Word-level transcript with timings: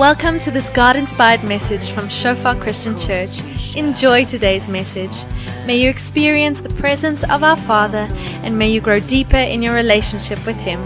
Welcome 0.00 0.38
to 0.38 0.50
this 0.50 0.70
God 0.70 0.96
inspired 0.96 1.44
message 1.44 1.90
from 1.90 2.08
Shofar 2.08 2.56
Christian 2.56 2.96
Church. 2.96 3.42
Enjoy 3.76 4.24
today's 4.24 4.66
message. 4.66 5.26
May 5.66 5.76
you 5.76 5.90
experience 5.90 6.62
the 6.62 6.70
presence 6.70 7.22
of 7.24 7.44
our 7.44 7.54
Father 7.54 8.08
and 8.42 8.58
may 8.58 8.70
you 8.70 8.80
grow 8.80 8.98
deeper 8.98 9.36
in 9.36 9.60
your 9.60 9.74
relationship 9.74 10.38
with 10.46 10.56
Him. 10.56 10.80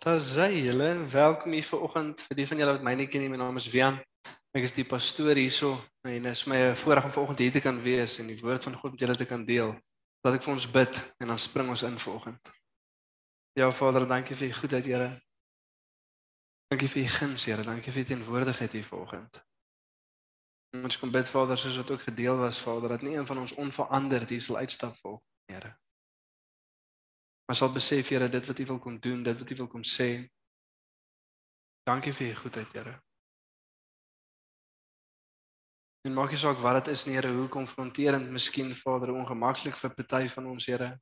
Daar's 0.00 0.36
hy, 0.40 0.64
julle. 0.64 0.96
Welkom 1.12 1.52
hier 1.52 1.64
vanoggend 1.64 2.24
vir 2.24 2.36
die 2.40 2.46
van 2.48 2.56
julle 2.56 2.78
wat 2.78 2.84
my 2.88 2.94
nie 2.96 3.12
ken 3.12 3.20
nie. 3.20 3.28
My 3.28 3.36
naam 3.36 3.60
is 3.60 3.68
Wian. 3.68 4.00
Ek 4.56 4.64
is 4.64 4.72
die 4.72 4.86
pastoor 4.88 5.36
hierso 5.36 5.74
en 6.08 6.22
dit 6.24 6.32
is 6.32 6.46
my 6.48 6.74
voorreg 6.80 7.04
om 7.04 7.12
vanoggend 7.12 7.42
hier 7.44 7.52
te 7.52 7.60
kan 7.60 7.80
wees 7.84 8.16
en 8.22 8.30
die 8.30 8.38
woord 8.40 8.64
van 8.64 8.76
God 8.80 8.94
met 8.94 9.02
julle 9.04 9.16
te 9.16 9.26
kan 9.28 9.44
deel. 9.44 9.74
Laat 10.24 10.38
ek 10.38 10.46
vir 10.46 10.54
ons 10.54 10.68
bid 10.72 11.00
en 11.20 11.34
dan 11.34 11.40
spring 11.42 11.68
ons 11.68 11.84
in 11.86 11.98
vanoggend. 12.00 12.52
Ja 13.58 13.68
Vader, 13.74 14.06
dankie 14.08 14.36
vir 14.38 14.48
u 14.48 14.52
goedheid, 14.52 14.86
Here. 14.86 15.10
Dankie 16.72 16.88
vir 16.88 17.02
u 17.02 17.06
guns, 17.18 17.44
Here. 17.44 17.62
Dankie 17.66 17.92
vir 17.92 18.02
u 18.02 18.04
teenwoordigheid 18.04 18.72
hier 18.72 18.84
vanoggend. 18.84 19.40
Ons 20.78 20.98
kom 21.00 21.12
bid 21.12 21.28
Vader, 21.28 21.58
soos 21.58 21.76
wat 21.80 21.90
ook 21.90 22.06
gedeel 22.08 22.36
was, 22.36 22.60
Vader, 22.60 22.88
dat 22.96 23.02
nie 23.02 23.16
een 23.16 23.26
van 23.26 23.38
ons 23.38 23.54
onveranderd 23.54 24.30
hier 24.30 24.42
sal 24.42 24.60
uitstap 24.62 24.96
vol, 25.02 25.20
Here. 25.50 25.74
Maar 27.48 27.56
sal 27.56 27.72
besef, 27.72 28.08
Here, 28.08 28.28
dit 28.28 28.46
wat 28.46 28.58
u 28.58 28.66
wil 28.72 28.78
kom 28.78 29.00
doen, 29.00 29.22
dit 29.22 29.38
wat 29.38 29.50
u 29.50 29.56
wil 29.62 29.68
kom 29.68 29.84
sê. 29.84 30.28
Dankie 31.88 32.12
vir 32.12 32.30
u 32.30 32.34
goedheid, 32.44 32.72
Here. 32.72 32.98
En 36.06 36.14
maak 36.14 36.30
nie 36.30 36.38
saak 36.38 36.60
wat 36.62 36.84
dit 36.84 36.94
is 36.94 37.04
nie, 37.04 37.14
Here, 37.14 37.32
hoe 37.34 37.48
konfronterend 37.48 38.30
miskien 38.30 38.74
Vader 38.74 39.12
ongemaklik 39.12 39.76
vir 39.76 39.94
party 39.94 40.28
van 40.28 40.46
ons, 40.46 40.66
Here. 40.66 41.00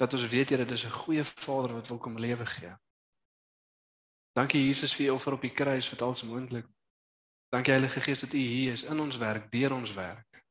Dat 0.00 0.12
ons 0.12 0.26
weet, 0.28 0.50
Here, 0.50 0.64
dis 0.64 0.84
'n 0.84 0.90
goeie 0.90 1.24
Vader 1.24 1.74
wat 1.74 1.88
wil 1.88 1.98
kom 1.98 2.18
lewe 2.18 2.46
gee. 2.46 2.74
Dankie 4.32 4.66
Jesus 4.66 4.94
vir 4.94 5.06
u 5.06 5.10
offer 5.10 5.32
op 5.32 5.40
die 5.40 5.52
kruis 5.52 5.90
wat 5.90 6.02
alles 6.02 6.22
moontlik. 6.22 6.66
Dankie 7.48 7.72
Heilige 7.72 8.00
Gees 8.00 8.20
dat 8.20 8.32
u 8.32 8.38
hier 8.38 8.72
is 8.72 8.82
in 8.82 9.00
ons 9.00 9.16
werk, 9.16 9.50
deur 9.50 9.72
ons 9.72 9.92
werk. 9.92 10.44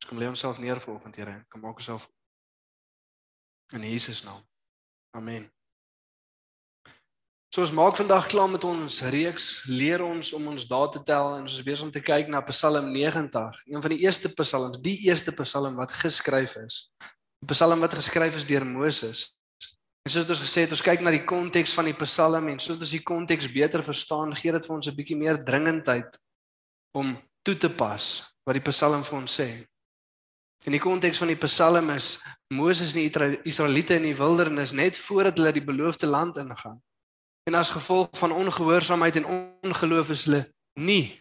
Ons 0.00 0.06
kom 0.08 0.18
lê 0.18 0.26
onsself 0.26 0.58
neer 0.58 0.80
vanoggend, 0.80 1.16
Here. 1.16 1.44
Kom 1.48 1.60
maak 1.60 1.76
onsself 1.76 2.10
in 3.74 3.82
Jesus 3.82 4.22
naam. 4.22 4.48
Amen. 5.10 5.59
So 7.50 7.64
ons 7.64 7.72
maak 7.74 7.96
vandag 7.98 8.28
klaar 8.30 8.46
met 8.46 8.62
ons 8.62 9.00
reeks 9.10 9.46
leer 9.66 10.04
ons 10.06 10.28
om 10.36 10.44
ons 10.52 10.64
dae 10.70 10.90
te 10.94 11.00
tel 11.02 11.32
en 11.34 11.40
ons 11.42 11.54
is 11.56 11.64
besig 11.66 11.82
om 11.82 11.88
te 11.90 11.98
kyk 11.98 12.28
na 12.30 12.38
Psalm 12.46 12.92
90, 12.94 13.56
een 13.66 13.82
van 13.82 13.90
die 13.90 14.04
eerste 14.04 14.28
psalms, 14.38 14.78
die 14.78 14.92
eerste 15.08 15.32
psalm 15.34 15.74
wat 15.80 15.90
geskryf 15.90 16.54
is. 16.60 16.76
'n 17.02 17.48
Psalm 17.50 17.80
wat 17.82 17.96
geskryf 17.98 18.36
is 18.38 18.44
deur 18.46 18.62
Moses. 18.62 19.34
En 20.06 20.12
soos 20.12 20.30
ons 20.30 20.42
gesê 20.44 20.62
het, 20.62 20.70
ons 20.70 20.82
kyk 20.82 21.02
na 21.02 21.10
die 21.10 21.24
konteks 21.26 21.74
van 21.74 21.90
die 21.90 21.96
psalm 22.04 22.46
en 22.48 22.60
sodat 22.62 22.84
ons 22.86 22.92
die 22.94 23.02
konteks 23.02 23.50
beter 23.50 23.82
verstaan, 23.82 24.30
gee 24.30 24.52
dit 24.52 24.66
vir 24.66 24.76
ons 24.76 24.86
'n 24.86 24.94
bietjie 24.94 25.18
meer 25.18 25.42
dringendheid 25.42 26.20
om 26.94 27.18
toe 27.42 27.56
te 27.56 27.68
pas 27.68 28.22
wat 28.46 28.54
die 28.54 28.70
psalm 28.70 29.02
vir 29.02 29.18
ons 29.18 29.40
sê. 29.40 29.66
In 30.66 30.72
die 30.72 30.78
konteks 30.86 31.18
van 31.18 31.28
die 31.34 31.42
psalm 31.46 31.90
is 31.90 32.22
Moses 32.48 32.94
en 32.94 33.10
die 33.10 33.42
Israeliete 33.42 33.96
in 33.96 34.06
die 34.06 34.14
wildernis 34.14 34.70
net 34.70 34.96
voordat 34.96 35.36
hulle 35.36 35.52
die 35.52 35.66
beloofde 35.66 36.06
land 36.06 36.36
ingaan. 36.36 36.78
En 37.50 37.56
as 37.56 37.70
gevolg 37.70 38.08
van 38.12 38.32
ongehoorsaamheid 38.32 39.16
en 39.16 39.26
ongeloof 39.62 40.10
is 40.10 40.24
hulle 40.24 40.54
nie 40.78 41.18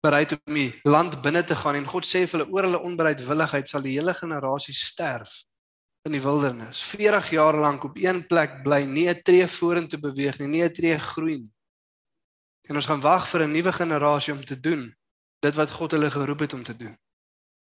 bereid 0.00 0.30
om 0.32 0.54
die 0.56 0.70
land 0.88 1.18
binne 1.20 1.42
te 1.44 1.56
gaan 1.56 1.76
en 1.76 1.88
God 1.90 2.06
sê 2.08 2.22
vir 2.24 2.38
hulle 2.38 2.46
oor 2.54 2.64
hulle 2.64 2.80
onbereidwilligheid 2.88 3.68
sal 3.68 3.84
die 3.84 3.92
hele 3.98 4.14
generasie 4.16 4.72
sterf 4.72 5.34
in 6.08 6.16
die 6.16 6.22
wildernis. 6.24 6.80
40 6.80 7.28
jaar 7.36 7.58
lank 7.60 7.84
op 7.84 7.98
een 8.00 8.22
plek 8.30 8.62
bly, 8.64 8.86
nie 8.88 9.04
'n 9.10 9.20
tree 9.22 9.44
vorentoe 9.46 10.00
beweeg 10.00 10.38
nie, 10.38 10.48
nie 10.48 10.62
'n 10.64 10.72
tree 10.72 10.96
groei 10.98 11.36
nie. 11.44 11.52
En 12.68 12.76
ons 12.76 12.86
gaan 12.86 13.04
wag 13.04 13.28
vir 13.28 13.44
'n 13.44 13.52
nuwe 13.52 13.72
generasie 13.72 14.32
om 14.32 14.44
te 14.44 14.60
doen 14.60 14.96
dit 15.40 15.54
wat 15.54 15.70
God 15.70 15.90
hulle 15.90 16.10
geroep 16.10 16.40
het 16.40 16.52
om 16.52 16.62
te 16.62 16.76
doen. 16.76 16.96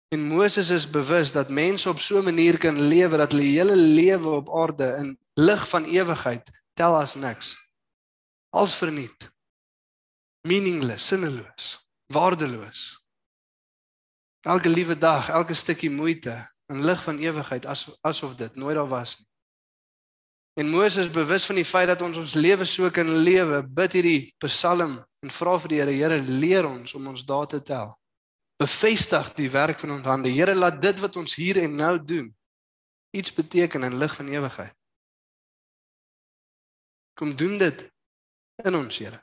En 0.09 0.25
Moses 0.25 0.69
is 0.69 0.89
bewus 0.89 1.31
dat 1.31 1.49
mense 1.49 1.89
op 1.89 1.99
so 1.99 2.17
'n 2.17 2.23
manier 2.23 2.57
kan 2.57 2.81
lewe 2.81 3.17
dat 3.17 3.31
hulle 3.31 3.45
hele 3.45 3.75
lewe 3.75 4.29
op 4.29 4.49
aarde 4.49 4.95
in 4.97 5.17
lig 5.33 5.69
van 5.69 5.85
ewigheid 5.85 6.62
tel 6.73 6.95
as 6.97 7.15
niks. 7.15 7.55
Als 8.49 8.75
verniet. 8.75 9.31
Meaningless, 10.47 11.07
sinneloos, 11.07 11.89
waardeloos. 12.11 13.03
Elke 14.43 14.69
liewe 14.69 14.97
dag, 14.97 15.29
elke 15.29 15.53
stukkie 15.53 15.91
moeite 15.91 16.35
in 16.67 16.83
lig 16.85 17.03
van 17.03 17.17
ewigheid 17.17 17.65
as 17.65 17.87
asof 18.01 18.35
dit 18.35 18.55
nooit 18.55 18.75
daar 18.75 18.87
was 18.87 19.17
nie. 19.19 19.27
En 20.53 20.69
Moses 20.69 21.09
bewus 21.09 21.45
van 21.45 21.55
die 21.55 21.65
feit 21.65 21.87
dat 21.87 22.01
ons 22.05 22.17
ons 22.17 22.33
lewe 22.37 22.65
so 22.65 22.89
kan 22.93 23.09
lewe, 23.09 23.63
bid 23.65 23.95
hierdie 23.97 24.33
Psalm 24.43 24.99
en 25.23 25.31
vra 25.33 25.55
vir 25.63 25.71
die 25.71 25.79
Here, 25.81 25.95
Here, 25.97 26.19
leer 26.21 26.67
ons 26.69 26.93
om 26.93 27.07
ons 27.09 27.23
dae 27.25 27.47
te 27.49 27.61
tel. 27.65 27.89
Bevestig 28.61 29.31
die 29.39 29.49
werk 29.49 29.79
van 29.81 29.95
ons 29.95 30.05
hande. 30.05 30.29
Here, 30.29 30.53
laat 30.53 30.77
dit 30.81 30.99
wat 31.01 31.17
ons 31.17 31.33
hier 31.39 31.57
en 31.63 31.75
nou 31.79 31.97
doen 31.97 32.29
iets 33.13 33.33
beteken 33.33 33.83
in 33.83 33.97
lig 33.97 34.15
van 34.15 34.27
ewigheid. 34.27 34.73
Kom 37.13 37.35
doen 37.35 37.57
dit 37.57 37.85
in 38.63 38.75
ons, 38.75 38.97
Here. 38.97 39.21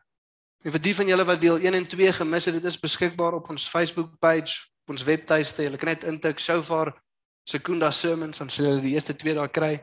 En 0.63 0.75
vir 0.75 0.83
die 0.85 0.95
van 0.95 1.09
julle 1.09 1.25
wat 1.25 1.41
deel 1.41 1.59
1 1.59 1.75
en 1.75 1.87
2 1.89 2.13
gemis 2.13 2.45
het, 2.45 2.55
dit 2.55 2.65
is 2.69 2.79
beskikbaar 2.79 3.39
op 3.39 3.49
ons 3.51 3.69
Facebook 3.69 4.19
page, 4.21 4.61
op 4.85 4.93
ons 4.95 5.05
webtuiste. 5.05 5.65
Julle 5.65 5.81
kan 5.81 5.95
net 5.95 6.05
intik 6.05 6.39
Shofar 6.39 6.93
Sekunda 7.49 7.91
Sermons 7.91 8.39
dan 8.39 8.51
sal 8.51 8.69
julle 8.69 8.85
die 8.85 8.95
eerste 8.95 9.17
twee 9.17 9.35
daar 9.35 9.51
kry. 9.51 9.79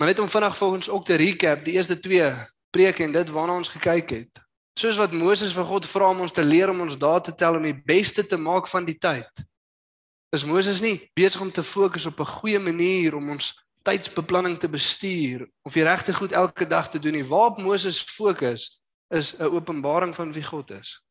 Maar 0.00 0.10
net 0.10 0.18
om 0.18 0.28
vinnig 0.28 0.62
ons 0.62 0.88
ook 0.88 1.04
te 1.04 1.14
recap, 1.20 1.64
die 1.64 1.76
eerste 1.76 2.00
twee 2.00 2.32
preke 2.74 3.04
en 3.04 3.12
dit 3.12 3.30
waarna 3.30 3.56
ons 3.60 3.68
gekyk 3.68 4.10
het. 4.10 4.42
Soos 4.78 4.96
wat 4.96 5.12
Moses 5.12 5.52
vir 5.52 5.66
God 5.68 5.86
vra 5.86 6.10
om 6.10 6.22
ons 6.24 6.32
te 6.32 6.44
leer 6.44 6.70
om 6.72 6.80
ons 6.86 6.98
dae 6.98 7.20
te 7.20 7.34
tel 7.36 7.58
om 7.58 7.66
die 7.66 7.76
beste 7.76 8.24
te 8.26 8.38
maak 8.40 8.68
van 8.70 8.86
die 8.88 8.96
tyd. 8.98 9.42
Is 10.34 10.46
Moses 10.46 10.80
nie 10.80 11.10
besig 11.18 11.42
om 11.42 11.50
te 11.52 11.62
fokus 11.62 12.06
op 12.06 12.20
'n 12.20 12.32
goeie 12.38 12.58
manier 12.58 13.14
om 13.14 13.30
ons 13.30 13.52
tydsbeplanning 13.82 14.58
te 14.58 14.68
bestuur 14.68 15.48
of 15.62 15.72
die 15.72 15.82
regte 15.82 16.14
goed 16.14 16.32
elke 16.32 16.66
dag 16.66 16.90
te 16.90 16.98
doen 16.98 17.12
nie. 17.12 17.24
Waarop 17.24 17.58
Moses 17.58 18.02
fokus 18.02 18.80
is 19.08 19.36
'n 19.36 19.42
openbaring 19.42 20.14
van 20.14 20.32
wie 20.32 20.44
God 20.44 20.70
is. 20.70 21.02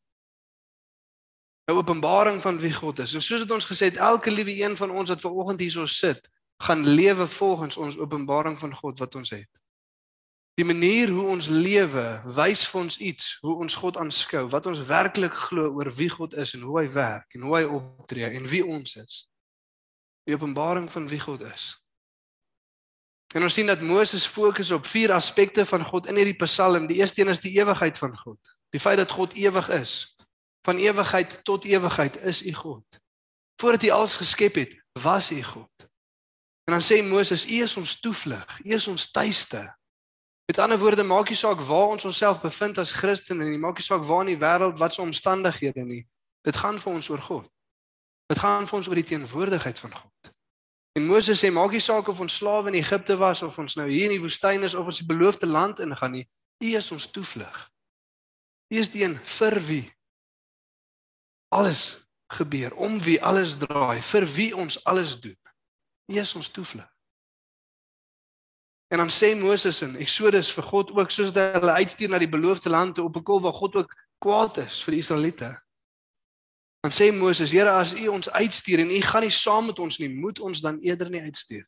'n 1.66 1.72
Openbaring 1.72 2.42
van 2.42 2.58
wie 2.58 2.72
God 2.72 2.98
is. 2.98 3.14
En 3.14 3.22
soos 3.22 3.40
dit 3.40 3.50
ons 3.50 3.66
gesê 3.66 3.84
het, 3.84 3.96
elke 3.96 4.30
liewe 4.30 4.62
een 4.62 4.76
van 4.76 4.90
ons 4.90 5.08
wat 5.08 5.20
ver 5.20 5.30
oggend 5.30 5.60
hierso 5.60 5.86
sit, 5.86 6.28
gaan 6.62 6.88
lewe 6.88 7.26
volgens 7.26 7.76
ons 7.76 7.98
openbaring 7.98 8.58
van 8.58 8.74
God 8.74 8.98
wat 8.98 9.14
ons 9.14 9.30
het. 9.30 9.48
Die 10.54 10.64
manier 10.64 11.08
hoe 11.08 11.26
ons 11.26 11.46
lewe 11.48 12.22
wys 12.24 12.66
vir 12.68 12.80
ons 12.80 12.98
iets, 12.98 13.38
hoe 13.40 13.54
ons 13.54 13.74
God 13.74 13.96
aanskou, 13.96 14.48
wat 14.48 14.66
ons 14.66 14.82
werklik 14.84 15.34
glo 15.34 15.70
oor 15.72 15.88
wie 15.94 16.08
God 16.08 16.34
is 16.34 16.52
en 16.54 16.60
hoe 16.60 16.80
hy 16.80 16.92
werk 16.92 17.34
en 17.34 17.40
hoe 17.40 17.56
hy 17.56 17.64
optree 17.64 18.28
en 18.28 18.46
wie 18.46 18.66
ons 18.66 18.96
is. 18.96 19.30
Die 20.28 20.34
openbaring 20.34 20.92
van 20.92 21.08
wie 21.08 21.20
God 21.20 21.40
is. 21.40 21.79
En 23.34 23.42
ons 23.42 23.54
sien 23.54 23.66
dat 23.66 23.80
Moses 23.80 24.26
fokus 24.26 24.70
op 24.70 24.86
vier 24.86 25.12
aspekte 25.12 25.66
van 25.66 25.84
God 25.84 26.06
in 26.06 26.16
hierdie 26.18 26.38
Psalm. 26.42 26.86
Die 26.86 26.96
eerste 26.96 27.20
een 27.20 27.28
is 27.28 27.40
die 27.40 27.52
ewigheid 27.60 27.98
van 27.98 28.16
God. 28.18 28.38
Die 28.70 28.80
feit 28.80 28.96
dat 28.98 29.10
God 29.10 29.32
ewig 29.32 29.68
is. 29.68 30.16
Van 30.66 30.76
ewigheid 30.76 31.40
tot 31.44 31.64
ewigheid 31.64 32.18
is 32.22 32.42
U 32.46 32.52
God. 32.52 32.84
Voordat 33.60 33.82
U 33.82 33.88
alles 33.88 34.16
geskep 34.16 34.54
het, 34.54 34.74
was 34.92 35.30
U 35.30 35.42
God. 35.42 35.70
En 36.64 36.78
dan 36.78 36.82
sê 36.82 37.02
Moses, 37.02 37.46
U 37.46 37.62
is 37.62 37.76
ons 37.76 38.00
toevlug, 38.00 38.60
U 38.64 38.74
is 38.74 38.88
ons 38.88 39.10
tuiste. 39.10 39.76
Met 40.46 40.58
ander 40.58 40.78
woorde, 40.78 41.02
maak 41.02 41.28
nie 41.28 41.38
saak 41.38 41.60
waar 41.60 41.94
ons 41.94 42.04
onsself 42.04 42.40
bevind 42.40 42.78
as 42.78 42.92
Christene 42.92 43.44
nie, 43.44 43.58
maak 43.58 43.78
nie 43.78 43.86
saak 43.86 44.02
waar 44.02 44.24
in 44.26 44.32
die 44.34 44.40
wêreld 44.42 44.78
wat 44.78 44.94
se 44.94 45.02
omstandighede 45.02 45.84
nie. 45.86 46.02
Dit 46.42 46.56
gaan 46.56 46.78
vir 46.82 46.92
ons 46.92 47.08
oor 47.10 47.22
God. 47.22 47.50
Dit 48.26 48.38
gaan 48.38 48.66
vir 48.66 48.78
ons 48.78 48.88
oor 48.88 48.98
die 48.98 49.06
teenwoordigheid 49.06 49.78
van 49.78 49.94
God. 49.94 50.32
En 50.98 51.06
Moses 51.06 51.38
sê 51.38 51.50
maak 51.54 51.70
nie 51.70 51.82
saak 51.82 52.08
of 52.10 52.20
ons 52.20 52.36
slawe 52.40 52.68
in 52.68 52.80
Egipte 52.80 53.16
was 53.16 53.42
of 53.46 53.58
ons 53.62 53.76
nou 53.78 53.86
hier 53.86 54.08
in 54.08 54.16
die 54.16 54.22
woestyn 54.22 54.66
is 54.66 54.74
of 54.74 54.90
ons 54.90 54.98
die 54.98 55.06
beloofde 55.06 55.46
land 55.46 55.78
ingaan 55.78 56.16
nie. 56.18 56.26
U 56.60 56.72
is 56.76 56.90
ons 56.90 57.06
toevlug. 57.14 57.58
U 58.74 58.78
is 58.78 58.90
die 58.90 59.04
een 59.04 59.16
vir 59.38 59.60
wie 59.68 59.84
alles 61.54 62.06
gebeur, 62.30 62.74
om 62.74 63.00
wie 63.02 63.18
alles 63.22 63.56
draai, 63.58 64.02
vir 64.02 64.26
wie 64.34 64.50
ons 64.56 64.78
alles 64.86 65.16
doen. 65.20 65.38
U 66.10 66.18
is 66.18 66.34
ons 66.38 66.50
toevlug. 66.50 66.86
En 68.90 68.98
dan 68.98 69.10
sê 69.10 69.34
Moses 69.38 69.82
in 69.86 69.96
Eksodus 70.02 70.50
vir 70.54 70.66
God 70.66 70.90
ook 70.98 71.10
soos 71.14 71.32
dat 71.34 71.60
hulle 71.60 71.78
uitstuur 71.78 72.10
na 72.10 72.18
die 72.18 72.30
beloofde 72.30 72.70
land 72.70 72.98
op 72.98 73.16
'n 73.16 73.22
kol 73.22 73.40
waar 73.40 73.54
God 73.54 73.76
ook 73.76 73.94
kwaad 74.18 74.56
is 74.66 74.82
vir 74.82 74.92
die 74.92 75.00
Israeliete. 75.00 75.50
Dan 76.80 76.92
sê 76.92 77.12
Moses: 77.12 77.50
"Here, 77.50 77.70
as 77.70 77.92
U 77.92 78.06
ons 78.08 78.30
uitstuur 78.30 78.78
en 78.78 78.90
U 78.90 79.00
gaan 79.00 79.22
nie 79.22 79.30
saam 79.30 79.66
met 79.66 79.78
ons 79.78 79.98
nie, 79.98 80.08
moet 80.08 80.40
ons 80.40 80.60
dan 80.60 80.78
eerder 80.80 81.10
nie 81.10 81.20
uitstuur. 81.20 81.66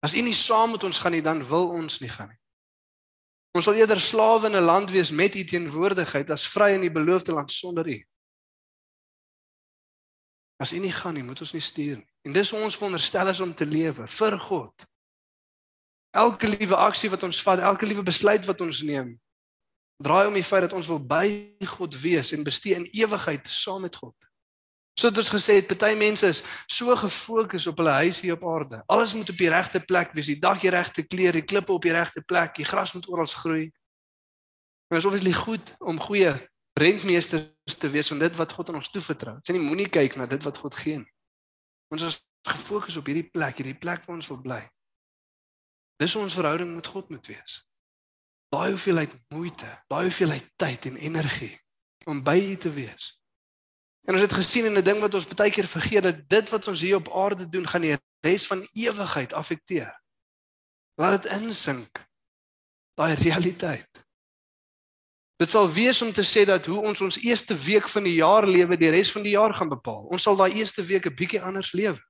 As 0.00 0.14
U 0.14 0.20
nie 0.20 0.34
saam 0.34 0.70
met 0.70 0.84
ons 0.84 0.98
gaan 0.98 1.12
nie, 1.12 1.22
dan 1.22 1.44
wil 1.48 1.68
ons 1.68 2.00
nie 2.00 2.08
gaan 2.08 2.28
nie." 2.28 2.42
Ons 3.52 3.66
sal 3.68 3.76
eerder 3.76 4.00
slawe 4.00 4.48
in 4.48 4.56
'n 4.56 4.64
land 4.64 4.90
wees 4.90 5.10
met 5.10 5.34
u 5.34 5.44
teenwoordigheid 5.44 6.30
as 6.30 6.48
vry 6.48 6.72
in 6.72 6.80
die 6.80 6.90
beloofde 6.90 7.32
land 7.32 7.52
sonder 7.52 7.88
u. 7.88 7.98
As 10.56 10.72
u 10.72 10.78
nie 10.78 10.92
gaan 10.92 11.14
nie, 11.14 11.22
moet 11.22 11.40
ons 11.40 11.52
nie 11.52 11.60
stuur 11.60 11.96
nie. 11.96 12.10
En 12.22 12.32
dis 12.32 12.52
ons 12.52 12.76
veronderstel 12.76 13.28
is 13.28 13.40
om 13.40 13.54
te 13.54 13.66
lewe 13.66 14.06
vir 14.06 14.38
God. 14.38 14.86
Elke 16.10 16.48
liewe 16.48 16.76
aksie 16.76 17.10
wat 17.10 17.22
ons 17.22 17.42
vat, 17.42 17.58
elke 17.58 17.86
liewe 17.86 18.02
besluit 18.02 18.44
wat 18.44 18.60
ons 18.60 18.80
neem, 18.80 19.20
draai 20.02 20.26
om 20.26 20.36
die 20.36 20.44
feit 20.44 20.66
dat 20.66 20.76
ons 20.76 20.90
wil 20.90 21.00
by 21.00 21.26
God 21.76 21.96
wees 22.00 22.32
en 22.32 22.44
bestee 22.46 22.74
in 22.74 22.88
ewigheid 22.90 23.48
saam 23.48 23.84
met 23.86 23.96
God. 23.96 24.14
So 24.98 25.08
het 25.08 25.16
ons 25.16 25.30
gesê 25.32 25.56
party 25.64 25.94
mense 25.96 26.28
is 26.28 26.42
so 26.68 26.92
gefokus 26.96 27.66
op 27.70 27.78
hulle 27.80 27.94
huis 28.02 28.20
hier 28.20 28.36
op 28.36 28.44
aarde. 28.44 28.82
Alles 28.92 29.14
moet 29.16 29.30
op 29.32 29.38
die 29.40 29.48
regte 29.48 29.80
plek 29.80 30.12
wees, 30.12 30.28
die 30.28 30.40
dak 30.40 30.60
die 30.60 30.70
regte 30.70 31.02
kleur, 31.02 31.32
die 31.32 31.44
klippe 31.44 31.72
op 31.72 31.82
die 31.82 31.94
regte 31.96 32.20
plek, 32.20 32.58
die 32.60 32.68
gras 32.68 32.92
moet 32.92 33.08
oral 33.08 33.26
groei. 33.26 33.70
En 34.92 34.98
dit 34.98 35.00
is 35.00 35.08
obviously 35.08 35.32
goed 35.32 35.74
om 35.78 36.00
goeie 36.00 36.34
rentmeesters 36.76 37.78
te 37.78 37.88
wees 37.88 38.08
van 38.12 38.20
dit 38.20 38.36
wat 38.36 38.52
God 38.52 38.68
aan 38.68 38.82
ons 38.82 38.92
toevertrou. 38.92 39.38
Sê 39.40 39.56
nie 39.56 39.64
moenie 39.64 39.88
kyk 39.88 40.18
na 40.20 40.28
dit 40.28 40.44
wat 40.44 40.60
God 40.60 40.76
gee 40.76 41.00
nie. 41.00 41.12
Ons 41.92 42.04
is 42.10 42.20
gefokus 42.48 42.96
op 43.00 43.08
hierdie 43.08 43.28
plek, 43.30 43.60
hierdie 43.60 43.78
plek 43.78 44.04
waar 44.04 44.18
ons 44.18 44.28
wil 44.28 44.40
bly. 44.44 44.62
Dis 46.02 46.16
ons 46.20 46.36
verhouding 46.36 46.74
met 46.74 46.86
God 46.92 47.08
moet 47.12 47.26
wees. 47.32 47.62
Daai 48.52 48.70
hoeveelheid 48.74 49.12
moeite, 49.32 49.68
daai 49.88 50.04
hoeveelheid 50.10 50.48
tyd 50.60 50.86
en 50.90 50.96
energie 51.00 51.54
om 52.04 52.20
by 52.24 52.36
U 52.52 52.56
te 52.60 52.72
wees. 52.72 53.14
En 54.04 54.14
ons 54.18 54.24
het 54.24 54.32
gesien 54.32 54.64
in 54.68 54.76
'n 54.76 54.84
ding 54.84 55.00
wat 55.00 55.14
ons 55.14 55.26
baie 55.26 55.50
keer 55.50 55.66
vergeet 55.66 56.02
dat 56.02 56.28
dit 56.28 56.48
wat 56.48 56.68
ons 56.68 56.80
hier 56.80 56.96
op 56.96 57.12
aarde 57.12 57.48
doen 57.48 57.68
gaan 57.68 57.80
die 57.80 57.96
res 58.20 58.46
van 58.46 58.68
ewigheid 58.72 59.32
affekteer. 59.32 60.02
Laat 60.94 61.22
dit 61.22 61.32
insink. 61.32 62.08
Daai 62.94 63.14
realiteit. 63.14 64.04
Dit 65.36 65.50
sal 65.50 65.72
wees 65.72 66.02
om 66.02 66.12
te 66.12 66.22
sê 66.22 66.44
dat 66.44 66.66
hoe 66.66 66.82
ons 66.82 67.00
ons 67.00 67.18
eerste 67.18 67.54
week 67.54 67.88
van 67.88 68.02
die 68.02 68.14
jaar 68.14 68.46
lewe, 68.46 68.76
die 68.76 68.90
res 68.90 69.12
van 69.12 69.22
die 69.22 69.32
jaar 69.32 69.54
gaan 69.54 69.68
bepaal. 69.68 70.04
Ons 70.12 70.22
sal 70.22 70.36
daai 70.36 70.52
eerste 70.52 70.84
week 70.84 71.06
'n 71.06 71.14
bietjie 71.14 71.42
anders 71.42 71.72
lewe. 71.72 72.00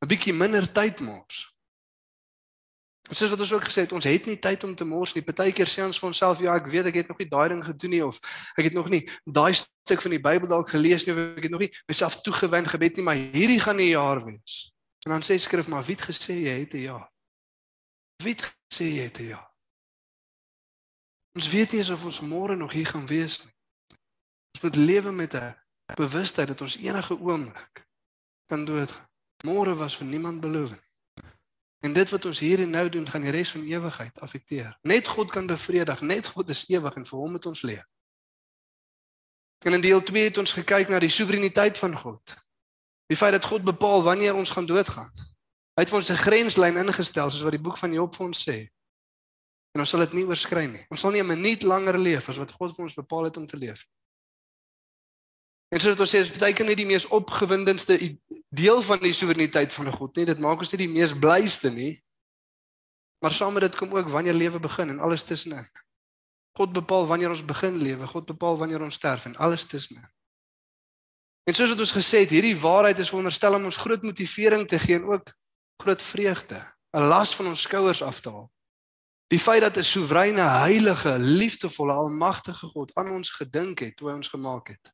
'n 0.00 0.06
Bietjie 0.06 0.32
minder 0.32 0.72
tyd 0.72 1.00
mors. 1.00 1.53
Soos 3.10 3.30
wat 3.30 3.40
ons 3.40 3.52
ook 3.52 3.64
gesê 3.68 3.84
het, 3.84 3.92
ons 3.92 4.04
het 4.04 4.26
nie 4.26 4.38
tyd 4.40 4.64
om 4.64 4.74
te 4.74 4.84
mors 4.84 5.12
nie. 5.12 5.22
Partykeer 5.22 5.68
sê 5.68 5.82
ons 5.84 5.98
vir 6.00 6.08
onsself, 6.08 6.40
ja, 6.40 6.54
ek 6.56 6.70
weet 6.72 6.86
ek 6.88 7.02
het 7.02 7.08
nog 7.08 7.18
nie 7.20 7.28
daai 7.28 7.48
ding 7.52 7.64
gedoen 7.64 7.92
nie 7.92 8.04
of 8.04 8.16
ek 8.56 8.70
het 8.70 8.76
nog 8.76 8.88
nie 8.88 9.02
daai 9.28 9.52
stuk 9.58 10.00
van 10.00 10.14
die 10.14 10.22
Bybel 10.24 10.48
dalk 10.48 10.72
gelees 10.72 11.04
nie 11.04 11.12
of 11.12 11.20
ek 11.36 11.44
het 11.44 11.52
nog 11.52 11.60
nie 11.66 11.72
myself 11.90 12.22
toegewy 12.24 12.62
gebed 12.64 12.96
nie, 12.96 13.04
maar 13.04 13.20
hierdie 13.20 13.60
gaan 13.60 13.76
'n 13.76 13.92
jaar 13.92 14.24
wees. 14.24 14.72
En 15.04 15.12
dan 15.12 15.22
sê 15.22 15.36
skrif 15.36 15.68
maar 15.68 15.84
wie 15.84 15.96
het 15.96 16.08
gesê 16.08 16.32
jy 16.32 16.56
het 16.64 16.74
'n 16.74 16.86
jaar? 16.88 17.10
Wie 18.22 18.32
het 18.32 18.56
gesê 18.72 18.88
jy 18.88 19.04
het 19.04 19.20
'n 19.20 19.28
jaar? 19.36 19.50
Ons 21.36 21.50
weet 21.50 21.72
nie 21.72 21.92
of 21.92 22.04
ons 22.04 22.20
môre 22.20 22.56
nog 22.56 22.72
hier 22.72 22.86
gaan 22.86 23.06
wees 23.06 23.44
nie. 23.44 23.52
Ons 24.54 24.62
moet 24.62 24.76
lewe 24.76 25.12
met 25.12 25.34
'n 25.34 25.56
bewustheid 25.94 26.48
dat 26.48 26.60
ons 26.60 26.76
enige 26.76 27.18
oomblik 27.20 27.86
kan 28.46 28.64
doodgaan. 28.64 29.08
Môre 29.44 29.74
was 29.74 29.96
vir 29.96 30.06
niemand 30.06 30.40
beloof 30.40 30.70
nie. 30.70 30.83
En 31.84 31.92
dit 31.92 32.08
wat 32.08 32.24
ons 32.24 32.38
hier 32.38 32.60
en 32.64 32.70
nou 32.70 32.88
doen, 32.88 33.08
gaan 33.08 33.20
die 33.20 33.32
res 33.34 33.50
van 33.52 33.64
ewigheid 33.68 34.20
affekteer. 34.24 34.78
Net 34.82 35.08
God 35.08 35.30
kan 35.30 35.46
bevredig, 35.46 36.00
net 36.00 36.26
God 36.32 36.48
is 36.48 36.64
ewig 36.72 36.94
en 36.96 37.04
vir 37.04 37.18
hom 37.18 37.34
moet 37.36 37.46
ons 37.46 37.62
leef. 37.62 37.84
En 39.68 39.76
in 39.76 39.84
deel 39.84 40.00
2 40.02 40.24
het 40.24 40.40
ons 40.40 40.52
gekyk 40.52 40.88
na 40.88 40.98
die 41.00 41.12
soewereiniteit 41.12 41.78
van 41.78 41.96
God. 42.00 42.34
Die 43.12 43.16
feit 43.16 43.36
dat 43.36 43.44
God 43.44 43.66
bepaal 43.68 44.02
wanneer 44.02 44.32
ons 44.34 44.50
gaan 44.50 44.66
doodgaan. 44.66 45.12
Hy 45.76 45.84
het 45.84 45.92
vir 45.92 45.98
ons 45.98 46.10
'n 46.10 46.24
grenslyn 46.24 46.80
ingestel 46.80 47.30
soos 47.30 47.44
wat 47.44 47.56
die 47.56 47.64
boek 47.66 47.78
van 47.78 47.92
Job 47.92 48.16
vir 48.16 48.26
ons 48.26 48.48
sê. 48.48 48.58
En 49.74 49.80
ons 49.80 49.90
sal 49.90 50.00
dit 50.00 50.12
nie 50.12 50.24
oorskry 50.24 50.66
nie. 50.66 50.86
Ons 50.88 51.00
sal 51.00 51.10
nie 51.10 51.20
'n 51.20 51.26
minuut 51.36 51.62
langer 51.62 51.98
leef 51.98 52.28
as 52.28 52.36
wat 52.36 52.52
God 52.52 52.76
vir 52.76 52.84
ons 52.84 52.94
bepaal 52.94 53.24
het 53.24 53.36
om 53.36 53.46
te 53.46 53.56
leef. 53.56 53.84
En 55.74 55.82
soos 55.82 55.98
ons 55.98 56.06
sê, 56.06 56.20
is 56.22 56.30
baie 56.38 56.54
keer 56.54 56.68
nie 56.68 56.76
die 56.78 56.86
mees 56.86 57.04
opgewindendste 57.10 57.96
deel 58.54 58.82
van 58.86 59.00
die 59.02 59.10
soewereiniteit 59.16 59.72
van 59.74 59.90
God 59.90 60.20
nie. 60.20 60.26
Dit 60.28 60.42
maak 60.42 60.62
ons 60.62 60.70
nie 60.70 60.84
die 60.84 60.92
mees 60.92 61.14
blyste 61.18 61.72
nie. 61.74 61.96
Maar 63.24 63.34
saam 63.34 63.56
met 63.58 63.66
dit 63.66 63.78
kom 63.80 63.96
ook 63.96 64.12
wanneer 64.12 64.38
lewe 64.38 64.60
begin 64.62 64.92
en 64.94 65.02
alles 65.02 65.26
tussenin. 65.26 65.66
God 66.54 66.70
bepaal 66.76 67.08
wanneer 67.10 67.34
ons 67.34 67.42
begin 67.42 67.80
lewe, 67.82 68.06
God 68.06 68.30
bepaal 68.30 68.60
wanneer 68.60 68.86
ons 68.86 69.00
sterf 69.00 69.26
en 69.26 69.34
alles 69.42 69.66
tussenin. 69.66 70.06
En 71.50 71.58
soos 71.58 71.74
wat 71.74 71.82
ons 71.82 71.96
gesê 71.96 72.22
het, 72.22 72.30
hierdie 72.30 72.54
waarheid 72.54 73.02
is 73.02 73.10
veronderstel 73.10 73.58
om 73.58 73.66
ons 73.66 73.82
groot 73.82 74.06
motivering 74.06 74.68
te 74.70 74.78
gee 74.78 75.00
en 75.00 75.10
ook 75.10 75.34
groot 75.82 76.02
vreugde, 76.02 76.62
'n 76.94 77.08
las 77.10 77.34
van 77.34 77.50
ons 77.50 77.66
skouers 77.66 78.02
af 78.02 78.20
te 78.20 78.30
haal. 78.30 78.50
Die 79.26 79.42
feit 79.42 79.66
dat 79.66 79.76
'n 79.76 79.82
soewereine, 79.82 80.46
heilige, 80.62 81.18
liefdevolle, 81.18 81.92
almagtige 81.92 82.66
God 82.66 82.94
aan 82.94 83.10
ons 83.10 83.30
gedink 83.30 83.78
het 83.78 83.96
toe 83.96 84.08
hy 84.08 84.14
ons 84.14 84.28
gemaak 84.28 84.68
het 84.68 84.93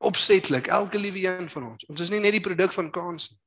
opsetlik 0.00 0.66
elke 0.66 0.98
liewe 0.98 1.26
een 1.26 1.48
van 1.52 1.70
ons. 1.72 1.84
Ons 1.92 2.00
is 2.00 2.10
nie 2.12 2.20
net 2.20 2.32
die 2.36 2.44
produk 2.44 2.72
van 2.72 2.90
kans 2.90 3.30
nie. 3.30 3.38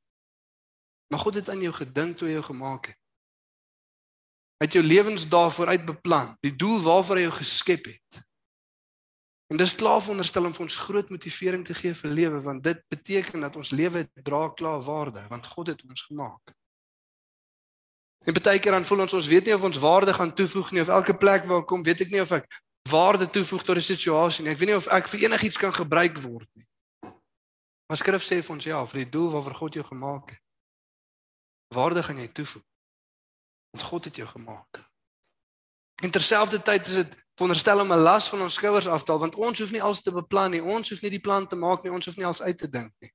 Maar 1.09 1.19
God 1.25 1.35
het 1.35 1.49
aan 1.49 1.61
jou 1.61 1.73
gedink 1.73 2.17
toe 2.17 2.27
hy 2.27 2.37
jou 2.37 2.45
gemaak 2.45 2.91
het. 2.93 2.99
Hy 4.61 4.67
het 4.67 4.77
jou 4.77 4.83
lewensdae 4.85 5.49
vooruit 5.51 5.85
beplan, 5.85 6.35
die 6.45 6.53
doel 6.55 6.79
waarvoor 6.81 7.19
hy 7.19 7.25
jou 7.25 7.35
geskep 7.41 7.89
het. 7.91 8.23
En 9.51 9.59
dis 9.59 9.75
klaar 9.75 10.01
veronderstel 10.01 10.45
om 10.47 10.53
vir 10.55 10.65
ons 10.65 10.75
groot 10.85 11.09
motivering 11.13 11.65
te 11.65 11.75
gee 11.77 11.93
vir 11.93 12.13
lewe 12.17 12.39
want 12.41 12.63
dit 12.63 12.79
beteken 12.89 13.43
dat 13.45 13.55
ons 13.59 13.69
lewe 13.69 14.05
dra 14.25 14.47
klaar 14.49 14.81
waarde 14.81 15.25
want 15.29 15.47
God 15.47 15.73
het 15.73 15.83
ons 15.85 16.05
gemaak. 16.07 16.53
En 18.23 18.33
baie 18.33 18.59
keer 18.59 18.71
dan 18.71 18.87
voel 18.87 19.03
ons 19.05 19.13
ons 19.13 19.27
weet 19.27 19.45
nie 19.45 19.53
of 19.53 19.65
ons 19.67 19.81
waarde 19.83 20.13
gaan 20.13 20.33
toevoeg 20.33 20.71
nie 20.71 20.81
of 20.81 20.89
elke 20.89 21.17
plek 21.17 21.45
waar 21.45 21.65
kom 21.69 21.83
weet 21.83 22.05
ek 22.07 22.13
nie 22.15 22.21
of 22.23 22.31
ek 22.31 22.47
waarde 22.89 23.29
toevoeg 23.29 23.63
tot 23.63 23.75
'n 23.75 23.81
situasie 23.81 24.43
nie. 24.43 24.51
Ek 24.51 24.57
weet 24.57 24.69
nie 24.69 24.77
of 24.77 24.87
ek 24.87 25.07
vir 25.07 25.19
enigiets 25.19 25.57
kan 25.57 25.73
gebruik 25.73 26.17
word 26.17 26.49
nie. 26.53 26.67
Maar 27.87 27.97
skrif 27.97 28.23
sê 28.23 28.43
vir 28.43 28.55
ons 28.55 28.63
ja, 28.63 28.85
vir 28.85 29.03
die 29.03 29.09
doel 29.09 29.31
waarvoor 29.31 29.55
God 29.55 29.73
jou 29.73 29.85
gemaak 29.85 30.29
het. 30.29 30.41
Waarde 31.67 32.03
gaan 32.03 32.17
jy 32.17 32.27
toevoeg. 32.27 32.63
Want 33.71 33.85
God 33.85 34.05
het 34.05 34.15
jou 34.15 34.27
gemaak. 34.27 34.83
En 36.03 36.11
terselfdertyd 36.11 36.87
is 36.87 36.93
dit 36.93 37.15
veronderstel 37.35 37.79
om 37.79 37.91
'n 37.93 38.03
las 38.03 38.29
van 38.29 38.41
ons 38.41 38.53
skouers 38.53 38.87
af 38.87 39.03
te 39.03 39.11
haal 39.11 39.19
want 39.19 39.35
ons 39.35 39.59
hoef 39.59 39.71
nie 39.71 39.81
alles 39.81 40.01
te 40.01 40.11
beplan 40.11 40.51
nie. 40.51 40.63
Ons 40.63 40.89
hoef 40.89 41.01
nie 41.01 41.09
die 41.09 41.19
plan 41.19 41.47
te 41.47 41.55
maak 41.55 41.83
nie. 41.83 41.91
Ons 41.91 42.05
hoef 42.05 42.15
nie 42.15 42.25
alles 42.25 42.41
uit 42.41 42.57
te 42.57 42.69
dink 42.69 42.91
nie. 42.99 43.13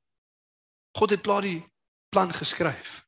God 0.97 1.11
het 1.11 1.21
klaar 1.21 1.43
die 1.43 1.65
plan 2.09 2.33
geskryf. 2.33 3.07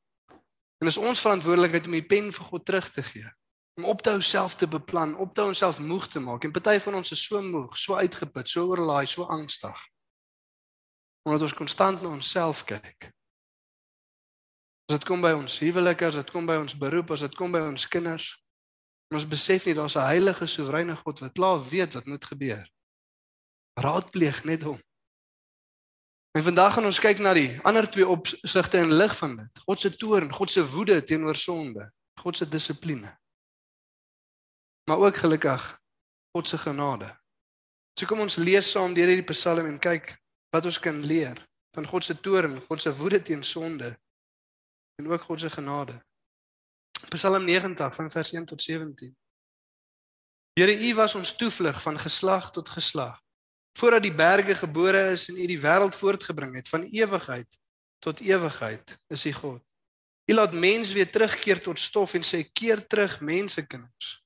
En 0.79 0.87
is 0.87 0.97
ons 0.97 1.21
verantwoordelikheid 1.21 1.87
om 1.87 1.93
die 1.93 2.07
pen 2.07 2.33
vir 2.33 2.45
God 2.45 2.65
terug 2.65 2.91
te 2.91 3.03
gee 3.03 3.40
om 3.75 3.85
op 3.85 4.03
te 4.03 4.11
hou 4.11 4.23
self 4.23 4.55
te 4.55 4.69
beplan, 4.69 5.17
op 5.17 5.35
te 5.35 5.41
hou 5.41 5.51
onsself 5.51 5.79
moeg 5.79 6.09
te 6.09 6.21
maak. 6.21 6.45
En 6.45 6.53
party 6.53 6.79
van 6.79 6.95
ons 6.95 7.11
is 7.11 7.23
so 7.25 7.43
moeg, 7.43 7.79
so 7.79 7.95
uitgeput, 7.95 8.49
so 8.49 8.67
oorlaai, 8.67 9.07
so 9.07 9.25
angstig. 9.25 9.87
Omdat 11.23 11.43
ons 11.49 11.55
konstant 11.55 12.03
na 12.03 12.09
onsself 12.09 12.65
kyk. 12.65 13.11
As 14.91 14.99
dit 14.99 15.07
kom 15.07 15.23
by 15.23 15.33
ons 15.39 15.59
huwelike, 15.63 16.07
as 16.07 16.19
dit 16.19 16.31
kom 16.35 16.47
by 16.49 16.59
ons 16.59 16.77
beroep, 16.77 17.13
as 17.15 17.23
dit 17.23 17.35
kom 17.39 17.53
by 17.55 17.63
ons 17.63 17.87
kinders, 17.89 18.33
ons 19.15 19.27
besef 19.27 19.67
nie 19.67 19.75
daar's 19.75 19.97
'n 19.97 20.07
heilige 20.07 20.47
soewereine 20.47 20.97
God 20.97 21.21
wat 21.21 21.33
klaar 21.33 21.61
weet 21.69 21.95
wat 21.95 22.07
moet 22.07 22.25
gebeur. 22.25 22.67
Raadpleeg 23.79 24.45
net 24.45 24.63
hom. 24.63 24.81
En 26.39 26.43
vandag 26.43 26.75
gaan 26.75 26.85
ons 26.85 27.01
kyk 27.01 27.19
na 27.19 27.35
die 27.35 27.59
ander 27.63 27.91
twee 27.91 28.07
opsigte 28.07 28.79
in 28.79 28.93
lig 28.93 29.17
van 29.17 29.37
dit. 29.37 29.59
God 29.67 29.81
se 29.81 29.97
toorn, 29.97 30.33
God 30.33 30.51
se 30.51 30.71
woede 30.71 31.05
teenoor 31.05 31.37
sonde, 31.37 31.93
God 32.15 32.37
se 32.37 32.49
dissipline 32.49 33.20
maar 34.91 34.99
ook 34.99 35.17
gelukkig 35.17 35.81
God 36.35 36.49
se 36.49 36.59
genade. 36.59 37.21
So 37.95 38.07
kom 38.07 38.21
ons 38.21 38.35
lees 38.37 38.71
saam 38.71 38.95
deur 38.95 39.07
hierdie 39.07 39.27
Psalm 39.31 39.69
en 39.69 39.79
kyk 39.79 40.17
wat 40.51 40.65
ons 40.67 40.79
kan 40.83 40.99
leer 41.07 41.39
van 41.77 41.87
God 41.87 42.05
se 42.05 42.17
toorn, 42.19 42.57
God 42.67 42.83
se 42.83 42.91
woede 42.99 43.21
teen 43.23 43.45
sonde 43.47 43.93
en 44.99 45.07
ook 45.07 45.23
God 45.23 45.41
se 45.41 45.51
genade. 45.51 45.95
Psalm 47.15 47.47
90 47.47 47.95
van 47.95 48.11
vers 48.11 48.33
1 48.33 48.49
tot 48.51 48.63
17. 48.63 49.13
Here, 50.59 50.75
U 50.75 50.95
was 50.95 51.15
ons 51.15 51.37
toevlug 51.37 51.83
van 51.83 51.99
geslag 51.99 52.51
tot 52.51 52.69
geslag. 52.69 53.21
Voordat 53.79 54.03
die 54.03 54.15
berge 54.15 54.55
gebore 54.55 55.05
is 55.13 55.29
en 55.31 55.39
U 55.39 55.47
die 55.47 55.61
wêreld 55.61 55.95
voortgebring 55.95 56.57
het 56.59 56.69
van 56.69 56.83
ewigheid 56.83 57.59
tot 58.03 58.21
ewigheid, 58.21 58.99
is 59.07 59.27
U 59.27 59.33
God. 59.33 59.63
U 60.27 60.35
laat 60.35 60.53
mens 60.53 60.93
weer 60.93 61.11
terugkeer 61.11 61.63
tot 61.63 61.79
stof 61.79 62.15
en 62.19 62.27
sê 62.27 62.43
keer 62.53 62.83
terug 62.87 63.21
mensekinders. 63.21 64.20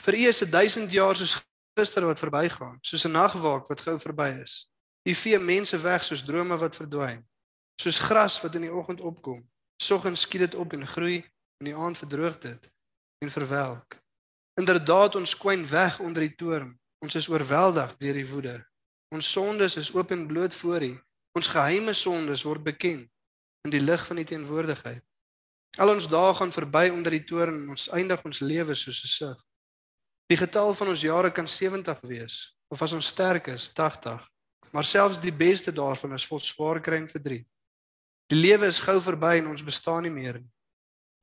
Vir 0.00 0.14
u 0.16 0.26
is 0.28 0.38
1000 0.38 0.92
jaar 0.92 1.16
soos 1.16 1.36
gister 1.76 2.06
wat 2.08 2.18
verbygaan, 2.18 2.78
soos 2.80 3.04
'n 3.04 3.12
nagwaak 3.12 3.66
wat 3.68 3.80
gou 3.80 3.98
verby 3.98 4.40
is. 4.42 4.70
U 5.04 5.14
vee 5.14 5.38
mense 5.38 5.76
weg 5.78 6.04
soos 6.04 6.24
drome 6.24 6.56
wat 6.56 6.76
verdwyn, 6.76 7.28
soos 7.76 7.98
gras 7.98 8.40
wat 8.40 8.54
in 8.54 8.60
die 8.60 8.72
oggend 8.72 9.00
opkom. 9.00 9.48
Soggens 9.82 10.20
skiet 10.20 10.40
dit 10.40 10.54
op 10.54 10.72
en 10.72 10.86
groei, 10.86 11.24
in 11.60 11.66
die 11.66 11.76
aand 11.76 11.98
verdroog 11.98 12.38
dit 12.38 12.70
en 13.18 13.30
verwelk. 13.30 13.98
Inderdaad 14.60 15.14
ons 15.14 15.36
kwyn 15.36 15.68
weg 15.68 16.00
onder 16.00 16.22
die 16.22 16.34
toorn. 16.34 16.78
Ons 17.04 17.14
is 17.14 17.28
oorweldig 17.28 17.96
deur 17.96 18.14
die 18.14 18.28
woede. 18.28 18.56
Ons 19.08 19.30
sondes 19.32 19.76
is 19.76 19.92
oop 19.94 20.10
en 20.10 20.26
bloot 20.26 20.54
voor 20.54 20.82
U. 20.82 20.92
Ons 21.32 21.46
geheime 21.46 21.92
sondes 21.92 22.42
word 22.42 22.62
bekend 22.62 23.08
in 23.64 23.70
die 23.70 23.80
lig 23.80 24.06
van 24.06 24.18
U 24.18 24.24
teenwoordigheid. 24.24 25.04
Al 25.78 25.92
ons 25.94 26.08
dae 26.08 26.34
gaan 26.34 26.52
verby 26.52 26.88
onder 26.88 27.10
die 27.10 27.24
toorn 27.24 27.62
en 27.62 27.68
ons 27.76 27.88
eindig 27.96 28.24
ons 28.24 28.40
lewe 28.40 28.74
soos 28.74 29.04
'n 29.04 29.12
sug. 29.16 29.49
Die 30.30 30.38
getal 30.38 30.74
van 30.78 30.92
ons 30.92 31.02
jare 31.02 31.32
kan 31.34 31.48
70 31.48 32.00
wees 32.06 32.34
of 32.70 32.82
as 32.82 32.92
ons 32.94 33.06
sterk 33.10 33.48
is 33.50 33.66
80. 33.74 34.22
Maar 34.70 34.86
selfs 34.86 35.18
die 35.18 35.34
beste 35.34 35.72
daarvan 35.74 36.14
is 36.14 36.26
vol 36.30 36.38
swaar 36.38 36.78
kry 36.80 37.00
en 37.02 37.08
verdriet. 37.10 37.48
Die 38.30 38.38
lewe 38.38 38.68
is 38.70 38.78
gou 38.78 39.00
verby 39.02 39.40
en 39.40 39.48
ons 39.50 39.64
bestaan 39.66 40.06
nie 40.06 40.14
meer 40.14 40.38
nie. 40.38 40.52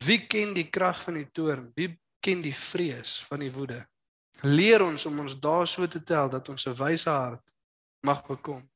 Wie 0.03 0.19
ken 0.27 0.51
die 0.53 0.67
krag 0.67 0.99
van 1.05 1.21
die 1.21 1.29
toorn? 1.31 1.69
Wie 1.79 1.93
ken 2.19 2.43
die 2.43 2.53
vrees 2.53 3.21
van 3.29 3.45
die 3.45 3.51
woede? 3.55 3.79
Leer 4.43 4.83
ons 4.83 5.07
om 5.07 5.23
ons 5.23 5.37
dae 5.39 5.63
so 5.65 5.87
te 5.87 6.03
tel 6.03 6.27
dat 6.29 6.49
ons 6.49 6.67
'n 6.67 6.75
wyse 6.75 7.09
hart 7.09 7.53
mag 8.03 8.27
bekom. 8.27 8.69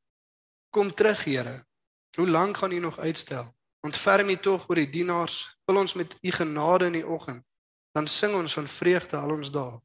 Kom 0.71 0.95
terug, 0.95 1.23
Here. 1.25 1.65
Hoe 2.15 2.27
lank 2.27 2.57
gaan 2.57 2.71
U 2.71 2.79
nog 2.79 3.00
uitstel? 3.00 3.53
Ontferm 3.83 4.29
U 4.29 4.38
tog 4.38 4.69
oor 4.69 4.75
die 4.75 4.89
dienaars. 4.89 5.57
Vul 5.65 5.77
ons 5.77 5.93
met 5.93 6.15
U 6.23 6.31
genade 6.31 6.85
in 6.85 6.93
die 6.93 7.07
oggend. 7.07 7.43
Dan 7.91 8.07
sing 8.07 8.33
ons 8.33 8.53
van 8.53 8.67
vreugde 8.67 9.17
al 9.17 9.31
ons 9.31 9.51
dae. 9.51 9.81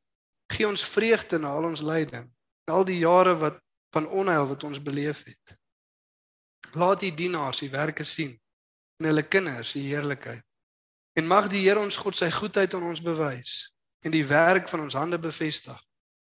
Gee 0.53 0.67
ons 0.67 0.85
vreugde 0.85 1.39
na 1.39 1.53
al 1.55 1.65
ons 1.65 1.83
lyding. 1.83 2.29
Al 2.71 2.85
die 2.85 2.99
jare 2.99 3.35
wat 3.39 3.61
van 3.95 4.09
onheil 4.09 4.47
wat 4.47 4.65
ons 4.65 4.83
beleef 4.83 5.25
het. 5.25 5.57
Laat 6.73 7.03
U 7.03 7.11
dienaars 7.15 7.63
U 7.63 7.71
werke 7.71 8.05
sien 8.05 8.35
en 9.01 9.09
hulle 9.09 9.23
kinders 9.23 9.75
U 9.75 9.81
heerlikheid. 9.81 10.45
En 11.17 11.27
mag 11.27 11.49
die 11.49 11.63
Here 11.65 11.81
ons 11.81 11.97
God 11.97 12.17
sy 12.17 12.29
goedheid 12.31 12.75
aan 12.75 12.85
ons 12.91 13.01
bewys 13.01 13.73
en 14.05 14.13
die 14.13 14.27
werk 14.27 14.69
van 14.69 14.85
ons 14.85 14.95
hande 14.95 15.19
bevestig. 15.19 15.79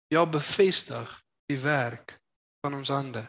Ja, 0.09 0.25
bevestig 0.27 1.11
die 1.47 1.59
werk 1.61 2.17
van 2.65 2.75
ons 2.75 2.89
hande. 2.89 3.27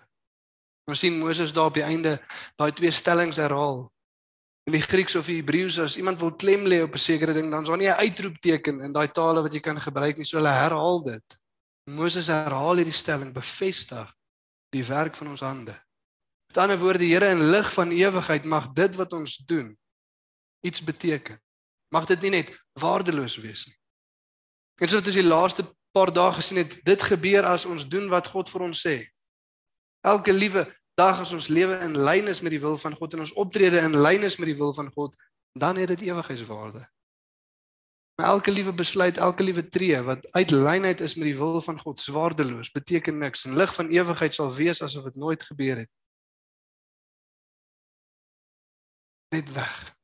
Ons 0.90 1.04
sien 1.04 1.20
Moses 1.20 1.52
daar 1.54 1.70
op 1.70 1.76
die 1.78 1.86
einde 1.86 2.18
daai 2.58 2.72
twee 2.74 2.92
stellings 2.96 3.38
herhaal. 3.38 3.90
In 4.70 4.76
die 4.76 4.86
Grieks 4.86 5.16
of 5.18 5.26
die 5.26 5.40
Hebreëus 5.40 5.80
as 5.82 5.96
iemand 5.98 6.20
wil 6.22 6.36
klem 6.38 6.68
lê 6.70 6.84
op 6.86 6.94
'n 6.94 7.02
sekere 7.02 7.34
ding, 7.34 7.50
dan 7.50 7.64
is 7.64 7.68
daar 7.68 7.78
nie 7.78 7.90
'n 7.90 8.02
uitroepteken 8.06 8.82
in 8.82 8.92
daai 8.94 9.08
tale 9.12 9.42
wat 9.42 9.54
jy 9.54 9.60
kan 9.60 9.82
gebruik 9.82 10.18
nie, 10.18 10.26
so 10.26 10.38
hulle 10.38 10.54
herhaal 10.54 11.02
dit. 11.04 11.38
Moses 11.90 12.28
herhaal 12.28 12.76
hierdie 12.76 12.94
stelling, 12.94 13.34
bevestig 13.34 14.14
die 14.70 14.86
werk 14.86 15.16
van 15.16 15.28
ons 15.28 15.42
hande. 15.42 15.74
Met 16.48 16.58
ander 16.58 16.78
woorde, 16.78 17.00
die 17.00 17.14
Here 17.14 17.30
in 17.30 17.50
lig 17.50 17.74
van 17.74 17.92
ewigheid 17.92 18.46
mag 18.46 18.68
dit 18.74 18.96
wat 18.96 19.14
ons 19.14 19.38
doen 19.38 19.78
iets 20.62 20.84
beteken. 20.84 21.42
Mag 21.90 22.06
dit 22.06 22.22
nie 22.22 22.30
net 22.30 22.60
waardeloos 22.74 23.38
wees 23.38 23.66
nie. 23.66 23.78
En 24.82 24.88
soos 24.88 25.02
ons 25.06 25.16
die 25.16 25.24
laaste 25.24 25.76
paar 25.92 26.14
dae 26.14 26.32
gesien 26.32 26.58
het, 26.58 26.86
dit 26.86 27.02
gebeur 27.02 27.44
as 27.44 27.66
ons 27.66 27.88
doen 27.88 28.10
wat 28.10 28.28
God 28.28 28.50
vir 28.50 28.62
ons 28.62 28.88
sê. 28.88 29.10
Elke 30.02 30.34
liewe 30.34 30.79
dag 31.00 31.24
as 31.24 31.34
ons 31.36 31.48
lewe 31.48 31.80
in 31.86 31.98
lyn 31.98 32.28
is 32.28 32.44
met 32.44 32.52
die 32.52 32.62
wil 32.62 32.78
van 32.78 32.96
God 33.00 33.16
en 33.16 33.26
ons 33.26 33.36
optrede 33.40 33.82
in 33.88 33.98
lyn 33.98 34.26
is 34.28 34.38
met 34.42 34.52
die 34.52 34.60
wil 34.60 34.74
van 34.76 34.92
God, 34.92 35.16
dan 35.58 35.80
het 35.80 35.94
dit 35.96 36.10
ewigheidswaarde. 36.10 36.84
Elke 38.20 38.52
liewe 38.52 38.74
besluit, 38.74 39.18
elke 39.18 39.44
liewe 39.44 39.64
tree 39.70 40.02
wat 40.04 40.32
uit 40.32 40.52
lynheid 40.52 41.02
is 41.02 41.16
met 41.16 41.30
die 41.30 41.38
wil 41.40 41.62
van 41.62 41.80
God, 41.80 42.00
swaardeloos, 42.00 42.72
beteken 42.76 43.18
niks. 43.18 43.46
En 43.48 43.56
lig 43.56 43.72
van 43.76 43.88
ewigheid 43.96 44.36
sal 44.36 44.52
wees 44.52 44.82
asof 44.84 45.08
dit 45.08 45.16
nooit 45.16 45.44
gebeur 45.44 45.78
het. 45.86 45.92
Net 49.36 49.54
weg. 49.56 49.96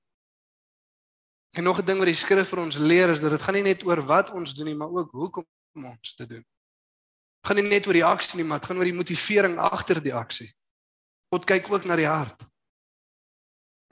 En 1.58 1.64
nog 1.64 1.80
'n 1.80 1.86
ding 1.86 1.98
wat 1.98 2.08
die 2.08 2.16
skrif 2.16 2.50
vir 2.50 2.60
ons 2.60 2.78
leer 2.78 3.10
is 3.10 3.20
dat 3.20 3.32
dit 3.32 3.42
gaan 3.42 3.54
nie 3.54 3.64
net 3.64 3.84
oor 3.84 4.02
wat 4.06 4.32
ons 4.32 4.54
doen 4.54 4.66
nie, 4.66 4.75
maar 4.75 4.92
ook 4.92 5.12
hoekom 5.12 5.46
ons 5.74 6.16
dit 6.16 6.30
doen. 6.30 6.46
Dit 7.42 7.48
gaan 7.48 7.56
nie 7.56 7.70
net 7.70 7.88
oor 7.88 7.94
die 7.94 8.06
aksie 8.06 8.36
nie, 8.36 8.46
maar 8.46 8.60
dit 8.60 8.68
gaan 8.68 8.78
oor 8.78 8.92
die 8.92 9.02
motivering 9.02 9.58
agter 9.60 10.04
die 10.04 10.14
aksie. 10.14 10.56
God 11.34 11.46
kyk 11.46 11.72
ook 11.72 11.86
na 11.86 11.98
die 12.00 12.10
hart. 12.10 12.46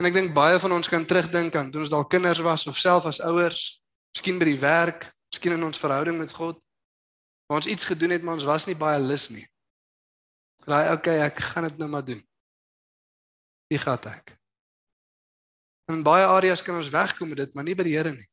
En 0.02 0.08
ek 0.08 0.16
dink 0.16 0.34
baie 0.34 0.58
van 0.60 0.74
ons 0.74 0.90
kan 0.90 1.06
terugdink 1.06 1.54
aan 1.56 1.70
toe 1.72 1.84
ons 1.84 1.92
dalk 1.92 2.10
kinders 2.10 2.42
was 2.44 2.66
of 2.70 2.78
self 2.78 3.06
as 3.10 3.22
ouers, 3.22 3.62
miskien 4.14 4.38
by 4.40 4.48
die 4.50 4.60
werk, 4.60 5.06
miskien 5.30 5.56
in 5.56 5.66
ons 5.66 5.80
verhouding 5.80 6.18
met 6.18 6.34
God, 6.34 6.58
waar 7.48 7.62
ons 7.62 7.70
iets 7.70 7.86
gedoen 7.86 8.14
het 8.16 8.24
maar 8.24 8.38
ons 8.38 8.46
was 8.48 8.66
nie 8.66 8.78
baie 8.78 9.00
lus 9.02 9.28
nie. 9.30 9.46
Raai, 10.64 10.94
okay, 10.94 11.18
ek 11.26 11.42
gaan 11.52 11.68
dit 11.68 11.80
nou 11.80 11.90
maar 11.92 12.04
doen. 12.04 12.22
Wie 13.70 13.78
gaan 13.80 14.10
ek? 14.10 14.34
In 15.92 16.04
baie 16.04 16.24
areas 16.24 16.62
kan 16.64 16.78
ons 16.80 16.88
wegkom 16.88 17.28
met 17.32 17.42
dit, 17.42 17.54
maar 17.54 17.66
nie 17.66 17.76
by 17.76 17.84
die 17.84 17.96
Here 17.96 18.12
nie. 18.14 18.28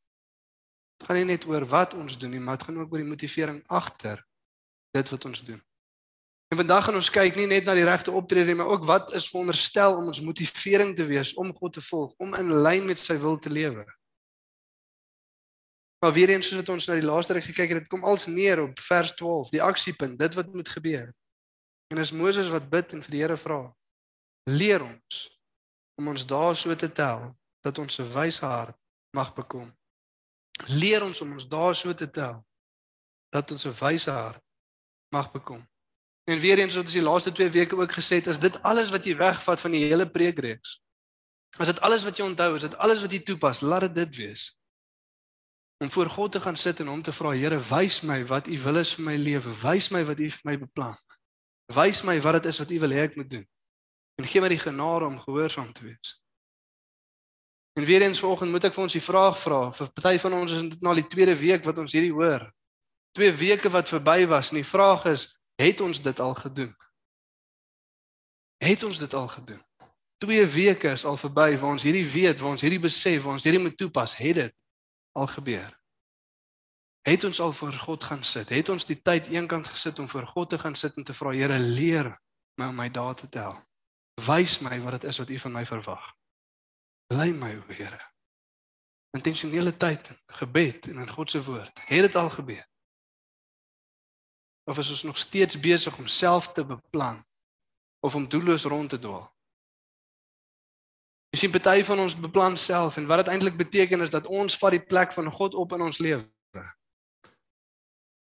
Dit 1.00 1.08
gaan 1.10 1.18
nie 1.20 1.28
net 1.34 1.48
oor 1.50 1.66
wat 1.68 1.96
ons 1.98 2.16
doen 2.18 2.32
nie, 2.32 2.40
maar 2.40 2.60
dit 2.60 2.70
gaan 2.70 2.80
ook 2.80 2.94
oor 2.94 3.04
die 3.04 3.10
motivering 3.10 3.60
agter 3.68 4.24
dit 4.96 5.12
wat 5.12 5.26
ons 5.28 5.44
doen. 5.44 5.60
En 6.52 6.58
vandag 6.58 6.84
gaan 6.84 6.98
ons 7.00 7.10
kyk 7.10 7.38
nie 7.40 7.48
net 7.48 7.64
na 7.64 7.74
die 7.78 7.86
regte 7.88 8.12
optrede 8.12 8.52
nie, 8.52 8.58
maar 8.60 8.74
ook 8.74 8.84
wat 8.84 9.14
is 9.16 9.30
veronderstel 9.32 9.94
om 9.96 10.10
ons 10.12 10.20
motivering 10.20 10.92
te 10.98 11.06
wees 11.08 11.32
om 11.40 11.54
God 11.56 11.78
te 11.78 11.84
volg, 11.86 12.12
om 12.20 12.36
in 12.36 12.52
lyn 12.66 12.90
met 12.90 13.00
sy 13.00 13.16
wil 13.24 13.38
te 13.40 13.50
lewe. 13.50 13.86
Maar 16.04 16.12
weer 16.14 16.34
eens 16.34 16.50
soos 16.50 16.60
wat 16.60 16.74
ons 16.74 16.90
na 16.90 16.98
die 17.00 17.08
laaste 17.08 17.38
ruk 17.38 17.48
gekyk 17.48 17.72
het, 17.72 17.80
dit 17.86 17.88
kom 17.88 18.04
als 18.04 18.28
neer 18.28 18.66
op 18.66 18.84
vers 18.84 19.14
12, 19.16 19.54
die 19.56 19.64
aksiepunt, 19.64 20.20
dit 20.20 20.36
wat 20.36 20.52
moet 20.52 20.74
gebeur. 20.76 21.08
En 21.94 22.04
as 22.04 22.12
Moses 22.12 22.52
wat 22.52 22.68
bid 22.68 22.98
en 22.98 23.06
vir 23.08 23.16
die 23.16 23.24
Here 23.24 23.40
vra, 23.40 23.62
leer 24.52 24.84
ons 24.84 25.24
om 26.02 26.12
ons 26.12 26.28
daar 26.28 26.60
so 26.60 26.76
te 26.76 26.92
tel 26.92 27.30
dat 27.64 27.80
ons 27.80 28.00
'n 28.00 28.12
wyse 28.12 28.46
hart 28.46 28.76
mag 29.16 29.32
bekom. 29.34 29.72
Leer 30.68 31.04
ons 31.04 31.22
om 31.22 31.32
ons 31.32 31.48
daar 31.48 31.76
so 31.76 31.94
te 31.94 32.12
tel 32.12 32.44
dat 33.32 33.52
ons 33.52 33.66
'n 33.66 33.78
wyse 33.80 34.12
hart 34.12 34.44
mag 35.16 35.32
bekom. 35.32 35.71
En 36.32 36.40
weer 36.40 36.60
eens 36.60 36.76
wat 36.76 36.86
ons 36.88 36.96
die 36.96 37.04
laaste 37.04 37.32
2 37.32 37.50
weke 37.50 37.76
ook 37.76 37.92
gesê 37.92 38.22
het, 38.22 38.28
is 38.28 38.40
dit 38.40 38.56
alles 38.64 38.90
wat 38.90 39.06
jy 39.06 39.18
wegvat 39.20 39.62
van 39.62 39.74
die 39.76 39.84
hele 39.84 40.08
preekreeks. 40.08 40.78
Is 41.60 41.68
dit 41.68 41.82
alles 41.84 42.06
wat 42.08 42.18
jy 42.18 42.24
onthou, 42.24 42.54
is 42.56 42.64
dit 42.64 42.78
alles 42.78 43.02
wat 43.04 43.12
jy 43.12 43.20
toepas, 43.28 43.60
laat 43.62 43.90
dit 43.90 43.96
dit 43.96 44.16
wees. 44.24 44.46
Om 45.84 45.92
voor 45.92 46.10
God 46.10 46.32
te 46.32 46.40
gaan 46.40 46.58
sit 46.58 46.80
en 46.80 46.88
hom 46.88 47.02
te 47.04 47.12
vra, 47.12 47.34
Here, 47.36 47.58
wys 47.60 48.00
my 48.08 48.22
wat 48.30 48.48
U 48.48 48.60
wil 48.64 48.80
is 48.80 48.94
vir 48.96 49.06
my 49.10 49.16
lewe, 49.18 49.56
wys 49.64 49.90
my 49.92 50.06
wat 50.08 50.24
U 50.24 50.30
vir 50.30 50.48
my 50.48 50.56
beplan. 50.62 50.96
Wys 51.76 52.04
my 52.08 52.16
wat 52.22 52.40
dit 52.40 52.48
is 52.54 52.62
wat 52.64 52.72
U 52.72 52.80
wil 52.86 52.96
hê 52.96 53.04
ek 53.10 53.20
moet 53.20 53.30
doen. 53.30 53.46
En 54.22 54.30
gee 54.32 54.42
my 54.42 54.54
die 54.54 54.62
genade 54.62 55.12
om 55.12 55.20
gehoorsaam 55.20 55.74
te 55.74 55.90
wees. 55.90 56.16
En 57.80 57.84
weer 57.86 58.08
eens 58.08 58.20
vanoggend 58.20 58.52
moet 58.52 58.70
ek 58.70 58.78
vir 58.78 58.84
ons 58.84 58.96
die 58.96 59.04
vraag 59.04 59.36
vra, 59.42 59.60
vir 59.76 59.92
party 60.00 60.16
van 60.24 60.40
ons 60.40 60.56
is 60.56 60.64
dit 60.70 60.80
nou 60.80 60.96
al 60.96 61.04
die 61.04 61.12
tweede 61.12 61.36
week 61.36 61.68
wat 61.68 61.84
ons 61.84 61.92
hierdie 61.96 62.16
hoor. 62.16 62.48
Twee 63.18 63.32
weke 63.36 63.72
wat 63.72 63.92
verby 63.92 64.28
was 64.32 64.52
en 64.52 64.62
die 64.62 64.68
vraag 64.68 65.08
is, 65.12 65.28
Het 65.62 65.80
ons 65.80 66.02
dit 66.02 66.20
al 66.20 66.34
gedoen? 66.34 66.76
Het 68.58 68.84
ons 68.84 68.98
dit 68.98 69.14
al 69.14 69.28
gedoen? 69.28 69.62
2 70.18 70.46
weke 70.46 70.88
is 70.88 71.06
al 71.06 71.18
verby 71.18 71.58
waar 71.58 71.76
ons 71.76 71.84
hierdie 71.86 72.06
weet, 72.06 72.40
waar 72.40 72.56
ons 72.56 72.62
hierdie 72.62 72.82
besef, 72.82 73.24
waar 73.24 73.38
ons 73.38 73.46
hierdie 73.46 73.62
moet 73.62 73.78
toepas, 73.78 74.16
het 74.18 74.36
dit 74.36 74.56
al 75.18 75.28
gebeur. 75.28 75.70
Het 77.02 77.24
ons 77.24 77.40
al 77.40 77.52
voor 77.52 77.74
God 77.74 78.04
gaan 78.04 78.24
sit? 78.24 78.50
Het 78.50 78.70
ons 78.70 78.86
die 78.86 79.02
tyd 79.02 79.30
eenkant 79.34 79.68
gesit 79.68 80.00
om 80.00 80.10
voor 80.10 80.28
God 80.28 80.50
te 80.50 80.60
gaan 80.62 80.76
sit 80.76 80.98
en 80.98 81.04
te 81.04 81.14
vra, 81.14 81.34
Here, 81.34 81.60
leer 81.60 82.12
my 82.62 82.70
om 82.70 82.78
my 82.78 82.90
dae 82.90 83.14
te 83.18 83.30
tel. 83.30 83.58
Wys 84.22 84.60
my 84.62 84.80
wat 84.82 85.02
dit 85.02 85.10
is 85.10 85.18
wat 85.18 85.30
U 85.30 85.40
van 85.46 85.58
my 85.58 85.66
verwag. 85.66 86.10
Lei 87.14 87.32
my, 87.34 87.56
o 87.58 87.74
Here. 87.74 88.02
Intentionele 89.18 89.78
tyd, 89.78 90.14
gebed 90.42 90.88
en 90.94 91.06
in 91.06 91.10
God 91.10 91.32
se 91.32 91.44
woord. 91.44 91.86
Het 91.86 92.06
dit 92.10 92.16
al 92.16 92.30
gebeur? 92.30 92.66
Of 94.72 94.80
is 94.80 94.90
ons 94.96 95.04
nog 95.04 95.20
steeds 95.20 95.60
besig 95.60 95.98
om 96.00 96.08
self 96.08 96.52
te 96.56 96.64
beplan 96.66 97.20
of 98.00 98.16
om 98.16 98.28
doelloos 98.28 98.64
rond 98.64 98.90
te 98.90 99.00
dwaal? 99.00 99.28
Jy 101.32 101.40
sien 101.40 101.52
party 101.52 101.84
van 101.88 102.00
ons 102.04 102.16
beplan 102.16 102.58
self 102.60 102.98
en 103.00 103.08
wat 103.08 103.24
dit 103.24 103.34
eintlik 103.34 103.58
beteken 103.60 104.04
is 104.04 104.12
dat 104.12 104.28
ons 104.28 104.58
vat 104.60 104.76
die 104.76 104.84
plek 104.84 105.14
van 105.16 105.32
God 105.32 105.56
op 105.56 105.76
in 105.76 105.84
ons 105.88 106.00
lewe. 106.04 106.28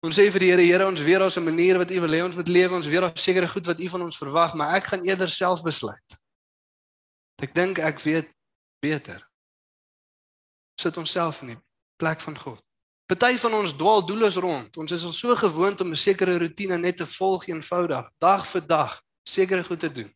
Ons 0.06 0.16
sê 0.16 0.30
vir 0.32 0.40
die 0.40 0.50
Here, 0.54 0.64
Here, 0.64 0.86
ons 0.88 1.02
weer 1.04 1.22
ons 1.22 1.36
'n 1.38 1.44
manier 1.44 1.78
wat 1.78 1.92
U 1.92 2.00
wil 2.00 2.14
hê 2.16 2.24
ons 2.24 2.36
moet 2.36 2.48
lewe, 2.48 2.76
ons 2.76 2.88
weer 2.88 3.04
ons 3.04 3.24
sekere 3.24 3.48
goed 3.48 3.66
wat 3.66 3.80
U 3.80 3.88
van 3.90 4.02
ons 4.02 4.18
verwag, 4.18 4.54
maar 4.54 4.76
ek 4.76 4.86
gaan 4.94 5.04
eerder 5.04 5.30
self 5.30 5.62
besluit. 5.62 6.20
Ek 7.42 7.54
dink 7.54 7.80
ek 7.80 8.00
weet 8.00 8.32
beter. 8.80 9.28
Sit 10.80 10.98
onsself 10.98 11.42
in 11.42 11.48
die 11.48 11.62
plek 11.98 12.22
van 12.22 12.38
God. 12.38 12.64
Party 13.10 13.40
van 13.42 13.54
ons 13.58 13.72
dwaal 13.74 14.04
doelloos 14.06 14.36
rond. 14.38 14.78
Ons 14.78 14.92
is 14.94 15.04
al 15.04 15.14
so 15.18 15.36
gewoond 15.36 15.82
om 15.82 15.90
'n 15.90 15.96
sekere 15.98 16.38
rotine 16.38 16.78
net 16.78 16.98
te 16.98 17.08
volg 17.08 17.48
eenvoudig, 17.48 18.12
dag 18.18 18.48
vir 18.48 18.68
dag, 18.68 19.02
sekere 19.24 19.64
goed 19.64 19.80
te 19.80 19.92
doen. 19.92 20.16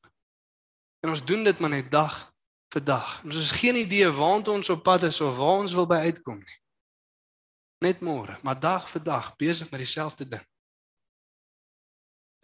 En 1.00 1.10
ons 1.10 1.26
doen 1.26 1.44
dit 1.44 1.60
maar 1.60 1.70
net 1.70 1.92
dag 1.92 2.34
vir 2.70 2.84
dag. 2.84 3.24
Ons 3.24 3.36
het 3.36 3.52
geen 3.52 3.76
idee 3.76 4.12
waantoe 4.12 4.54
ons 4.54 4.70
op 4.70 4.84
pad 4.84 5.04
is 5.04 5.22
of 5.22 5.38
waar 5.38 5.58
ons 5.58 5.74
wil 5.74 5.88
by 5.88 5.96
uitkom 5.96 6.38
nie. 6.38 6.60
Net 7.78 8.00
môre, 8.00 8.38
maar 8.42 8.60
dag 8.60 8.90
vir 8.90 9.04
dag 9.04 9.36
besig 9.36 9.70
met 9.72 9.80
dieselfde 9.80 10.28
ding. 10.28 10.46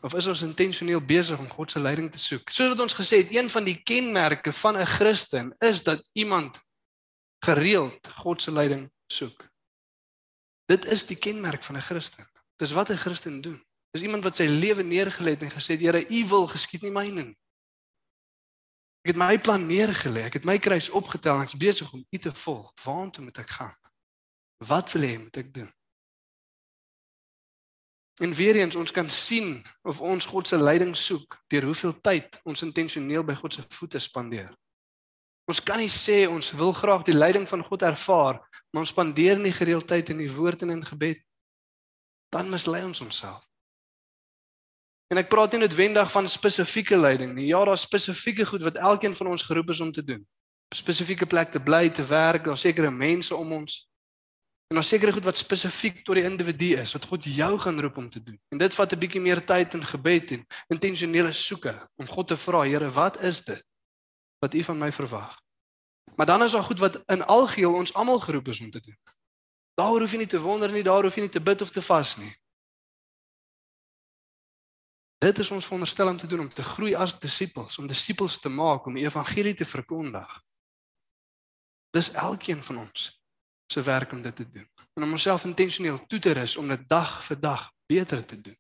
Of 0.01 0.13
is 0.13 0.27
ons 0.27 0.41
intentioneel 0.41 1.01
besig 1.01 1.39
om 1.39 1.50
God 1.50 1.72
se 1.72 1.79
leiding 1.79 2.12
te 2.12 2.20
soek? 2.20 2.50
Soos 2.50 2.70
wat 2.70 2.79
ons 2.79 2.94
gesê 2.94 3.18
het, 3.18 3.36
een 3.36 3.50
van 3.50 3.63
die 3.63 3.84
kenmerke 3.84 4.51
van 4.51 4.77
'n 4.77 4.86
Christen 4.86 5.53
is 5.60 5.84
dat 5.84 6.10
iemand 6.12 6.60
gereeld 7.46 8.08
God 8.08 8.41
se 8.41 8.51
leiding 8.51 8.91
soek. 9.08 9.49
Dit 10.69 10.85
is 10.85 11.05
die 11.09 11.17
kenmerk 11.17 11.63
van 11.63 11.77
'n 11.77 11.81
Christen. 11.81 12.29
Dis 12.55 12.71
wat 12.71 12.89
'n 12.89 12.97
Christen 12.97 13.41
doen. 13.41 13.63
Dis 13.91 14.01
iemand 14.01 14.23
wat 14.23 14.35
sy 14.35 14.43
lewe 14.43 14.83
neergelê 14.83 15.29
het 15.29 15.41
en 15.41 15.51
gesê 15.51 15.73
het, 15.73 15.81
Here, 15.81 16.09
U 16.09 16.27
wil 16.27 16.47
geskied 16.47 16.81
nie 16.81 16.91
myne 16.91 17.23
nie. 17.23 17.38
Ek 19.01 19.15
het 19.15 19.15
my 19.15 19.39
plan 19.39 19.65
neergelê, 19.65 20.23
ek 20.23 20.33
het 20.33 20.45
my 20.45 20.59
kruis 20.59 20.89
opgetel 20.89 21.35
en 21.35 21.41
ek 21.41 21.53
is 21.53 21.57
besig 21.57 21.93
om 21.93 22.05
U 22.09 22.17
te 22.17 22.31
volg. 22.31 22.73
Waartoe 22.83 23.23
moet 23.23 23.38
ek 23.38 23.49
gaan? 23.49 23.75
Wat 24.57 24.91
wil 24.91 25.01
jy 25.01 25.17
moet 25.17 25.38
ek 25.38 25.53
doen? 25.53 25.73
En 28.21 28.33
weer 28.33 28.55
eens 28.55 28.75
ons 28.75 28.91
kan 28.91 29.09
sien 29.09 29.65
of 29.81 30.01
ons 30.01 30.25
God 30.25 30.47
se 30.47 30.57
leiding 30.57 30.95
soek 30.97 31.43
deur 31.47 31.63
hoeveel 31.63 32.01
tyd 32.01 32.39
ons 32.43 32.61
intentioneel 32.61 33.23
by 33.23 33.33
God 33.33 33.53
se 33.53 33.63
voete 33.69 33.99
spandeer. 33.99 34.57
Ons 35.50 35.63
kan 35.65 35.82
nie 35.82 35.89
sê 35.89 36.27
ons 36.29 36.51
wil 36.53 36.74
graag 36.77 37.08
die 37.08 37.18
leiding 37.18 37.48
van 37.50 37.63
God 37.65 37.82
ervaar, 37.82 38.38
maar 38.70 38.84
ons 38.86 38.94
spandeer 38.94 39.39
nie 39.41 39.53
gereeld 39.56 39.88
tyd 39.89 40.12
in 40.13 40.22
die 40.22 40.29
woord 40.29 40.62
en 40.62 40.77
in 40.77 40.86
gebed 40.86 41.24
dan 42.29 42.50
mislei 42.50 42.84
ons 42.86 43.01
onsself. 43.01 43.41
En 45.10 45.18
ek 45.18 45.32
praat 45.32 45.56
nie 45.56 45.63
noodwendig 45.63 46.12
van 46.13 46.29
spesifieke 46.29 46.98
leiding 46.98 47.34
nie. 47.34 47.48
Ja, 47.50 47.63
daar's 47.65 47.88
spesifieke 47.88 48.46
goed 48.46 48.62
wat 48.62 48.77
elkeen 48.77 49.15
van 49.18 49.32
ons 49.34 49.41
geroep 49.48 49.72
is 49.74 49.79
om 49.82 49.89
te 49.91 50.03
doen. 50.06 50.22
Spesifieke 50.75 51.25
plek 51.25 51.50
te 51.50 51.60
bly, 51.60 51.88
te 51.89 52.06
werk, 52.06 52.46
daar 52.46 52.58
sekere 52.62 52.91
mense 52.94 53.34
om 53.36 53.56
ons. 53.58 53.79
En 54.70 54.77
daar 54.77 54.86
sekere 54.86 55.15
goed 55.15 55.25
wat 55.25 55.41
spesifiek 55.41 56.03
tot 56.06 56.20
die 56.20 56.27
individu 56.29 56.75
is 56.77 56.94
wat 56.94 57.10
God 57.10 57.25
jou 57.25 57.56
gaan 57.58 57.82
roep 57.82 57.98
om 57.98 58.10
te 58.10 58.22
doen. 58.22 58.38
En 58.53 58.62
dit 58.62 58.74
vat 58.77 58.94
'n 58.94 59.00
bietjie 59.00 59.22
meer 59.22 59.41
tyd 59.41 59.74
in 59.74 59.84
gebed 59.84 60.32
en 60.32 60.46
intentionele 60.68 61.34
soeke 61.34 61.74
om 61.98 62.06
God 62.06 62.27
te 62.27 62.38
vra, 62.38 62.62
Here, 62.62 62.89
wat 62.89 63.24
is 63.24 63.41
dit 63.44 63.65
wat 64.39 64.53
U 64.53 64.63
van 64.63 64.77
my 64.77 64.91
verwag? 64.91 65.39
Maar 66.15 66.25
dan 66.25 66.43
is 66.43 66.51
daar 66.51 66.63
goed 66.63 66.79
wat 66.79 67.03
in 67.05 67.25
algeheel 67.25 67.74
ons 67.74 67.93
almal 67.93 68.19
geroep 68.19 68.48
is 68.48 68.60
om 68.60 68.72
te 68.72 68.81
doen. 68.81 68.98
Daar 69.74 70.00
hoef 70.00 70.12
jy 70.12 70.17
nie 70.17 70.27
te 70.27 70.39
wonder 70.39 70.72
nie, 70.72 70.84
daar 70.84 71.03
hoef 71.03 71.15
jy 71.15 71.22
nie 71.22 71.31
te 71.31 71.41
bid 71.41 71.62
of 71.62 71.72
te 71.72 71.81
vas 71.81 72.17
nie. 72.17 72.34
Dit 75.19 75.39
is 75.39 75.51
ons 75.51 75.65
veronderstel 75.65 76.08
om 76.08 76.17
te 76.17 76.27
doen 76.27 76.39
om 76.39 76.53
te 76.53 76.63
groei 76.63 76.96
as 76.96 77.19
disippels, 77.19 77.77
om 77.77 77.88
disippels 77.88 78.39
te 78.39 78.50
maak, 78.50 78.86
om 78.86 78.96
die 78.96 79.03
evangelie 79.03 79.53
te 79.53 79.65
verkondig. 79.65 80.36
Dis 81.96 82.12
elkeen 82.12 82.63
van 82.63 82.77
ons 82.77 83.10
se 83.72 83.81
werk 83.81 84.12
om 84.12 84.22
dit 84.22 84.36
te 84.36 84.50
doen. 84.50 84.69
En 84.93 85.03
om 85.03 85.12
onsself 85.12 85.43
intentioneel 85.46 86.05
toe 86.08 86.19
te 86.19 86.31
rus 86.31 86.55
om 86.58 86.67
dit 86.67 86.88
dag 86.89 87.19
vir 87.25 87.39
dag 87.39 87.72
beter 87.86 88.25
te 88.25 88.41
doen 88.41 88.58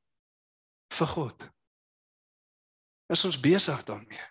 vir 0.93 1.07
God. 1.07 1.47
Is 3.13 3.25
ons 3.25 3.39
besig 3.39 3.83
daarmee? 3.83 4.25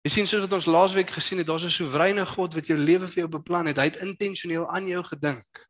Jy 0.00 0.10
sien 0.10 0.28
soos 0.28 0.46
wat 0.46 0.52
ons 0.56 0.68
laasweek 0.70 1.10
gesien 1.12 1.38
het, 1.38 1.46
daar's 1.46 1.64
'n 1.64 1.76
soewereine 1.76 2.26
God 2.26 2.54
wat 2.54 2.66
jou 2.66 2.78
lewe 2.78 3.06
vir 3.06 3.18
jou 3.24 3.28
beplan 3.28 3.66
het. 3.66 3.76
Hy 3.76 3.84
het 3.84 3.96
intentioneel 3.96 4.68
aan 4.68 4.86
jou 4.86 5.04
gedink. 5.04 5.68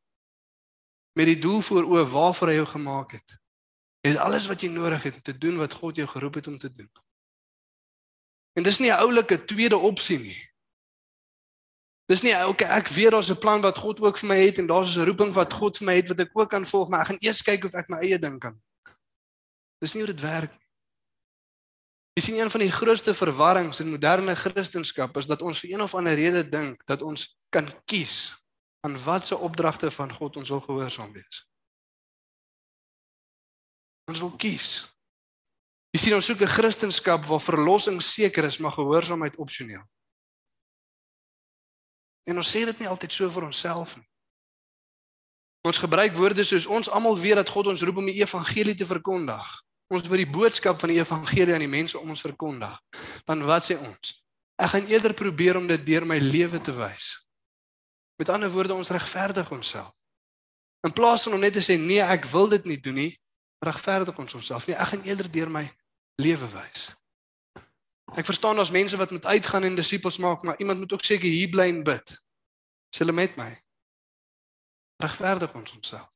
Met 1.18 1.26
die 1.26 1.38
doel 1.38 1.60
voor 1.60 1.84
oë 1.84 2.10
waarvoor 2.10 2.48
hy 2.48 2.54
jou 2.54 2.66
gemaak 2.66 3.12
het. 3.12 3.38
Jy 4.00 4.10
het 4.10 4.18
alles 4.18 4.46
wat 4.46 4.60
jy 4.60 4.68
nodig 4.68 5.02
het 5.02 5.14
om 5.14 5.22
te 5.22 5.38
doen 5.38 5.56
wat 5.56 5.74
God 5.74 5.96
jou 5.96 6.06
geroep 6.08 6.34
het 6.34 6.46
om 6.46 6.58
te 6.58 6.72
doen. 6.72 6.90
En 8.54 8.62
dis 8.62 8.78
nie 8.78 8.90
'n 8.90 8.98
oulike 8.98 9.44
tweede 9.44 9.76
opsie 9.76 10.18
nie. 10.18 10.50
Dis 12.10 12.22
nie 12.22 12.34
okay, 12.46 12.68
ek 12.68 12.88
weet 12.88 13.10
daar's 13.10 13.30
'n 13.30 13.38
plan 13.38 13.60
wat 13.60 13.78
God 13.78 14.00
ook 14.00 14.18
vir 14.18 14.28
my 14.28 14.38
het 14.46 14.58
en 14.58 14.66
daar's 14.66 14.96
'n 14.96 15.04
roeping 15.04 15.32
wat 15.32 15.52
God 15.52 15.76
vir 15.76 15.86
my 15.86 15.94
het 15.94 16.08
wat 16.08 16.20
ek 16.20 16.30
ook 16.32 16.50
kan 16.50 16.66
volg, 16.66 16.88
maar 16.88 17.00
ek 17.00 17.06
gaan 17.06 17.20
eers 17.20 17.42
kyk 17.42 17.64
of 17.64 17.74
ek 17.74 17.88
my 17.88 17.98
eie 17.98 18.18
ding 18.18 18.38
kan. 18.38 18.60
Dis 19.78 19.94
nie 19.94 20.02
hoe 20.02 20.12
dit 20.12 20.20
werk. 20.20 20.59
Jy 22.20 22.26
sien 22.26 22.36
een 22.36 22.50
van 22.52 22.60
die 22.60 22.72
grootste 22.72 23.14
verwarrings 23.16 23.78
in 23.80 23.88
moderne 23.88 24.34
kristendom 24.36 25.14
is 25.16 25.26
dat 25.26 25.40
ons 25.40 25.60
vir 25.62 25.70
een 25.70 25.80
of 25.80 25.94
ander 25.96 26.14
rede 26.14 26.42
dink 26.44 26.82
dat 26.84 27.00
ons 27.00 27.22
kan 27.48 27.64
kies 27.88 28.34
aan 28.84 28.98
watse 29.04 29.36
opdragte 29.36 29.88
van 29.90 30.12
God 30.12 30.36
ons 30.36 30.48
wil 30.52 30.60
gehoorsaam 30.60 31.14
wees. 31.16 31.38
Ons 34.12 34.20
wil 34.20 34.34
kies. 34.36 34.84
Jy 35.96 36.02
sien 36.02 36.14
ons 36.18 36.28
soek 36.28 36.44
'n 36.44 36.52
kristendom 36.56 37.24
waar 37.24 37.40
verlossing 37.40 38.02
seker 38.02 38.44
is, 38.44 38.58
maar 38.58 38.76
gehoorsaamheid 38.76 39.36
opsioneel. 39.36 39.88
En 42.28 42.36
ons 42.36 42.50
sê 42.56 42.66
dit 42.68 42.78
nie 42.78 42.88
altyd 42.88 43.12
so 43.12 43.30
vir 43.30 43.44
onsself 43.44 43.96
nie. 43.96 44.08
Ons 45.64 45.78
gebruik 45.78 46.14
woorde 46.14 46.44
soos 46.44 46.66
ons 46.66 46.88
almal 46.88 47.16
weet 47.16 47.40
dat 47.40 47.48
God 47.48 47.66
ons 47.66 47.82
roep 47.82 47.96
om 47.96 48.06
die 48.06 48.20
evangelie 48.20 48.74
te 48.74 48.86
verkondig. 48.86 49.64
Ons 49.90 50.06
moet 50.06 50.22
die 50.22 50.30
boodskap 50.30 50.78
van 50.80 50.92
die 50.92 51.00
evangelie 51.00 51.54
aan 51.54 51.64
die 51.64 51.70
mense 51.70 51.98
om 51.98 52.12
ons 52.14 52.22
verkondig. 52.22 52.76
Dan 53.26 53.42
wat 53.48 53.66
sê 53.66 53.74
ons? 53.78 54.12
Ek 54.60 54.70
gaan 54.74 54.86
eerder 54.86 55.14
probeer 55.18 55.58
om 55.58 55.66
dit 55.66 55.86
deur 55.86 56.06
my 56.06 56.20
lewe 56.22 56.60
te 56.62 56.74
wys. 56.76 57.16
Met 58.20 58.28
ander 58.30 58.52
woorde, 58.52 58.76
ons 58.76 58.92
regverdig 58.94 59.50
onsself. 59.50 59.90
In 60.86 60.92
plaas 60.92 61.24
van 61.26 61.34
om 61.36 61.42
net 61.42 61.56
te 61.56 61.64
sê 61.64 61.74
nee, 61.80 62.00
ek 62.00 62.28
wil 62.30 62.48
dit 62.52 62.68
nie 62.68 62.78
doen 62.80 62.96
nie, 63.00 63.10
regverdig 63.64 64.18
ons 64.20 64.36
onsself. 64.38 64.68
Nee, 64.68 64.76
ek 64.78 64.92
gaan 64.92 65.02
eerder 65.08 65.30
deur 65.32 65.50
my 65.52 65.64
lewe 66.20 66.48
wys. 66.54 66.86
Ek 68.14 68.26
verstaan 68.26 68.58
daar's 68.60 68.72
mense 68.74 68.96
wat 69.00 69.10
moet 69.10 69.26
uitgaan 69.26 69.66
en 69.66 69.76
disippels 69.78 70.20
maak, 70.22 70.46
maar 70.46 70.58
iemand 70.62 70.78
moet 70.78 70.92
ook 70.92 71.04
seker 71.04 71.28
hier 71.28 71.50
bly 71.50 71.68
en 71.72 71.82
bid. 71.86 72.14
Sê 72.94 73.02
hulle 73.02 73.16
met 73.16 73.36
my. 73.40 73.50
Regverdig 75.02 75.54
ons 75.54 75.74
onsself. 75.76 76.08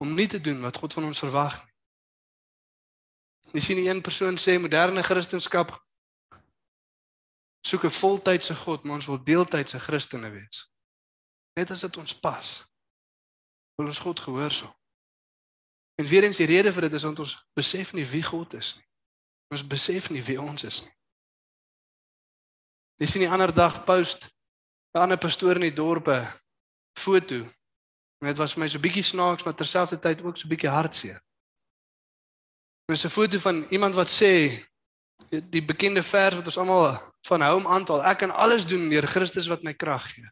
Om 0.00 0.14
nie 0.14 0.28
te 0.30 0.40
doen 0.40 0.60
wat 0.64 0.76
God 0.80 0.92
van 0.92 1.12
ons 1.12 1.22
verwag 1.26 1.60
nie. 1.64 1.73
Jy 3.54 3.60
sien 3.62 3.78
een 3.78 4.02
persoon 4.02 4.34
sê 4.34 4.56
moderne 4.58 5.02
kristendom 5.06 5.70
soek 7.64 7.84
'n 7.84 7.90
voltydse 7.90 8.54
God, 8.54 8.84
maar 8.84 8.96
ons 8.96 9.06
wil 9.06 9.22
deeltydse 9.24 9.78
Christene 9.78 10.30
wees. 10.30 10.70
Net 11.54 11.70
as 11.70 11.80
dit 11.80 11.96
ons 11.96 12.18
pas. 12.20 12.64
Wil 13.76 13.86
ons 13.86 13.98
God 13.98 14.20
gehoorsaam. 14.20 14.74
En 15.94 16.06
weer 16.06 16.24
eens 16.24 16.36
die 16.36 16.46
rede 16.46 16.72
vir 16.72 16.80
dit 16.80 16.92
is 16.92 17.02
want 17.02 17.18
ons 17.18 17.46
besef 17.54 17.92
nie 17.92 18.06
wie 18.06 18.22
God 18.22 18.54
is 18.54 18.74
nie. 18.76 18.86
Ons 19.48 19.66
besef 19.66 20.10
nie 20.10 20.22
wie 20.22 20.40
ons 20.40 20.64
is 20.64 20.82
nie. 20.82 20.94
Jy 22.96 23.06
sien 23.06 23.20
die 23.20 23.30
ander 23.30 23.54
dag 23.54 23.84
post 23.84 24.28
'n 24.94 24.98
ander 24.98 25.18
pastoor 25.18 25.54
in 25.54 25.70
die 25.70 25.74
dorp 25.74 26.08
'n 26.08 26.26
foto. 26.98 27.34
En 28.18 28.26
dit 28.26 28.36
was 28.36 28.52
vir 28.52 28.60
my 28.60 28.68
so 28.68 28.78
bietjie 28.78 29.02
snaaks, 29.02 29.42
maar 29.44 29.54
terselfdertyd 29.54 30.22
ook 30.22 30.36
so 30.36 30.48
bietjie 30.48 30.70
hartseer. 30.70 31.22
Dis 32.86 33.04
'n 33.04 33.08
foto 33.08 33.38
van 33.38 33.66
iemand 33.70 33.94
wat 33.94 34.10
sê 34.10 34.32
die 35.28 35.64
bekende 35.64 36.02
vers 36.02 36.34
wat 36.34 36.46
ons 36.46 36.58
almal 36.58 37.12
van 37.26 37.40
hou 37.40 37.56
om 37.56 37.66
aantal. 37.66 38.04
Ek 38.04 38.18
kan 38.18 38.30
alles 38.30 38.66
doen 38.66 38.88
deur 38.88 39.06
Christus 39.06 39.46
wat 39.46 39.62
my 39.62 39.74
krag 39.74 40.12
gee. 40.12 40.28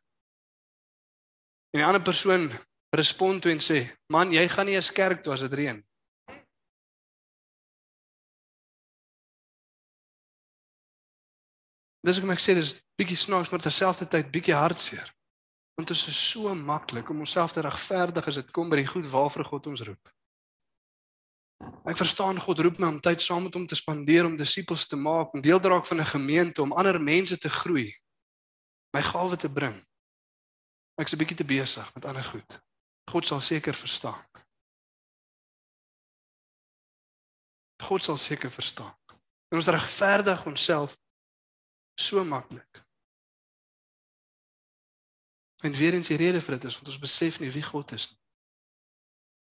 En 1.71 1.81
'n 1.81 1.85
ander 1.85 2.03
persoon 2.03 2.51
respond 2.91 3.43
toe 3.43 3.51
en 3.53 3.61
sê: 3.61 3.97
"Man, 4.07 4.33
jy 4.33 4.49
gaan 4.49 4.67
nie 4.67 4.75
eens 4.75 4.93
kerk 4.93 5.23
toe 5.23 5.33
as 5.33 5.41
dit 5.41 5.53
reën." 5.53 5.85
Dis 12.01 12.19
ek 12.19 12.25
moet 12.25 12.41
sê 12.41 12.55
dis 12.55 12.83
bietjie 12.97 13.17
snaaks 13.17 13.51
maar 13.51 13.61
terselfdertyd 13.61 14.31
bietjie 14.31 14.55
hartseer. 14.55 15.15
Want 15.75 15.89
dit 15.89 15.97
is 15.97 16.31
so 16.31 16.55
maklik 16.55 17.09
om 17.09 17.19
onsself 17.19 17.53
te 17.53 17.61
regverdig 17.61 18.27
as 18.27 18.35
dit 18.35 18.51
kom 18.51 18.69
by 18.69 18.77
die 18.77 18.87
goed 18.87 19.07
waarvoor 19.07 19.45
God 19.45 19.67
ons 19.67 19.81
roep. 19.81 20.13
Ek 21.83 21.99
verstaan 21.99 22.39
God 22.41 22.61
roep 22.63 22.79
my 22.79 22.89
om 22.93 23.01
tyd 23.03 23.23
saam 23.23 23.43
met 23.43 23.55
hom 23.55 23.67
te 23.67 23.75
spandeer 23.75 24.27
om 24.27 24.37
disippels 24.37 24.87
te 24.87 24.97
maak, 24.97 25.35
om 25.35 25.43
deel 25.43 25.61
te 25.61 25.69
raak 25.69 25.87
van 25.87 26.01
'n 26.01 26.13
gemeente, 26.15 26.63
om 26.63 26.73
ander 26.73 27.01
mense 27.01 27.39
te 27.39 27.51
groei. 27.51 27.91
My 28.95 29.03
gawe 29.03 29.37
te 29.37 29.51
bring. 29.51 29.79
Ek's 30.97 31.13
'n 31.13 31.19
bietjie 31.19 31.37
te 31.37 31.45
besig 31.45 31.95
met 31.95 32.05
ander 32.05 32.25
goed. 32.25 32.63
God 33.11 33.27
sal 33.27 33.41
seker 33.41 33.75
verstaan. 33.75 34.25
God 37.83 38.05
sal 38.05 38.17
seker 38.17 38.51
verstaan. 38.51 38.95
En 39.49 39.59
ons 39.59 39.67
regverdig 39.67 40.47
onsself 40.47 40.99
so 41.95 42.25
maklik. 42.25 42.85
En 45.63 45.73
weer 45.73 45.93
eens 45.93 46.09
die 46.09 46.17
rede 46.17 46.41
vir 46.41 46.55
dit 46.55 46.65
is 46.65 46.75
want 46.75 46.87
ons 46.87 46.99
besef 46.99 47.39
nie 47.41 47.51
wie 47.51 47.63
God 47.63 47.93
is 47.93 48.11
nie. 48.11 48.22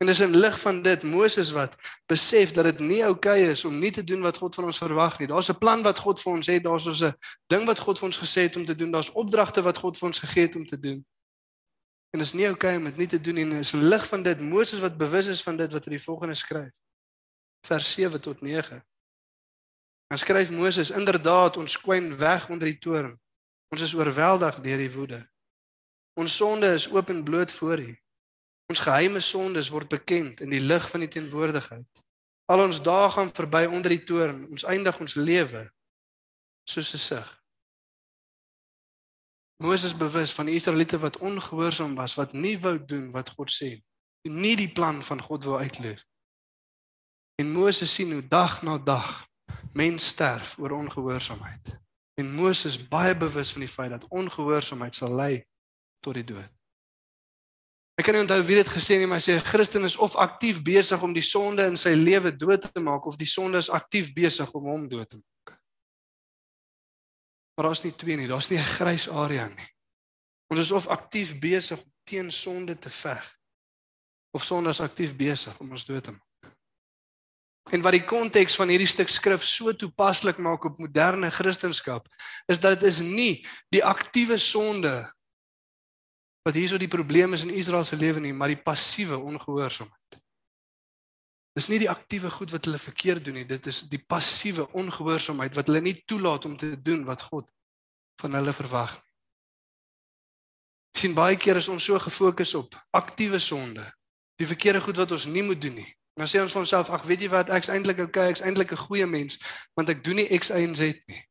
En 0.02 0.08
dis 0.08 0.20
in 0.20 0.38
lig 0.38 0.60
van 0.60 0.82
dit 0.82 1.04
Moses 1.04 1.52
wat 1.52 1.76
besef 2.10 2.52
dat 2.52 2.64
dit 2.64 2.80
nie 2.80 3.04
oukei 3.06 3.42
okay 3.42 3.52
is 3.52 3.66
om 3.66 3.76
nie 3.80 3.92
te 3.92 4.04
doen 4.04 4.22
wat 4.26 4.38
God 4.42 4.56
van 4.56 4.66
ons 4.72 4.80
verwag 4.82 5.20
nie. 5.20 5.28
Daar's 5.30 5.50
'n 5.54 5.58
plan 5.58 5.84
wat 5.86 6.00
God 6.00 6.22
vir 6.22 6.32
ons 6.32 6.48
het, 6.48 6.64
daar's 6.64 7.04
'n 7.04 7.14
ding 7.48 7.66
wat 7.66 7.80
God 7.80 8.00
vir 8.00 8.08
ons 8.08 8.18
gesê 8.18 8.42
het 8.42 8.56
om 8.56 8.66
te 8.66 8.76
doen, 8.76 8.92
daar's 8.92 9.12
opdragte 9.12 9.62
wat 9.62 9.78
God 9.78 9.98
vir 9.98 10.08
ons 10.08 10.20
gegee 10.20 10.42
het 10.42 10.56
om 10.56 10.66
te 10.66 10.80
doen. 10.80 11.06
En 12.10 12.20
dit 12.20 12.28
is 12.28 12.34
nie 12.34 12.48
oukei 12.48 12.74
okay 12.74 12.78
om 12.78 12.84
dit 12.84 12.98
nie 12.98 13.08
te 13.08 13.22
doen 13.22 13.34
nie. 13.34 13.44
En 13.44 13.50
dis 13.50 13.74
in 13.74 13.84
lig 13.84 14.08
van 14.08 14.24
dit 14.24 14.40
Moses 14.40 14.80
wat 14.80 14.98
bewus 14.98 15.26
is 15.28 15.44
van 15.44 15.58
dit 15.58 15.72
wat 15.72 15.86
hy 15.86 15.90
die 15.92 16.04
volgende 16.04 16.36
skryf. 16.36 16.74
Vers 17.68 17.94
7 17.94 18.22
tot 18.22 18.42
9. 18.42 18.86
Dan 20.08 20.18
skryf 20.18 20.50
Moses: 20.50 20.90
"Inderdaad, 20.90 21.58
ons 21.58 21.82
kwyn 21.82 22.18
weg 22.18 22.50
onder 22.50 22.68
die 22.68 22.78
toorn. 22.78 23.20
Ons 23.70 23.82
is 23.82 23.96
oorweldig 23.96 24.62
deur 24.62 24.78
die 24.78 24.92
woede. 24.92 25.30
Ons 26.14 26.36
sonde 26.36 26.74
is 26.74 26.90
oop 26.92 27.10
en 27.10 27.24
bloot 27.24 27.52
voor 27.52 27.80
U." 27.80 28.02
Ons 28.72 28.80
geheime 28.80 29.20
sondes 29.20 29.68
word 29.74 29.90
bekend 29.92 30.40
in 30.40 30.54
die 30.54 30.62
lig 30.64 30.86
van 30.90 31.04
die 31.04 31.12
teenwoordigheid. 31.12 32.04
Al 32.52 32.64
ons 32.64 32.80
dae 32.84 33.10
gaan 33.12 33.32
verby 33.36 33.66
onder 33.68 33.92
die 33.92 34.04
toorn. 34.08 34.46
Ons 34.48 34.64
eindig 34.64 35.00
ons 35.04 35.18
lewe 35.20 35.66
soos 36.64 36.94
'n 36.94 36.98
sig. 36.98 37.30
Moses 39.62 39.98
bewus 39.98 40.32
van 40.34 40.46
die 40.46 40.56
Israeliete 40.56 40.98
wat 41.00 41.18
ongehoorsaam 41.18 41.96
was, 41.96 42.16
wat 42.16 42.34
nie 42.34 42.58
wou 42.60 42.86
doen 42.86 43.12
wat 43.12 43.30
God 43.30 43.52
sê 43.52 43.70
nie, 44.24 44.34
nie 44.34 44.56
die 44.56 44.72
plan 44.72 45.04
van 45.04 45.22
God 45.22 45.44
wou 45.44 45.58
uitleef. 45.60 46.06
En 47.36 47.52
Moses 47.52 47.94
sien 47.94 48.12
hoe 48.12 48.28
dag 48.28 48.62
na 48.62 48.78
dag 48.78 49.28
mens 49.74 50.08
sterf 50.08 50.58
oor 50.58 50.72
ongehoorsaamheid. 50.72 51.80
En 52.14 52.34
Moses 52.34 52.88
baie 52.88 53.16
bewus 53.18 53.52
van 53.52 53.62
die 53.62 53.70
feit 53.70 53.90
dat 53.90 54.08
ongehoorsaamheid 54.08 54.96
sal 54.96 55.16
lei 55.16 55.46
tot 56.00 56.14
die 56.14 56.24
dood. 56.24 56.61
Ek 58.00 58.06
kan 58.08 58.16
nie 58.16 58.24
onthou 58.24 58.40
wie 58.48 58.56
dit 58.56 58.70
gesê 58.72 58.98
nie, 58.98 59.08
maar 59.10 59.20
hy 59.20 59.26
sê 59.26 59.36
'n 59.36 59.46
Christen 59.46 59.84
is 59.84 59.98
of 59.98 60.16
aktief 60.16 60.62
besig 60.64 61.02
om 61.02 61.14
die 61.14 61.26
sonde 61.26 61.66
in 61.68 61.78
sy 61.78 61.94
lewe 61.94 62.32
dood 62.32 62.62
te 62.62 62.80
maak 62.80 63.06
of 63.06 63.18
die 63.18 63.28
sonde 63.28 63.58
is 63.58 63.70
aktief 63.70 64.14
besig 64.14 64.52
om 64.52 64.64
hom 64.64 64.88
dood 64.88 65.10
te 65.10 65.18
maak. 65.18 65.60
Maar 67.56 67.66
daar's 67.66 67.84
nie 67.84 67.96
twee 67.96 68.16
nie, 68.16 68.28
daar's 68.28 68.50
nie 68.50 68.58
'n 68.58 68.74
grys 68.78 69.10
area 69.10 69.48
nie. 69.48 69.70
Ons 70.48 70.60
is 70.60 70.72
of 70.72 70.88
aktief 70.88 71.40
besig 71.40 71.80
om 71.80 71.92
teen 72.04 72.32
sonde 72.32 72.80
te 72.80 72.90
veg 72.90 73.38
of 74.32 74.44
sonde 74.44 74.70
is 74.70 74.80
aktief 74.80 75.16
besig 75.16 75.60
om 75.60 75.72
ons 75.72 75.86
dood 75.86 76.04
te 76.04 76.12
maak. 76.12 76.54
En 77.72 77.82
wat 77.82 77.92
die 77.92 78.06
konteks 78.06 78.56
van 78.56 78.72
hierdie 78.74 78.90
stuk 78.90 79.10
skrif 79.10 79.44
so 79.44 79.72
toepaslik 79.74 80.38
maak 80.38 80.66
op 80.66 80.80
moderne 80.82 81.30
Christendom 81.32 82.02
is 82.48 82.60
dat 82.60 82.80
dit 82.80 82.90
is 82.90 83.00
nie 83.00 83.48
die 83.70 83.84
aktiewe 83.86 84.38
sonde 84.38 85.14
wat 86.44 86.58
hierso 86.58 86.78
die 86.82 86.90
probleem 86.90 87.34
is 87.34 87.44
in 87.46 87.54
Israel 87.54 87.86
se 87.86 87.96
lewe 87.96 88.20
nie, 88.20 88.34
maar 88.34 88.50
die 88.50 88.62
passiewe 88.62 89.18
ongehoorsaamheid. 89.18 90.18
Dis 91.58 91.68
nie 91.68 91.82
die 91.84 91.90
aktiewe 91.92 92.32
goed 92.32 92.52
wat 92.54 92.66
hulle 92.66 92.80
verkeerd 92.80 93.26
doen 93.26 93.42
nie, 93.42 93.46
dit 93.46 93.66
is 93.68 93.84
die 93.92 94.00
passiewe 94.00 94.68
ongehoorsaamheid 94.72 95.56
wat 95.56 95.68
hulle 95.68 95.84
nie 95.84 95.98
toelaat 96.08 96.46
om 96.48 96.58
te 96.58 96.74
doen 96.82 97.04
wat 97.06 97.28
God 97.28 97.50
van 98.22 98.38
hulle 98.40 98.54
verwag 98.54 98.96
nie. 98.96 99.08
sien 101.02 101.14
baie 101.16 101.38
keer 101.40 101.58
is 101.58 101.70
ons 101.72 101.84
so 101.88 101.98
gefokus 102.00 102.52
op 102.56 102.76
aktiewe 102.94 103.40
sonde, 103.40 103.86
die 104.38 104.46
verkeerde 104.46 104.82
goed 104.82 104.98
wat 105.00 105.12
ons 105.16 105.26
nie 105.26 105.44
moet 105.44 105.62
doen 105.62 105.78
nie. 105.80 105.88
Dan 106.20 106.28
sê 106.28 106.42
ons 106.44 106.52
vir 106.52 106.62
onsself, 106.62 106.90
ag 106.92 107.06
weet 107.08 107.24
jy 107.24 107.30
wat, 107.32 107.50
ek's 107.56 107.72
eintlik 107.72 108.02
okay, 108.04 108.28
ek's 108.30 108.44
eintlik 108.44 108.74
'n 108.76 108.84
goeie 108.84 109.08
mens, 109.08 109.40
want 109.74 109.90
ek 109.90 110.04
doen 110.04 110.20
nie 110.20 110.28
X, 110.28 110.52
Y 110.52 110.68
en 110.68 110.76
Z 110.76 111.00
nie. 111.08 111.22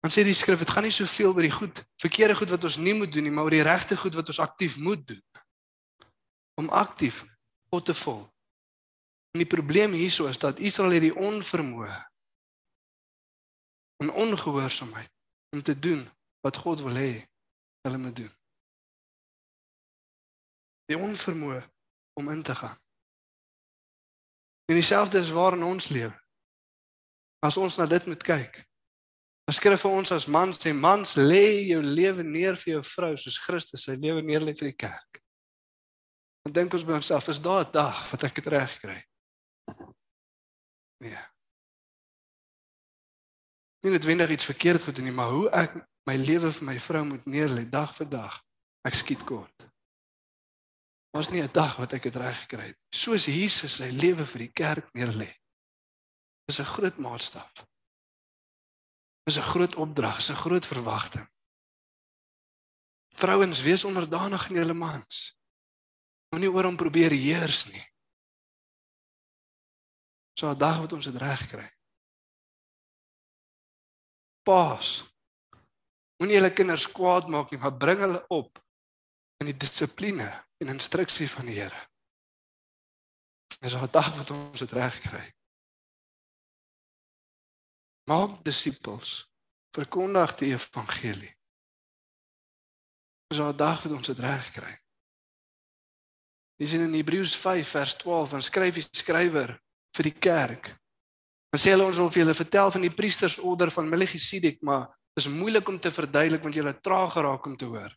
Dan 0.00 0.12
sê 0.12 0.24
die 0.24 0.34
skrif, 0.34 0.62
dit 0.62 0.70
gaan 0.70 0.86
nie 0.86 0.94
soveel 0.94 1.34
oor 1.34 1.44
die 1.44 1.52
goed, 1.52 1.82
verkeerde 2.00 2.36
goed 2.38 2.52
wat 2.54 2.64
ons 2.64 2.78
nie 2.80 2.94
moet 2.96 3.12
doen 3.12 3.26
nie, 3.26 3.32
maar 3.32 3.48
oor 3.48 3.56
die 3.56 3.66
regte 3.66 3.98
goed 4.00 4.16
wat 4.16 4.32
ons 4.32 4.40
aktief 4.40 4.78
moet 4.80 5.02
doen. 5.06 5.22
Om 6.60 6.70
aktief 6.72 7.24
God 7.68 7.84
te 7.84 7.94
volg. 7.94 8.28
En 9.30 9.44
die 9.44 9.48
probleem 9.48 9.92
hierso 9.92 10.26
is 10.26 10.40
dat 10.42 10.58
Israel 10.58 10.96
hierdie 10.96 11.14
onvermoë 11.14 11.92
en 14.00 14.10
ongehoorsaamheid 14.10 15.12
om 15.54 15.62
te 15.62 15.78
doen 15.78 16.02
wat 16.40 16.56
God 16.56 16.80
wil 16.80 16.96
hê 16.96 17.12
hulle 17.84 18.00
moet 18.00 18.16
doen. 18.16 18.32
Die 20.90 20.98
onvermoë 20.98 21.60
om 22.18 22.30
in 22.32 22.42
te 22.42 22.54
gaan. 22.54 22.78
En 24.66 24.74
dieselfde 24.74 25.20
is 25.20 25.30
waar 25.30 25.52
in 25.52 25.62
ons 25.62 25.88
lewe. 25.88 26.16
As 27.38 27.56
ons 27.56 27.76
na 27.76 27.86
dit 27.86 28.06
moet 28.06 28.22
kyk, 28.22 28.64
Ons 29.50 29.58
skryf 29.58 29.80
vir 29.82 29.94
ons 29.98 30.12
as 30.14 30.28
mans 30.30 30.60
sê 30.62 30.70
mans 30.70 31.16
lê 31.18 31.72
jou 31.72 31.80
lewe 31.82 32.22
neer 32.22 32.54
vir 32.54 32.76
jou 32.76 32.82
vrou 32.86 33.16
soos 33.18 33.38
Christus 33.42 33.82
sy 33.88 33.96
lewe 33.98 34.22
neer 34.22 34.44
lê 34.46 34.52
vir 34.54 34.68
die 34.68 34.76
kerk. 34.78 35.18
Dan 36.46 36.52
dink 36.54 36.76
ons 36.78 36.84
by 36.86 36.94
onsself, 36.94 37.26
is 37.32 37.40
daar 37.42 37.64
'n 37.66 37.72
dag 37.74 37.96
wat 38.12 38.24
ek 38.28 38.36
dit 38.38 38.46
reg 38.46 38.76
kry? 38.78 39.00
Nee. 41.02 41.24
Nie 43.82 43.90
net 43.90 44.04
wendig 44.04 44.30
iets 44.30 44.44
verkeerd 44.44 44.84
gedoen 44.86 45.04
nie, 45.04 45.16
maar 45.18 45.32
hoe 45.34 45.50
ek 45.50 45.74
my 46.06 46.14
lewe 46.14 46.52
vir 46.52 46.64
my 46.64 46.78
vrou 46.78 47.04
moet 47.04 47.26
neer 47.26 47.48
lê 47.48 47.64
dag 47.68 47.96
vir 47.96 48.06
dag. 48.06 48.40
Ek 48.86 48.94
skiet 48.94 49.24
kort. 49.24 49.66
Ons 51.10 51.30
nie 51.30 51.42
'n 51.42 51.50
dag 51.52 51.76
wat 51.76 51.92
ek 51.92 52.02
dit 52.02 52.16
reg 52.16 52.38
gekry 52.46 52.66
het. 52.66 52.78
Soos 52.94 53.26
Jesus 53.26 53.74
sy 53.74 53.90
lewe 53.90 54.24
vir 54.24 54.38
die 54.38 54.52
kerk 54.52 54.94
neer 54.94 55.10
lê. 55.10 55.34
Dis 56.46 56.60
'n 56.60 56.70
groot 56.70 56.98
maatstaf 56.98 57.69
is 59.30 59.38
'n 59.38 59.50
groot 59.52 59.74
opdrag, 59.74 60.18
is 60.18 60.30
'n 60.30 60.42
groot 60.44 60.66
verwagting. 60.66 61.26
Vrouens, 63.08 63.60
wees 63.60 63.84
onderdanig 63.84 64.48
aan 64.48 64.56
julle 64.56 64.74
mans. 64.74 65.36
Moenie 66.30 66.50
oor 66.50 66.64
hom 66.64 66.76
probeer 66.76 67.10
heers 67.10 67.64
nie. 67.64 67.86
So 70.38 70.50
'n 70.50 70.58
dag 70.58 70.78
wat 70.78 70.92
ons 70.92 71.04
dit 71.04 71.16
reg 71.16 71.46
kry. 71.48 71.68
Paas. 74.42 75.04
Moenie 76.16 76.36
julle 76.36 76.52
kinders 76.52 76.92
kwaad 76.92 77.28
maak 77.28 77.50
nie, 77.50 77.60
maar 77.60 77.76
bring 77.76 78.00
hulle 78.00 78.24
op 78.28 78.64
in 79.40 79.46
die 79.46 79.56
dissipline 79.56 80.46
en 80.58 80.68
instruksie 80.68 81.30
van 81.30 81.46
die 81.46 81.60
Here. 81.60 81.88
Dis 83.60 83.74
'n 83.74 83.90
dag 83.90 84.16
wat 84.16 84.30
ons 84.30 84.58
dit 84.58 84.72
reg 84.72 84.98
kry. 84.98 85.39
Maak 88.10 88.40
disippels. 88.42 89.28
Verkondig 89.70 90.32
die 90.40 90.48
evangelie. 90.50 91.30
Dis 93.30 93.38
'n 93.38 93.56
dag 93.56 93.82
wat 93.82 93.92
ons 93.92 94.06
dit 94.06 94.18
reg 94.18 94.50
kry. 94.50 94.74
Dis 96.58 96.72
in 96.72 96.94
Hebreërs 96.94 97.36
5 97.36 97.68
vers 97.68 97.94
12 97.96 98.32
en 98.32 98.42
skryf 98.42 98.74
die 98.74 98.88
skrywer 98.90 99.60
vir 99.94 100.02
die 100.02 100.18
kerk. 100.18 100.64
Dan 101.50 101.60
sê 101.60 101.70
hulle 101.70 101.86
ons 101.86 101.96
wil 101.96 102.10
vir 102.10 102.22
julle 102.22 102.34
vertel 102.34 102.70
van 102.70 102.80
die 102.80 102.96
priestersorder 103.00 103.70
van 103.70 103.88
Melchisedek, 103.88 104.62
maar 104.62 104.90
is 105.14 105.28
moeilik 105.28 105.68
om 105.68 105.78
te 105.78 105.90
verduidelik 105.90 106.42
want 106.42 106.54
julle 106.54 106.80
traag 106.80 107.12
geraak 107.12 107.46
om 107.46 107.56
te 107.56 107.64
hoor. 107.64 107.96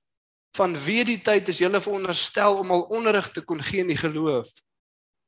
Van 0.55 0.77
wie 0.77 1.03
die 1.03 1.21
tyd 1.21 1.47
is 1.47 1.57
julle 1.57 1.81
veronderstel 1.81 2.57
om 2.57 2.71
al 2.71 2.81
onderrig 2.81 3.31
te 3.31 3.41
kon 3.41 3.61
gee 3.61 3.79
in 3.79 3.87
die 3.87 3.97
geloof. 3.97 4.47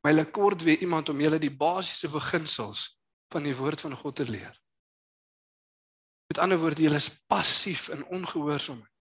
Maar 0.01 0.13
hulle 0.13 0.31
kort 0.31 0.61
weer 0.61 0.77
iemand 0.77 1.09
om 1.09 1.21
julle 1.21 1.39
die 1.39 1.55
basiese 1.55 2.07
beginsels 2.07 2.99
van 3.33 3.43
die 3.43 3.55
woord 3.55 3.81
van 3.81 3.95
God 3.97 4.15
te 4.15 4.29
leer. 4.29 4.64
Met 6.27 6.37
ander 6.37 6.57
woorde, 6.57 6.81
julle 6.81 6.95
is 6.95 7.09
passief 7.27 7.87
in 7.89 8.05
ongehoorsaamheid. 8.05 8.91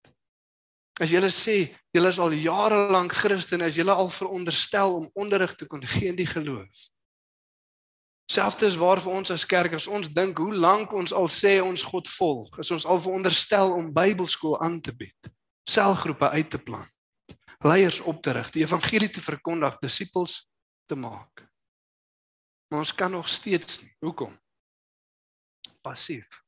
As 1.00 1.10
julle 1.10 1.30
sê 1.34 1.56
julle 1.90 2.10
is 2.12 2.18
al 2.22 2.36
jare 2.38 2.76
lank 2.92 3.12
Christen, 3.12 3.64
as 3.64 3.74
julle 3.74 3.92
al 3.92 4.10
veronderstel 4.12 4.94
om 4.94 5.08
onderrig 5.18 5.54
te 5.58 5.66
kon 5.66 5.82
gee 5.82 6.12
in 6.12 6.18
die 6.18 6.28
geloof. 6.28 6.84
Selfs 8.30 8.62
is 8.62 8.76
waar 8.80 9.02
vir 9.02 9.12
ons 9.12 9.32
as 9.34 9.44
kerk 9.44 9.74
as 9.76 9.88
ons 9.90 10.08
dink 10.08 10.38
hoe 10.40 10.54
lank 10.54 10.92
ons 10.96 11.12
al 11.12 11.26
sê 11.28 11.58
ons 11.62 11.82
God 11.90 12.08
volg, 12.08 12.60
is 12.62 12.70
ons 12.72 12.86
al 12.86 13.00
veronderstel 13.02 13.74
om 13.74 13.90
Bybelskool 13.92 14.56
aan 14.64 14.78
te 14.80 14.94
bied, 14.96 15.32
selgroepe 15.68 16.30
uit 16.30 16.50
te 16.50 16.60
plant, 16.62 16.94
leiers 17.64 18.00
op 18.00 18.22
te 18.22 18.36
rig, 18.36 18.52
die 18.54 18.64
evangelie 18.64 19.10
te 19.12 19.24
verkondig, 19.24 19.80
disippels 19.82 20.38
te 20.88 20.96
maak. 20.96 21.44
Maar 22.70 22.86
ons 22.86 22.94
kan 22.94 23.12
nog 23.12 23.28
steeds 23.28 23.82
nie. 23.82 23.92
Hoekom? 24.00 24.32
Passief 25.84 26.43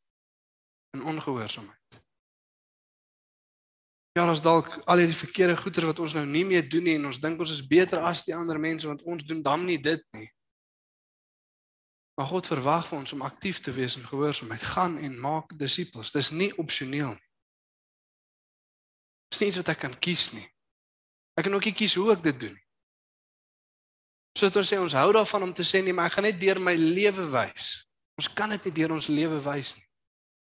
in 0.96 1.04
ongehoorsaamheid. 1.12 2.00
Ja, 4.16 4.24
ons 4.24 4.40
dalk 4.40 4.78
al 4.88 5.02
hierdie 5.02 5.18
verkeerde 5.18 5.58
goeder 5.60 5.90
wat 5.90 5.98
ons 6.00 6.14
nou 6.16 6.24
nie 6.24 6.44
meer 6.48 6.64
doen 6.64 6.86
nie 6.88 6.94
en 6.96 7.10
ons 7.10 7.20
dink 7.20 7.40
ons 7.40 7.52
is 7.52 7.60
beter 7.60 8.00
as 8.00 8.24
die 8.24 8.34
ander 8.34 8.56
mense 8.56 8.88
want 8.88 9.04
ons 9.04 9.26
doen 9.28 9.42
dan 9.44 9.66
nie 9.68 9.76
dit 9.76 10.02
nie. 10.16 10.30
Maar 12.16 12.30
God 12.30 12.48
verwag 12.48 12.86
van 12.88 13.04
ons 13.04 13.12
om 13.12 13.24
aktief 13.26 13.60
te 13.60 13.74
wees 13.76 13.98
in 14.00 14.06
gehoorsaamheid. 14.08 14.62
Gaan 14.72 14.96
en 15.04 15.18
maak 15.20 15.52
disippels. 15.60 16.14
Dis 16.16 16.30
nie 16.32 16.48
opsioneel 16.56 17.12
nie. 17.12 17.26
Dis 19.28 19.42
nie 19.42 19.48
iets 19.52 19.60
wat 19.60 19.74
ek 19.74 19.82
kan 19.84 19.98
kies 20.00 20.30
nie. 20.32 20.46
Ek 21.36 21.44
kan 21.44 21.58
ook 21.58 21.68
nie 21.68 21.76
kies 21.76 21.98
hoe 22.00 22.14
ek 22.14 22.24
dit 22.24 22.38
doen 22.46 22.54
nie. 22.56 22.64
Soos 24.36 24.56
ons 24.56 24.68
sê 24.68 24.78
ons 24.80 24.96
hou 24.96 25.10
daarvan 25.16 25.44
om 25.48 25.52
te 25.56 25.64
sê 25.64 25.82
nee, 25.84 25.92
maar 25.96 26.08
ek 26.08 26.16
gaan 26.16 26.26
net 26.28 26.40
deur 26.40 26.60
my 26.60 26.74
lewe 26.76 27.24
wys. 27.32 27.68
Ons 28.16 28.28
kan 28.32 28.52
dit 28.52 28.68
nie 28.68 28.74
deur 28.80 28.96
ons 28.96 29.08
lewe 29.12 29.40
wys 29.44 29.76
nie. 29.76 29.85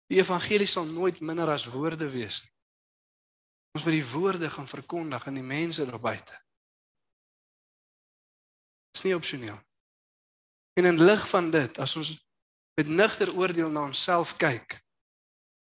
Die 0.09 0.17
evangelie 0.17 0.67
sal 0.67 0.87
nooit 0.89 1.19
minder 1.21 1.51
as 1.53 1.67
woorde 1.69 2.09
wees 2.09 2.41
nie. 2.43 2.53
Ons 3.77 3.85
moet 3.85 3.99
die 3.99 4.05
woorde 4.11 4.49
gaan 4.49 4.67
verkondig 4.67 5.27
aan 5.27 5.37
die 5.37 5.45
mense 5.45 5.85
daar 5.85 6.01
buite. 6.01 6.37
Dis 8.91 9.05
nie 9.05 9.15
opsioneel. 9.15 9.59
En 10.73 10.85
in 10.89 11.01
lig 11.03 11.27
van 11.29 11.51
dit, 11.53 11.77
as 11.77 11.93
ons 11.95 12.15
met 12.79 12.87
nugter 12.87 13.29
oordeel 13.35 13.69
na 13.69 13.83
onsself 13.85 14.33
kyk, 14.41 14.79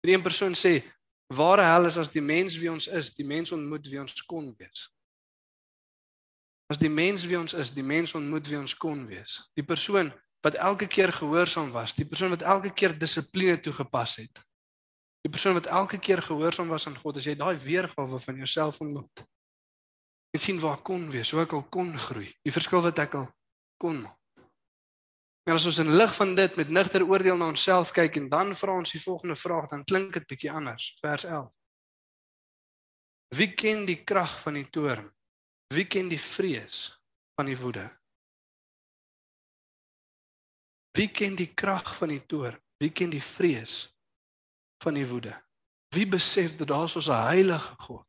en 0.03 0.11
een 0.11 0.21
persoon 0.21 0.55
sê, 0.57 0.83
"Ware 1.27 1.63
hel 1.63 1.85
is 1.85 1.97
as 1.97 2.09
die 2.09 2.21
mens 2.21 2.57
wie 2.57 2.71
ons 2.71 2.87
is, 2.87 3.13
die 3.13 3.25
mens 3.25 3.51
ontmoet 3.51 3.87
wie 3.87 3.99
ons 3.99 4.25
kon 4.25 4.55
wees." 4.57 4.89
As 6.67 6.77
die 6.77 6.89
mens 6.89 7.25
wie 7.25 7.39
ons 7.39 7.53
is, 7.53 7.71
die 7.71 7.83
mens 7.83 8.13
ontmoet 8.13 8.47
wie 8.47 8.57
ons 8.57 8.75
kon 8.77 9.07
wees. 9.07 9.51
Die 9.53 9.63
persoon 9.63 10.13
wat 10.43 10.57
elke 10.59 10.87
keer 10.87 11.13
gehoorsaam 11.15 11.71
was, 11.71 11.93
die 11.95 12.05
persoon 12.05 12.33
wat 12.35 12.41
elke 12.43 12.73
keer 12.75 12.97
dissipline 12.99 13.59
toegepas 13.63 14.17
het. 14.19 14.41
Die 15.23 15.31
persoon 15.31 15.55
wat 15.55 15.69
elke 15.71 15.99
keer 16.03 16.21
gehoorsaam 16.21 16.67
was 16.67 16.87
aan 16.87 16.97
God, 16.99 17.17
as 17.17 17.29
jy 17.29 17.37
daai 17.39 17.55
weergawe 17.63 18.19
van 18.19 18.41
jouself 18.43 18.81
ontmoet. 18.83 19.23
En 20.35 20.41
sien 20.41 20.59
waar 20.59 20.81
kon 20.83 21.07
wees, 21.13 21.31
hoe 21.31 21.45
ek 21.45 21.55
al 21.55 21.63
kon 21.71 21.93
groei, 22.09 22.27
die 22.43 22.51
verskil 22.51 22.83
wat 22.83 22.99
ek 22.99 23.15
al 23.21 23.29
kon 23.79 24.01
maak. 24.03 24.19
Maar 25.43 25.59
as 25.59 25.65
ons 25.67 25.79
in 25.83 25.91
lig 25.99 26.11
van 26.15 26.35
dit 26.35 26.55
met 26.55 26.69
nigter 26.71 27.03
oordeel 27.03 27.37
na 27.39 27.49
onsself 27.51 27.91
kyk 27.91 28.15
en 28.15 28.29
dan 28.31 28.53
vra 28.55 28.77
ons 28.79 28.93
die 28.95 29.01
volgende 29.03 29.35
vraag, 29.35 29.67
dan 29.71 29.83
klink 29.83 30.15
dit 30.15 30.27
bietjie 30.27 30.51
anders. 30.51 30.93
Vers 31.03 31.25
11. 31.27 31.49
Wie 33.35 33.49
ken 33.51 33.83
die 33.85 33.99
krag 34.07 34.37
van 34.39 34.59
die 34.59 34.69
toorn? 34.71 35.09
Wie 35.73 35.83
ken 35.89 36.07
die 36.07 36.21
vrees 36.21 36.85
van 37.35 37.51
die 37.51 37.57
woede? 37.59 37.89
Wie 40.93 41.09
ken 41.09 41.35
die 41.35 41.49
krag 41.53 41.95
van 41.97 42.13
die 42.13 42.21
toorn? 42.25 42.59
Wie 42.77 42.91
ken 42.91 43.09
die 43.09 43.21
vrees 43.21 43.87
van 44.83 44.93
die 44.93 45.07
woede? 45.07 45.33
Wie 45.93 46.05
besef 46.07 46.55
dat 46.57 46.67
daar 46.67 46.83
is 46.83 47.07
'n 47.07 47.25
heilige 47.27 47.73
God, 47.77 48.07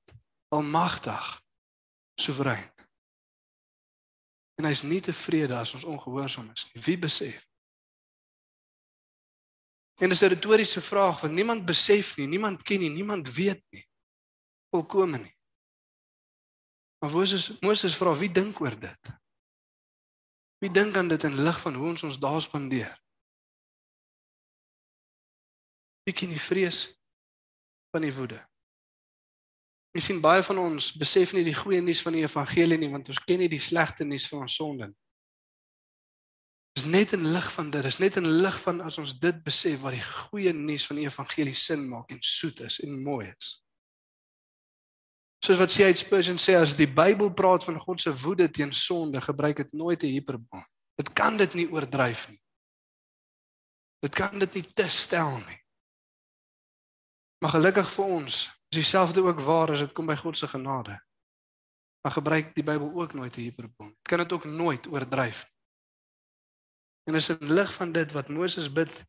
almagtig, 0.48 1.42
soewerein? 2.20 2.72
En 4.54 4.64
hy's 4.64 4.82
nie 4.82 5.00
tevrede 5.00 5.56
as 5.56 5.74
ons 5.74 5.84
ongehoorsaam 5.84 6.50
is 6.50 6.70
nie. 6.72 6.82
Wie 6.82 6.98
besef? 6.98 7.48
En 10.02 10.08
dis 10.08 10.22
'n 10.22 10.28
retoriese 10.28 10.80
vraag 10.80 11.20
want 11.20 11.34
niemand 11.34 11.64
besef 11.64 12.16
nie, 12.16 12.26
niemand 12.26 12.62
ken 12.62 12.78
nie, 12.78 12.90
niemand 12.90 13.32
weet 13.32 13.62
nie. 13.70 13.88
Volkome 14.70 15.18
nie. 15.18 15.36
Maar 16.98 17.10
Moses 17.10 17.60
Moses 17.60 17.96
vra 17.96 18.14
wie 18.14 18.32
dink 18.32 18.60
oor 18.60 18.78
dit? 18.80 19.23
Wie 20.62 20.70
dink 20.70 20.96
aan 20.96 21.08
dit 21.08 21.24
in 21.24 21.42
lig 21.42 21.60
van 21.60 21.74
hoe 21.74 21.88
ons 21.92 22.02
ons 22.02 22.18
dae 22.20 22.40
spandeer? 22.40 22.92
Wie 26.04 26.14
ken 26.14 26.32
die 26.32 26.40
vrees 26.40 26.86
van 27.94 28.04
die 28.04 28.12
woede? 28.14 28.40
Ek 29.94 30.02
sien 30.02 30.20
baie 30.20 30.42
van 30.42 30.58
ons 30.58 30.90
besef 30.98 31.32
nie 31.32 31.44
die 31.46 31.54
goeie 31.54 31.80
nuus 31.80 32.02
van 32.02 32.16
die 32.16 32.24
evangelie 32.26 32.78
nie 32.80 32.90
want 32.90 33.08
ons 33.12 33.22
ken 33.22 33.38
nie 33.44 33.50
die 33.50 33.62
slegte 33.62 34.04
nuus 34.04 34.26
van 34.30 34.44
ons 34.46 34.56
sonde 34.58 34.90
nie. 34.90 35.00
Dis 36.74 36.88
net 36.90 37.12
in 37.14 37.28
lig 37.30 37.46
van 37.54 37.68
dit, 37.70 37.84
dis 37.86 38.00
net 38.02 38.16
in 38.18 38.26
lig 38.42 38.56
van 38.64 38.80
as 38.82 38.98
ons 38.98 39.12
dit 39.22 39.36
besef 39.46 39.84
wat 39.84 39.94
die 39.94 40.02
goeie 40.02 40.50
nuus 40.52 40.86
van 40.90 40.98
die 40.98 41.06
evangelie 41.06 41.54
sin 41.54 41.84
maak 41.86 42.10
en 42.10 42.18
soet 42.18 42.64
is 42.66 42.80
en 42.82 42.96
mooi 43.02 43.28
is. 43.30 43.52
Soos 45.44 45.58
wat 45.60 45.74
C.H. 45.76 45.98
Spurgeon 46.00 46.38
sê 46.40 46.54
as 46.56 46.72
die 46.72 46.88
Bybel 46.88 47.28
praat 47.36 47.66
van 47.66 47.76
God 47.76 48.00
se 48.00 48.08
woede 48.16 48.46
teen 48.48 48.70
sonde, 48.72 49.20
gebruik 49.20 49.58
dit 49.60 49.72
nooit 49.76 50.02
'n 50.02 50.16
hiperboon. 50.16 50.64
Dit 50.96 51.12
kan 51.12 51.36
dit 51.36 51.54
nie 51.54 51.68
oordryf 51.68 52.28
nie. 52.28 52.40
Dit 54.00 54.14
kan 54.14 54.38
dit 54.38 54.54
nie 54.54 54.72
te 54.72 54.88
stel 54.88 55.36
nie. 55.36 55.60
Maar 57.38 57.50
gelukkig 57.50 57.92
vir 57.92 58.04
ons, 58.04 58.34
is 58.72 58.76
dieselfde 58.78 59.20
ook 59.20 59.40
waar 59.40 59.70
as 59.70 59.78
dit 59.78 59.92
kom 59.92 60.06
by 60.06 60.16
God 60.16 60.38
se 60.38 60.48
genade. 60.48 60.96
Maar 62.00 62.12
gebruik 62.12 62.54
die 62.54 62.64
Bybel 62.64 62.94
ook 62.94 63.12
nooit 63.12 63.36
'n 63.36 63.40
hiperboon. 63.40 63.88
Dit 63.88 64.08
kan 64.08 64.18
dit 64.18 64.32
ook 64.32 64.44
nooit 64.44 64.86
oordryf 64.86 65.44
nie. 65.44 65.54
En 67.04 67.14
is 67.14 67.28
in 67.28 67.52
lig 67.52 67.74
van 67.74 67.92
dit 67.92 68.12
wat 68.12 68.28
Moses 68.28 68.72
bid 68.72 69.04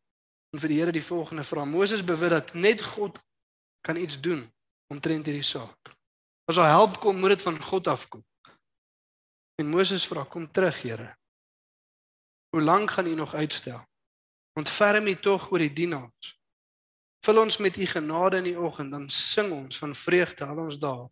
en 0.52 0.60
vir 0.60 0.68
die 0.68 0.80
Here 0.80 0.92
die 0.92 1.04
volgende 1.04 1.44
vra. 1.44 1.64
Moses 1.64 2.04
bewit 2.04 2.30
dat 2.30 2.54
net 2.54 2.82
God 2.82 3.24
kan 3.80 3.96
iets 3.96 4.20
doen 4.20 4.52
omtrent 4.86 5.26
hierdie 5.26 5.42
saak. 5.42 5.95
As 6.46 6.60
hy 6.62 6.66
help 6.70 7.00
kom, 7.02 7.18
moet 7.18 7.34
dit 7.34 7.42
van 7.42 7.56
God 7.62 7.88
afkom. 7.90 8.22
En 9.58 9.66
Moses 9.66 10.06
vra: 10.06 10.24
"Kom 10.24 10.50
terug, 10.50 10.82
Here. 10.82 11.16
Hoe 12.48 12.62
lank 12.62 12.90
gaan 12.90 13.06
U 13.06 13.14
nog 13.14 13.34
uitstel? 13.34 13.86
Ontferm 14.52 15.06
U 15.06 15.16
tog 15.20 15.50
oor 15.50 15.58
die 15.58 15.72
dienaars. 15.72 16.40
Vul 17.26 17.40
ons 17.40 17.56
met 17.56 17.76
U 17.76 17.86
genade 17.86 18.36
in 18.36 18.44
die 18.44 18.58
oggend, 18.58 18.90
dan 18.90 19.08
sing 19.10 19.52
ons 19.52 19.78
van 19.78 19.94
vreugde 19.94 20.44
al 20.44 20.58
ons 20.58 20.78
dae. 20.78 21.08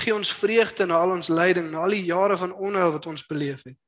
Gee 0.00 0.14
ons 0.14 0.32
vreugde 0.32 0.86
na 0.86 0.98
al 0.98 1.10
ons 1.10 1.28
lyding, 1.28 1.70
na 1.70 1.78
al 1.78 1.94
die 1.94 2.04
jare 2.04 2.36
van 2.36 2.52
onheil 2.52 2.92
wat 2.92 3.06
ons 3.06 3.26
beleef 3.26 3.62
het." 3.62 3.78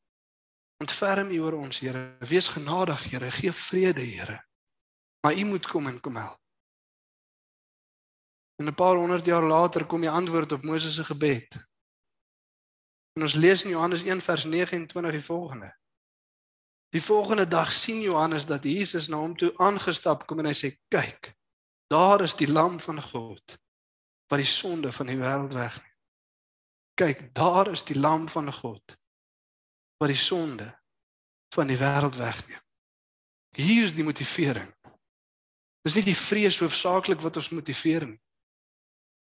Ontferm 0.78 1.30
U 1.30 1.40
oor 1.40 1.52
ons, 1.52 1.78
Here. 1.78 2.16
Wees 2.20 2.48
genadig, 2.48 3.02
Here. 3.11 3.30
Gee 3.30 3.52
vrede, 3.52 4.00
Here. 4.00 4.44
Maar 5.20 5.35
U 5.35 5.44
moet 5.44 5.66
kom 5.66 5.87
en 5.87 6.00
kom 6.00 6.16
help. 6.16 6.43
En 8.56 8.66
'n 8.66 8.74
paar 8.74 8.96
honderd 8.96 9.24
jaar 9.24 9.42
later 9.42 9.86
kom 9.86 10.00
die 10.00 10.10
antwoord 10.10 10.52
op 10.52 10.62
Moses 10.62 10.94
se 10.94 11.04
gebed. 11.04 11.68
En 13.12 13.22
ons 13.22 13.34
lees 13.34 13.64
in 13.64 13.70
Johannes 13.70 14.02
1 14.02 14.20
vers 14.20 14.44
29 14.44 15.12
die 15.12 15.24
volgende. 15.24 15.76
Die 16.88 17.02
volgende 17.02 17.48
dag 17.48 17.72
sien 17.72 18.00
Johannes 18.00 18.46
dat 18.46 18.64
Jesus 18.64 19.08
na 19.08 19.16
hom 19.16 19.36
toe 19.36 19.58
aangestap 19.58 20.26
kom 20.26 20.38
en 20.38 20.46
hy 20.46 20.54
sê: 20.54 20.78
"Kyk, 20.88 21.34
daar 21.86 22.20
is 22.20 22.34
die 22.34 22.48
lam 22.48 22.80
van 22.80 23.02
God 23.02 23.58
wat 24.26 24.38
die 24.38 24.46
sonde 24.46 24.92
van 24.92 25.06
die 25.06 25.18
wêreld 25.18 25.52
wegneem. 25.54 25.92
Kyk, 26.94 27.34
daar 27.34 27.70
is 27.70 27.84
die 27.84 27.98
lam 27.98 28.28
van 28.28 28.52
God 28.52 28.96
wat 30.02 30.10
die 30.10 30.18
sonde 30.18 30.66
van 31.54 31.70
die 31.70 31.78
wêreld 31.78 32.16
wegneem. 32.18 32.60
Hier 33.54 33.84
is 33.86 33.94
die 33.94 34.04
motivering. 34.04 34.72
Dis 35.86 35.94
nie 35.94 36.02
die 36.02 36.18
vrees 36.18 36.58
hoofsaaklik 36.58 37.22
wat 37.22 37.36
ons 37.38 37.52
motiveer 37.54 38.08
nie. 38.08 38.20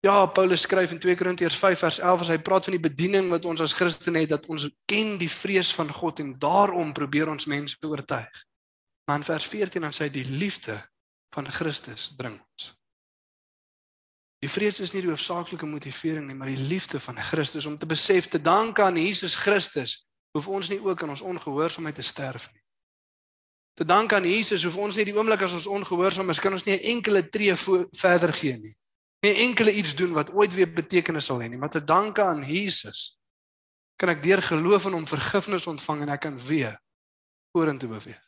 Ja, 0.06 0.26
Paulus 0.26 0.62
skryf 0.62 0.92
in 0.92 1.00
2 1.00 1.16
Korintiërs 1.16 1.58
5 1.58 1.80
vers 1.80 1.98
11 2.00 2.20
as 2.22 2.30
hy 2.30 2.36
praat 2.38 2.68
van 2.68 2.76
die 2.76 2.84
bediening 2.84 3.32
wat 3.32 3.46
ons 3.50 3.62
as 3.64 3.74
Christene 3.74 4.22
het 4.22 4.36
dat 4.36 4.44
ons 4.54 4.68
ken 4.86 5.16
die 5.18 5.30
vrees 5.32 5.72
van 5.74 5.90
God 5.90 6.22
en 6.22 6.36
daarom 6.38 6.92
probeer 6.94 7.32
ons 7.32 7.48
mense 7.50 7.80
oortuig. 7.82 8.44
Maar 9.10 9.24
in 9.24 9.26
vers 9.26 9.48
14 9.50 9.82
dan 9.82 9.96
sê 9.98 10.06
hy 10.06 10.12
die 10.14 10.28
liefde 10.30 10.76
van 11.34 11.50
Christus 11.50 12.12
dring 12.20 12.38
ons. 12.38 12.68
Die 14.46 14.52
vrees 14.52 14.78
is 14.86 14.94
nie 14.94 15.02
die 15.08 15.10
hoofsaaklike 15.10 15.66
motivering 15.66 16.30
nie, 16.30 16.38
maar 16.38 16.54
die 16.54 16.70
liefde 16.70 17.02
van 17.02 17.18
Christus 17.32 17.66
om 17.66 17.82
te 17.82 17.90
besef 17.90 18.30
te 18.30 18.38
dank 18.38 18.84
aan 18.86 19.02
Jesus 19.02 19.40
Christus 19.42 20.04
hoef 20.38 20.52
ons 20.54 20.70
nie 20.70 20.82
ook 20.86 21.02
in 21.02 21.18
ons 21.18 21.26
ongehoorsaamheid 21.26 21.98
te 21.98 22.06
sterf 22.06 22.52
nie. 22.54 22.62
Te 23.74 23.90
dank 23.90 24.14
aan 24.14 24.30
Jesus 24.30 24.70
hoef 24.70 24.78
ons 24.78 25.02
nie 25.02 25.10
die 25.10 25.18
oomblik 25.18 25.50
as 25.50 25.58
ons 25.58 25.66
ongehoorsaam 25.66 26.30
is, 26.30 26.40
kan 26.40 26.54
ons 26.54 26.70
nie 26.70 26.78
'n 26.78 26.90
enkele 26.94 27.26
tree 27.26 27.56
verder 27.58 28.34
gee 28.34 28.58
nie. 28.58 28.76
Nie 29.26 29.34
enkele 29.48 29.74
iets 29.74 29.96
doen 29.98 30.14
wat 30.14 30.30
ooit 30.34 30.54
weer 30.54 30.70
betekenis 30.70 31.32
sal 31.32 31.42
hê 31.42 31.50
nie, 31.50 31.58
maar 31.58 31.74
te 31.74 31.82
dank 31.84 32.20
aan 32.22 32.44
Jesus 32.46 33.16
kan 33.98 34.12
ek 34.12 34.22
deur 34.24 34.44
geloof 34.44 34.86
in 34.90 34.98
hom 34.98 35.08
vergifnis 35.08 35.66
ontvang 35.72 36.04
en 36.04 36.14
ek 36.14 36.26
kan 36.28 36.38
weer 36.46 36.76
vorentoe 37.56 37.90
beweeg. 37.90 38.22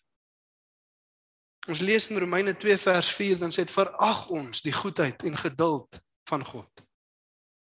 Ons 1.67 1.83
lees 1.83 2.07
in 2.07 2.21
Romeine 2.23 2.55
2 2.55 2.77
vers 2.79 3.10
4 3.12 3.41
dan 3.41 3.51
sê 3.51 3.65
dit 3.67 3.73
verag 3.75 4.27
ons 4.31 4.63
die 4.63 4.71
goedheid 4.71 5.23
en 5.27 5.36
geduld 5.38 5.99
van 6.29 6.45
God. 6.47 6.83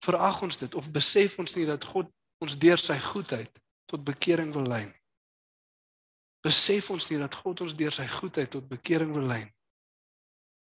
Verag 0.05 0.39
ons 0.47 0.57
dit 0.57 0.75
of 0.79 0.88
besef 0.95 1.36
ons 1.43 1.55
nie 1.57 1.67
dat 1.67 1.84
God 1.84 2.07
ons 2.41 2.55
deur 2.57 2.79
sy 2.79 2.95
goedheid 3.12 3.51
tot 3.91 4.05
bekering 4.07 4.53
wil 4.55 4.69
lei. 4.71 4.86
Besef 6.41 6.88
ons 6.89 7.10
nie 7.12 7.19
dat 7.19 7.36
God 7.43 7.62
ons 7.67 7.75
deur 7.75 7.93
sy 7.93 8.07
goedheid 8.07 8.49
tot 8.55 8.71
bekering 8.71 9.12
wil 9.13 9.27
lei. 9.27 9.43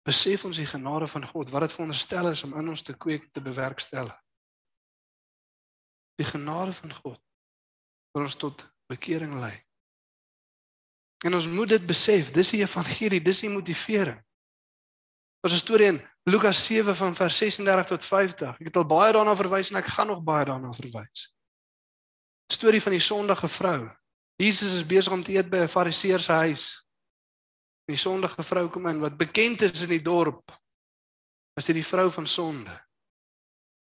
Besef 0.08 0.46
ons 0.46 0.58
die 0.58 0.66
genade 0.66 1.08
van 1.08 1.26
God 1.30 1.52
wat 1.54 1.68
dit 1.68 1.74
veronderstel 1.76 2.32
is 2.32 2.44
om 2.44 2.56
in 2.58 2.72
ons 2.74 2.82
te 2.82 2.96
kweek 2.98 3.30
te 3.34 3.42
bewerkstellig. 3.42 4.16
Die 6.18 6.26
genade 6.26 6.74
van 6.78 6.94
God 6.94 7.20
wil 8.12 8.26
ons 8.26 8.36
tot 8.36 8.66
bekering 8.92 9.38
lei. 9.40 9.54
En 11.26 11.38
ons 11.38 11.48
moet 11.48 11.70
dit 11.70 11.86
besef, 11.86 12.32
dis 12.34 12.56
die 12.56 12.64
evangelie, 12.64 13.22
dis 13.22 13.44
die 13.46 13.50
motivering. 13.50 14.18
Ons 15.46 15.60
storie 15.62 15.92
in 15.94 16.02
Lukas 16.30 16.66
7 16.66 16.96
van 16.98 17.16
vers 17.18 17.38
36 17.38 17.94
tot 17.94 18.06
50. 18.06 18.58
Ek 18.62 18.72
het 18.72 18.82
al 18.82 18.90
baie 18.90 19.14
daarna 19.14 19.38
verwys 19.38 19.70
en 19.72 19.80
ek 19.82 19.94
gaan 19.94 20.10
nog 20.14 20.26
baie 20.26 20.50
daarna 20.50 20.74
verwys 20.78 21.30
storie 22.52 22.82
van 22.82 22.96
die 22.96 23.04
sondige 23.04 23.48
vrou. 23.48 23.90
Jesus 24.42 24.74
is 24.74 24.86
besig 24.86 25.14
om 25.14 25.24
te 25.24 25.34
eet 25.34 25.50
by 25.50 25.64
'n 25.64 25.68
fariseer 25.68 26.20
se 26.20 26.32
huis. 26.32 26.86
Die 27.92 28.00
sondige 28.00 28.44
vrou 28.48 28.70
kom 28.72 28.88
in 28.88 29.02
wat 29.04 29.18
bekend 29.20 29.66
is 29.68 29.84
in 29.84 29.92
die 29.92 30.04
dorp 30.04 30.54
as 31.60 31.68
die 31.68 31.84
vrou 31.84 32.08
van 32.12 32.28
sonde. 32.28 32.74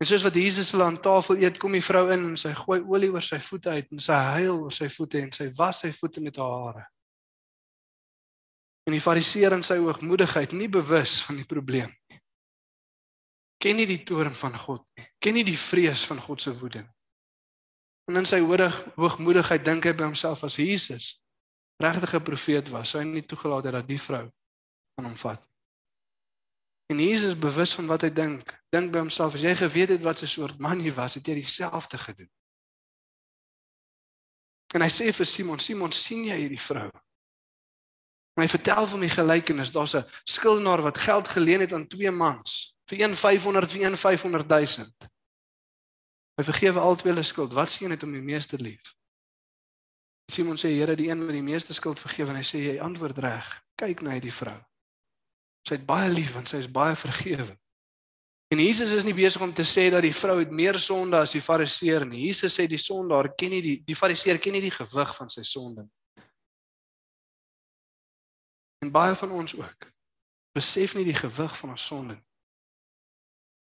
En 0.02 0.08
soos 0.10 0.26
wat 0.26 0.36
Jesus 0.36 0.74
hulle 0.74 0.84
aan 0.84 1.00
tafel 1.00 1.38
eet, 1.40 1.60
kom 1.62 1.72
die 1.78 1.84
vrou 1.84 2.08
in 2.12 2.26
en 2.32 2.38
sy 2.38 2.52
gooi 2.58 2.82
olie 2.84 3.12
oor 3.14 3.24
sy 3.24 3.40
voete 3.40 3.70
uit 3.78 3.94
en 3.94 4.02
sy 4.04 4.18
huil 4.36 4.66
oor 4.66 4.74
sy 4.76 4.90
voete 4.92 5.22
en 5.22 5.32
sy 5.32 5.48
was 5.56 5.84
sy 5.86 5.92
voete 5.96 6.24
met 6.26 6.40
haar 6.42 6.56
hare. 6.66 6.84
En 8.90 8.98
die 8.98 9.04
fariseer 9.04 9.54
in 9.56 9.64
sy 9.64 9.78
hoogmoedigheid, 9.80 10.58
nie 10.58 10.68
bewus 10.74 11.20
van 11.24 11.38
die 11.40 11.48
probleem 11.48 11.94
nie. 12.10 12.20
Ken 13.62 13.78
nie 13.78 13.86
die 13.86 14.02
toorn 14.04 14.34
van 14.34 14.58
God 14.58 14.84
nie. 14.98 15.06
Ken 15.22 15.38
nie 15.38 15.46
die 15.46 15.58
vrees 15.58 16.04
van 16.10 16.20
God 16.20 16.42
se 16.42 16.52
woede 16.58 16.82
nie. 16.82 16.96
En 18.10 18.18
in 18.20 18.28
sy 18.28 18.42
hoogmoedigheid 18.42 19.64
dink 19.64 19.86
hy 19.86 19.94
by 19.96 20.10
homself 20.10 20.44
as 20.44 20.58
Jesus 20.60 21.14
regtig 21.82 22.14
'n 22.14 22.24
profeet 22.24 22.70
was, 22.70 22.90
sou 22.90 23.02
hy 23.02 23.08
nie 23.08 23.26
toegelaat 23.26 23.64
het 23.64 23.74
dat 23.74 23.88
die 23.88 24.02
vrou 24.02 24.32
aan 24.96 25.06
hom 25.06 25.16
vat. 25.16 25.48
En 26.92 27.00
Jesus 27.00 27.40
bewus 27.40 27.74
van 27.74 27.88
wat 27.88 28.02
hy 28.02 28.10
dink, 28.10 28.64
dink 28.70 28.92
by 28.92 29.00
homself 29.00 29.34
as 29.34 29.42
jy 29.42 29.56
geweet 29.56 29.90
het 29.90 30.04
wat 30.04 30.22
'n 30.22 30.28
soort 30.28 30.60
man 30.60 30.80
hy 30.80 30.92
was, 30.94 31.14
het 31.14 31.28
jy 31.28 31.34
dieselfde 31.34 31.98
gedoen. 31.98 32.32
En 34.76 34.82
hy 34.82 34.90
sê 34.90 35.14
vir 35.14 35.26
Simon, 35.26 35.60
Simon, 35.60 35.92
sien 35.92 36.24
jy 36.24 36.36
hierdie 36.36 36.60
vrou? 36.60 36.90
Hy 38.40 38.48
vertel 38.48 38.88
van 38.88 39.00
die 39.00 39.10
gelykenis, 39.10 39.72
daar's 39.72 39.96
'n 39.96 40.06
skuldenaar 40.24 40.82
wat 40.82 40.98
geld 40.98 41.28
geleen 41.28 41.60
het 41.60 41.74
aan 41.74 41.88
twee 41.88 42.12
mans, 42.12 42.76
vir 42.88 43.02
een 43.02 43.16
500 43.16 43.72
vir 43.72 43.82
een 43.82 43.98
500 43.98 44.48
000. 44.50 44.88
Hy 46.36 46.44
vergewe 46.44 46.80
albei 46.80 47.12
hulle 47.12 47.24
skuld. 47.24 47.54
Wat 47.54 47.70
sien 47.70 47.92
het 47.92 48.04
om 48.04 48.12
die 48.12 48.22
meeste 48.22 48.58
lief? 48.58 48.96
Simon 50.32 50.60
sê 50.60 50.72
Here, 50.72 50.96
die 50.96 51.10
een 51.10 51.26
wat 51.26 51.36
die 51.36 51.44
meeste 51.44 51.74
skuld 51.74 52.00
vergewe 52.00 52.32
en 52.32 52.40
hy 52.40 52.46
sê 52.48 52.62
jy 52.64 52.76
antwoord 52.84 53.20
reg. 53.24 53.48
Kyk 53.80 54.04
na 54.06 54.16
hierdie 54.16 54.34
vrou. 54.34 54.58
Sy 55.68 55.78
het 55.78 55.86
baie 55.86 56.10
lief 56.10 56.34
want 56.38 56.50
sy 56.50 56.62
is 56.64 56.72
baie 56.72 56.96
vergewe. 56.96 57.54
En 58.52 58.60
Jesus 58.60 58.92
is 58.92 59.06
nie 59.08 59.16
besig 59.16 59.42
om 59.42 59.54
te 59.56 59.64
sê 59.64 59.86
dat 59.92 60.04
die 60.04 60.16
vrou 60.16 60.40
het 60.42 60.52
meer 60.52 60.80
sonde 60.80 61.22
as 61.24 61.32
die 61.36 61.44
fariseer 61.44 62.04
nie. 62.08 62.26
Jesus 62.28 62.58
sê 62.58 62.66
die 62.68 62.80
sondaar 62.82 63.32
ken 63.40 63.54
nie 63.56 63.62
die 63.64 63.78
die 63.88 63.96
fariseer 63.96 64.42
ken 64.44 64.58
nie 64.58 64.64
die 64.66 64.74
gewig 64.76 65.14
van 65.16 65.32
sy 65.32 65.46
sonde 65.48 65.86
nie. 65.86 66.26
En 68.82 68.92
baie 68.92 69.16
van 69.16 69.32
ons 69.38 69.56
ook 69.56 69.88
besef 70.58 70.98
nie 70.98 71.06
die 71.08 71.16
gewig 71.16 71.56
van 71.58 71.76
ons 71.78 71.86
sonde 71.86 72.18
nie. 72.18 72.28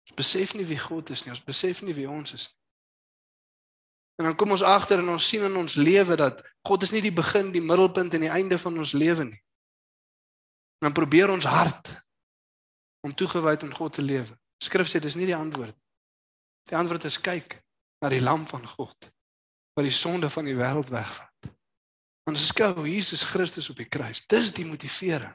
Ons 0.09 0.17
besef 0.19 0.55
nie 0.57 0.67
wie 0.67 0.81
God 0.81 1.11
is 1.11 1.25
nie, 1.25 1.35
ons 1.35 1.45
besef 1.45 1.83
nie 1.83 1.95
wie 1.95 2.09
ons 2.09 2.33
is 2.33 2.49
nie. 2.49 2.62
En 4.21 4.29
dan 4.29 4.37
kom 4.37 4.51
ons 4.51 4.63
agter 4.63 4.99
en 4.99 5.09
ons 5.09 5.29
sien 5.29 5.43
in 5.43 5.57
ons 5.57 5.75
lewe 5.75 6.17
dat 6.17 6.43
God 6.69 6.83
is 6.83 6.93
nie 6.93 7.03
die 7.03 7.15
begin, 7.15 7.51
die 7.53 7.65
middelpunt 7.65 8.15
en 8.15 8.27
die 8.27 8.31
einde 8.31 8.59
van 8.59 8.79
ons 8.79 8.93
lewe 8.93 9.25
nie. 9.25 9.41
En 10.83 10.91
dan 10.91 10.97
probeer 10.97 11.31
ons 11.31 11.45
hard 11.45 11.91
om 13.07 13.15
toegewyd 13.15 13.63
aan 13.63 13.75
God 13.75 13.93
te 13.93 14.03
lewe. 14.03 14.37
Skrif 14.63 14.91
sê 14.91 15.01
dis 15.03 15.17
nie 15.19 15.27
die 15.27 15.37
antwoord. 15.37 15.77
Die 16.71 16.77
antwoord 16.79 17.09
is 17.09 17.19
kyk 17.21 17.59
na 18.03 18.11
die 18.13 18.23
lam 18.23 18.47
van 18.47 18.67
God 18.67 19.11
wat 19.73 19.87
die 19.89 19.95
sonde 19.95 20.29
van 20.31 20.45
die 20.45 20.57
wêreld 20.57 20.91
wegvat. 20.93 21.53
Ons 22.29 22.51
skou 22.51 22.85
Jesus 22.87 23.23
Christus 23.25 23.71
op 23.73 23.79
die 23.81 23.89
kruis. 23.89 24.21
Dis 24.29 24.53
die 24.53 24.67
motivering. 24.69 25.33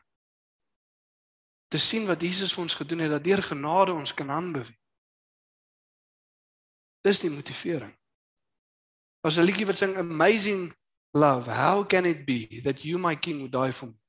Te 1.67 1.79
sien 1.81 2.05
wat 2.07 2.21
Jesus 2.21 2.53
vir 2.53 2.63
ons 2.63 2.77
gedoen 2.77 3.01
het 3.03 3.15
dat 3.15 3.25
deur 3.25 3.41
genade 3.43 3.95
ons 3.97 4.13
kan 4.13 4.29
aanbeweeg. 4.31 4.77
Dis 7.03 7.19
die 7.23 7.31
motivering. 7.33 7.91
As 9.21 9.37
'n 9.37 9.45
liedjie 9.45 9.65
wat 9.65 9.77
sing 9.77 9.97
amazing 9.97 10.73
love, 11.13 11.49
how 11.49 11.83
can 11.83 12.05
it 12.05 12.25
be 12.25 12.61
that 12.63 12.83
you 12.83 12.97
my 12.97 13.15
king 13.15 13.39
would 13.41 13.51
die 13.51 13.71
for 13.71 13.87
me? 13.87 13.99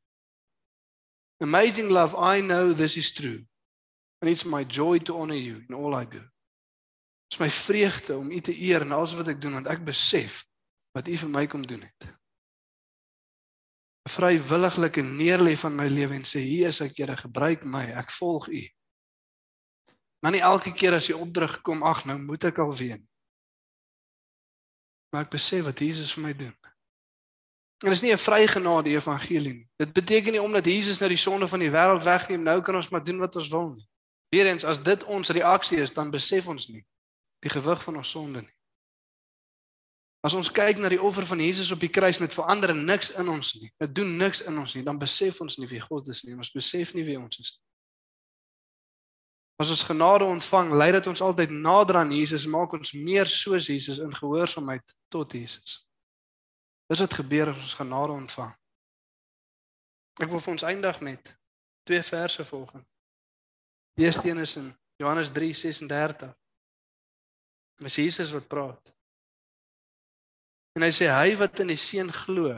Amazing 1.41 1.91
love, 1.91 2.15
I 2.17 2.41
know 2.41 2.73
this 2.73 2.97
is 2.97 3.13
true. 3.13 3.47
And 4.21 4.31
it's 4.31 4.45
my 4.45 4.65
joy 4.65 4.99
to 4.99 5.19
honor 5.19 5.39
you 5.39 5.63
in 5.69 5.75
all 5.75 5.95
I 5.95 6.05
do. 6.05 6.23
Is 7.31 7.39
my 7.39 7.51
vreugde 7.51 8.17
om 8.17 8.31
U 8.31 8.41
te 8.41 8.63
eer 8.63 8.81
in 8.81 8.93
alles 8.93 9.15
wat 9.15 9.29
ek 9.29 9.41
doen 9.41 9.53
want 9.53 9.69
ek 9.69 9.85
besef 9.85 10.45
wat 10.97 11.09
U 11.09 11.17
vir 11.17 11.31
my 11.31 11.47
kom 11.47 11.67
doen 11.67 11.85
het. 11.85 12.09
'n 14.09 14.11
Vrywilliglike 14.11 15.03
neerlê 15.05 15.55
van 15.57 15.77
my 15.77 15.87
lewe 15.87 16.15
en 16.15 16.25
sê 16.25 16.41
hier 16.41 16.69
is 16.69 16.81
ek 16.81 16.97
Here, 16.97 17.17
gebruik 17.17 17.65
my, 17.65 17.85
ek 17.93 18.11
volg 18.11 18.49
U. 18.49 18.63
Maar 20.23 20.33
nie 20.33 20.43
elke 20.43 20.73
keer 20.73 20.95
as 20.95 21.07
jy 21.07 21.15
opdrag 21.15 21.61
kom, 21.63 21.83
ag 21.83 22.05
nou 22.05 22.19
moet 22.19 22.45
ek 22.45 22.59
alweer. 22.59 22.99
Maar 25.11 25.25
ek 25.25 25.31
besef 25.37 25.65
wat 25.65 25.79
Jesus 25.79 26.13
vir 26.13 26.23
my 26.23 26.35
doen. 26.37 26.55
En 27.85 27.91
dis 27.95 28.01
nie 28.01 28.13
'n 28.13 28.19
vrygenade 28.19 28.91
evangelie 28.91 29.55
nie. 29.55 29.69
Dit 29.77 29.93
beteken 29.93 30.33
nie 30.33 30.43
omdat 30.43 30.65
Jesus 30.65 30.99
nou 30.99 31.09
die 31.09 31.19
sonde 31.19 31.49
van 31.49 31.59
die 31.59 31.71
wêreld 31.71 32.03
wegneem, 32.03 32.43
nou 32.43 32.61
kan 32.61 32.75
ons 32.75 32.89
maar 32.89 33.05
doen 33.05 33.19
wat 33.19 33.37
ons 33.37 33.49
wil 33.49 33.69
nie. 33.69 33.89
Weerens 34.29 34.65
as 34.65 34.83
dit 34.83 35.05
ons 35.05 35.29
reaksie 35.29 35.79
is, 35.79 35.93
dan 35.93 36.11
besef 36.11 36.47
ons 36.47 36.69
nie 36.69 36.87
die 37.39 37.51
gewig 37.51 37.83
van 37.83 37.97
ons 37.97 38.11
sonde 38.11 38.41
nie. 38.41 38.59
As 40.21 40.35
ons 40.35 40.51
kyk 40.51 40.79
na 40.79 40.89
die 40.89 41.03
offer 41.03 41.27
van 41.27 41.39
Jesus 41.39 41.71
op 41.71 41.81
die 41.81 41.89
kruis, 41.89 42.19
dit 42.19 42.35
verander 42.35 42.75
niks 42.75 43.13
in 43.15 43.29
ons 43.29 43.55
nie. 43.55 43.71
Dit 43.79 43.95
doen 43.95 44.17
niks 44.17 44.41
in 44.43 44.59
ons 44.59 44.75
nie. 44.75 44.83
Dan 44.83 44.99
besef 44.99 45.41
ons 45.41 45.57
nie 45.57 45.69
wie 45.71 45.81
God 45.81 46.09
is 46.09 46.25
nie. 46.27 46.35
Ons 46.35 46.51
besef 46.51 46.95
nie 46.95 47.05
wie 47.07 47.19
ons 47.19 47.39
is 47.39 47.53
nie. 47.55 47.68
As 49.59 49.73
ons 49.75 49.83
genade 49.83 50.25
ontvang, 50.25 50.71
lei 50.79 50.93
dit 50.95 51.07
ons 51.11 51.21
altyd 51.21 51.51
nader 51.51 51.97
aan 51.99 52.13
Jesus, 52.15 52.47
maak 52.47 52.77
ons 52.79 52.93
meer 52.95 53.27
soos 53.27 53.67
Jesus 53.67 53.99
in 53.99 54.15
gehoorsaamheid 54.15 54.95
tot 55.11 55.33
Jesus. 55.35 55.81
Dis 56.87 57.03
wat 57.03 57.17
gebeur 57.19 57.51
as 57.51 57.65
ons 57.65 57.75
genade 57.75 58.15
ontvang. 58.15 58.53
Ek 60.23 60.31
wil 60.31 60.43
vir 60.43 60.53
ons 60.55 60.67
eindig 60.67 61.01
met 61.03 61.33
twee 61.87 62.03
verse 62.07 62.45
volgens. 62.47 62.87
Die 63.99 64.07
eerste 64.07 64.31
een 64.31 64.39
is 64.39 64.55
in 64.57 64.71
Johannes 65.03 65.33
3:36. 65.35 66.31
Dis 67.83 67.95
Jesus 67.95 68.31
wat 68.31 68.47
praat. 68.47 68.95
En 70.79 70.83
hy 70.87 70.91
sê 70.95 71.11
hy 71.11 71.35
wat 71.39 71.59
in 71.63 71.73
die 71.75 71.79
seun 71.79 72.13
glo, 72.15 72.55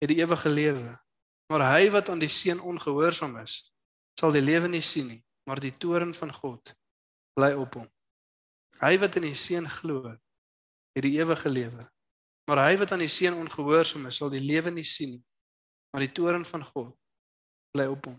het 0.00 0.08
die 0.08 0.20
ewige 0.24 0.48
lewe. 0.48 0.96
Maar 1.52 1.66
hy 1.74 1.90
wat 1.92 2.08
aan 2.08 2.20
die 2.20 2.32
seun 2.32 2.60
ongehoorsaam 2.60 3.36
is, 3.42 3.74
sal 4.16 4.32
die 4.32 4.44
lewe 4.44 4.68
nie 4.68 4.80
sien 4.80 5.10
nie, 5.12 5.20
maar 5.48 5.60
die 5.60 5.74
toorn 5.76 6.14
van 6.14 6.32
God 6.32 6.74
bly 7.38 7.52
op 7.58 7.74
hom. 7.80 7.88
Hy 8.80 8.96
wat 9.02 9.16
in 9.20 9.26
die 9.28 9.38
seun 9.38 9.68
glo, 9.70 10.12
het 10.92 11.04
die 11.04 11.16
ewige 11.18 11.50
lewe. 11.50 11.86
Maar 12.50 12.64
hy 12.66 12.76
wat 12.80 12.92
aan 12.92 13.04
die 13.04 13.12
seun 13.12 13.38
ongehoorsaam 13.38 14.08
is, 14.10 14.18
sal 14.18 14.32
die 14.32 14.42
lewe 14.42 14.72
nie 14.74 14.86
sien 14.86 15.16
nie, 15.16 15.24
maar 15.92 16.02
die 16.04 16.12
toorn 16.12 16.44
van 16.44 16.64
God 16.72 16.92
bly 17.72 17.86
op 17.88 18.08
hom. 18.10 18.18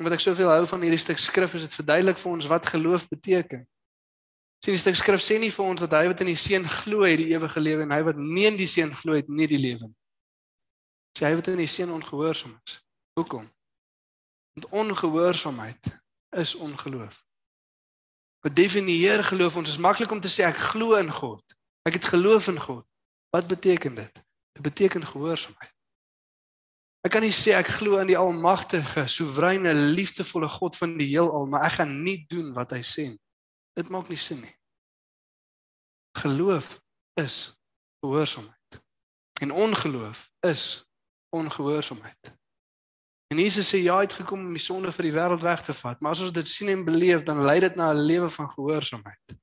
En 0.00 0.06
wat 0.06 0.16
ek 0.16 0.24
soveel 0.24 0.48
hou 0.48 0.64
van 0.66 0.84
hierdie 0.86 1.00
stuk 1.02 1.20
skrif 1.20 1.54
is 1.58 1.66
dit 1.66 1.76
verduidelik 1.76 2.18
vir 2.18 2.32
ons 2.32 2.48
wat 2.48 2.70
geloof 2.72 3.04
beteken. 3.10 3.66
Sien 4.64 4.76
die 4.76 4.80
stuk 4.80 4.96
skrif 4.96 5.22
sê 5.22 5.36
nie 5.42 5.52
vir 5.52 5.66
ons 5.66 5.82
dat 5.84 5.94
hy 5.98 6.06
wat 6.08 6.22
in 6.24 6.30
die 6.32 6.38
seun 6.38 6.64
glo 6.80 7.04
het 7.04 7.20
die 7.20 7.32
ewige 7.34 7.60
lewe 7.60 7.84
en 7.84 7.92
hy 7.92 8.00
wat 8.06 8.20
nie 8.20 8.46
in 8.48 8.56
die 8.56 8.70
seun 8.70 8.94
glo 8.96 9.18
het 9.18 9.28
nie 9.28 9.48
die 9.50 9.60
lewe 9.60 9.90
nie. 9.90 9.98
Sê 11.18 11.28
hy 11.28 11.34
wat 11.36 11.50
in 11.52 11.60
die 11.60 11.68
seun 11.68 11.92
ongehoorsaam 11.92 12.54
is. 12.64 12.78
Hoekom? 13.18 13.44
Want 14.56 14.70
ongehoorsaamheid 14.80 15.92
is 16.36 16.54
ongeloof. 16.54 17.24
Wat 18.42 18.56
definieer 18.56 19.24
geloof 19.24 19.56
ons 19.56 19.68
is 19.68 19.78
maklik 19.78 20.10
om 20.10 20.20
te 20.20 20.30
sê 20.32 20.46
ek 20.48 20.58
glo 20.72 20.96
in 20.98 21.10
God. 21.10 21.44
Ek 21.86 21.98
het 21.98 22.10
geloof 22.10 22.48
in 22.48 22.60
God. 22.60 22.86
Wat 23.30 23.46
beteken 23.46 23.94
dit? 23.94 24.24
Dit 24.52 24.62
beteken 24.62 25.06
gehoorsaamheid. 25.06 25.74
Ek 27.02 27.10
kan 27.10 27.24
nie 27.24 27.34
sê 27.34 27.56
ek 27.58 27.70
glo 27.80 27.98
in 27.98 28.10
die 28.10 28.18
almagtige, 28.18 29.08
soewereine, 29.10 29.72
liefdevolle 29.74 30.48
God 30.48 30.76
van 30.78 30.94
die 30.98 31.08
heelal, 31.10 31.48
maar 31.50 31.66
ek 31.66 31.80
gaan 31.80 31.96
nie 32.04 32.20
doen 32.30 32.52
wat 32.54 32.74
hy 32.76 32.82
sê 32.86 33.08
nie. 33.10 33.22
Dit 33.74 33.90
maak 33.90 34.10
nie 34.12 34.20
sin 34.20 34.42
nie. 34.44 34.54
Geloof 36.20 36.76
is 37.18 37.56
gehoorsaamheid. 38.04 38.82
En 39.42 39.50
ongeloof 39.50 40.28
is 40.46 40.84
ongehoorsaamheid. 41.34 42.34
En 43.32 43.38
Jesus 43.38 43.70
sê 43.72 43.78
ja, 43.80 43.94
hy 43.96 44.04
het 44.04 44.12
gekom 44.12 44.42
om 44.44 44.52
die 44.52 44.60
sonde 44.60 44.90
vir 44.92 45.06
die 45.06 45.14
wêreld 45.14 45.40
weg 45.40 45.62
te 45.64 45.72
vat, 45.72 46.00
maar 46.04 46.12
as 46.12 46.20
ons 46.20 46.34
dit 46.36 46.48
sien 46.48 46.68
en 46.68 46.82
beleef, 46.84 47.22
dan 47.24 47.38
lei 47.46 47.62
dit 47.64 47.76
na 47.80 47.86
'n 47.92 48.04
lewe 48.04 48.28
van 48.28 48.50
gehoorsaamheid. 48.50 49.36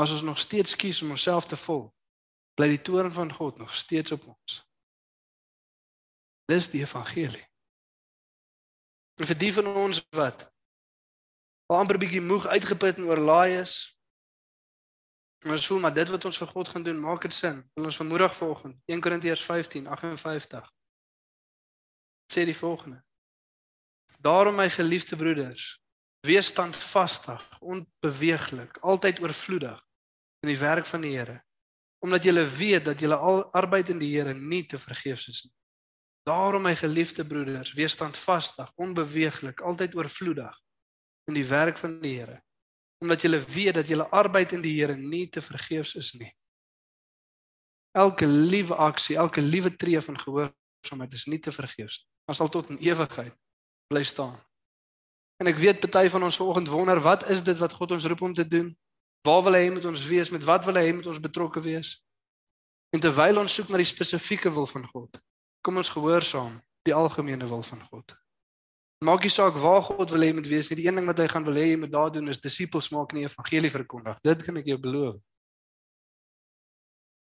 As 0.00 0.12
ons 0.16 0.22
nog 0.22 0.38
steeds 0.38 0.76
kies 0.76 1.02
om 1.02 1.10
onsself 1.10 1.44
te 1.46 1.56
volg, 1.56 1.92
bly 2.56 2.68
die 2.68 2.80
toorn 2.80 3.12
van 3.12 3.32
God 3.32 3.58
nog 3.58 3.74
steeds 3.74 4.12
op 4.12 4.26
ons. 4.26 4.64
Dis 6.48 6.70
die 6.70 6.80
evangelie. 6.80 7.44
En 9.20 9.26
vir 9.26 9.38
die 9.38 9.52
van 9.52 9.66
ons 9.66 10.00
wat 10.10 10.48
amper 11.66 11.98
bietjie 11.98 12.20
moeg 12.20 12.46
uitgeput 12.46 12.96
en 12.96 13.10
oorlaai 13.12 13.60
is, 13.60 14.00
ons 15.44 15.66
voel 15.66 15.80
maar 15.80 15.94
dit 15.94 16.08
wat 16.08 16.24
ons 16.24 16.38
vir 16.38 16.48
God 16.48 16.68
gaan 16.68 16.82
doen, 16.82 17.00
maak 17.00 17.22
dit 17.22 17.34
sin. 17.34 17.60
Wil 17.74 17.84
ons 17.84 18.00
vanmôre 18.00 18.30
volgens 18.30 18.76
1 18.86 19.00
Korintiërs 19.00 19.44
15:58 19.44 20.75
sê 22.32 22.44
die 22.44 22.56
volgende: 22.56 23.02
Daarom 24.18 24.56
my 24.56 24.70
geliefde 24.70 25.16
broeders, 25.16 25.76
wees 26.26 26.46
standvastig, 26.46 27.42
onbeweeglik, 27.60 28.78
altyd 28.78 29.20
oorvloedig 29.20 29.82
in 30.42 30.48
die 30.50 30.58
werk 30.58 30.86
van 30.86 31.00
die 31.00 31.14
Here, 31.16 31.42
omdat 32.02 32.24
julle 32.24 32.46
weet 32.46 32.84
dat 32.84 33.00
julle 33.00 33.16
al 33.16 33.44
arbeid 33.52 33.88
in 33.88 33.98
die 33.98 34.10
Here 34.14 34.34
nie 34.34 34.64
te 34.66 34.78
vergeefs 34.78 35.28
is 35.28 35.44
nie. 35.44 35.52
Daarom 36.26 36.62
my 36.66 36.74
geliefde 36.74 37.26
broeders, 37.26 37.72
wees 37.78 37.94
standvastig, 37.94 38.72
onbeweeglik, 38.74 39.60
altyd 39.60 39.94
oorvloedig 39.94 40.58
in 41.30 41.38
die 41.38 41.46
werk 41.46 41.78
van 41.78 42.00
die 42.02 42.16
Here, 42.18 42.40
omdat 43.02 43.22
julle 43.22 43.38
weet 43.38 43.74
dat 43.74 43.86
julle 43.86 44.08
arbeid 44.10 44.52
in 44.52 44.64
die 44.64 44.74
Here 44.80 44.96
nie 44.96 45.28
te 45.30 45.40
vergeefs 45.40 45.94
is 45.94 46.12
nie. 46.18 46.32
Elke 47.96 48.26
liewe 48.26 48.74
aksie, 48.74 49.16
elke 49.16 49.40
liewe 49.40 49.76
tree 49.76 50.00
van 50.00 50.18
gehoorsaamheid 50.18 51.14
is 51.14 51.24
nie 51.30 51.38
te 51.40 51.52
vergeefs 51.52 52.02
nie. 52.02 52.15
Ons 52.26 52.42
sal 52.42 52.50
tot 52.50 52.68
in 52.74 52.80
ewigheid 52.82 53.34
bly 53.86 54.02
staan. 54.02 54.34
En 55.36 55.46
ek 55.46 55.60
weet 55.60 55.80
party 55.84 56.08
van 56.10 56.26
ons 56.26 56.36
vanoggend 56.40 56.68
wonder, 56.72 57.00
wat 57.00 57.28
is 57.30 57.42
dit 57.44 57.58
wat 57.58 57.72
God 57.72 57.92
ons 57.94 58.04
roep 58.04 58.22
om 58.22 58.34
te 58.34 58.46
doen? 58.46 58.72
Waar 59.26 59.42
wil 59.46 59.58
hy 59.58 59.62
hê 59.66 59.72
moet 59.72 59.84
ons 59.84 60.06
wees? 60.08 60.30
Met 60.34 60.44
wat 60.46 60.64
wil 60.66 60.78
hy 60.80 60.84
hê 60.88 60.94
moet 60.96 61.06
ons 61.06 61.22
betrokke 61.22 61.60
wees? 61.60 61.96
En 62.94 63.02
terwyl 63.02 63.38
ons 63.42 63.52
soek 63.52 63.70
na 63.70 63.80
die 63.82 63.88
spesifieke 63.88 64.50
wil 64.50 64.66
van 64.70 64.86
God, 64.88 65.18
kom 65.66 65.76
ons 65.76 65.90
gehoorsaam 65.92 66.56
die 66.86 66.94
algemene 66.94 67.46
wil 67.50 67.62
van 67.66 67.82
God. 67.90 68.14
Maak 69.04 69.26
nie 69.26 69.32
saak 69.34 69.58
waar 69.60 69.82
God 69.84 70.10
wil 70.14 70.24
hê 70.24 70.32
moet 70.32 70.46
wees 70.48 70.70
nie. 70.70 70.78
Die 70.80 70.86
een 70.88 70.96
ding 70.96 71.08
wat 71.10 71.18
hy 71.20 71.26
gaan 71.28 71.44
wil 71.44 71.58
hê 71.58 71.66
jy 71.68 71.80
moet 71.82 71.92
daar 71.92 72.12
doen 72.14 72.32
is 72.32 72.40
disippels 72.40 72.88
maak 72.94 73.12
nie 73.12 73.26
evangelie 73.26 73.70
verkondig. 73.70 74.16
Dit 74.24 74.44
kan 74.46 74.56
ek 74.56 74.70
jou 74.70 74.78
beloof. 74.80 75.18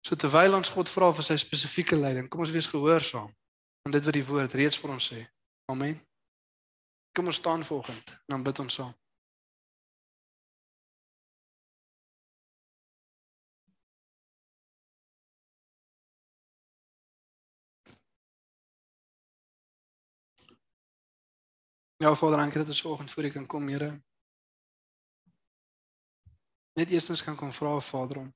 So 0.06 0.20
terwyl 0.20 0.60
ons 0.60 0.70
God 0.70 0.92
vra 0.92 1.10
vir 1.16 1.26
sy 1.26 1.40
spesifieke 1.42 1.98
leiding, 1.98 2.28
kom 2.30 2.44
ons 2.44 2.54
wees 2.54 2.70
gehoorsaam 2.70 3.32
aan 3.84 3.92
dit 3.92 4.04
wat 4.04 4.14
die 4.14 4.26
woord 4.26 4.54
reeds 4.54 4.80
vir 4.80 4.92
ons 4.96 5.08
sê. 5.12 5.22
Amen. 5.72 5.98
Kom 7.12 7.28
ons 7.28 7.36
staan 7.36 7.64
volgend 7.64 8.10
en 8.10 8.36
dan 8.36 8.44
bid 8.44 8.60
ons 8.60 8.74
saam. 8.74 8.94
Ja, 22.04 22.16
Vader, 22.16 22.38
dankie 22.38 22.60
dat 22.60 22.68
ons 22.68 22.82
vanoggend 22.82 23.12
voor 23.12 23.24
U 23.24 23.30
kan 23.30 23.46
kom, 23.46 23.68
Here. 23.68 24.04
Net 26.74 26.90
eerstens 26.90 27.24
kan 27.24 27.36
kom 27.36 27.54
vra 27.54 27.80
Vader 27.80 28.18
om 28.18 28.34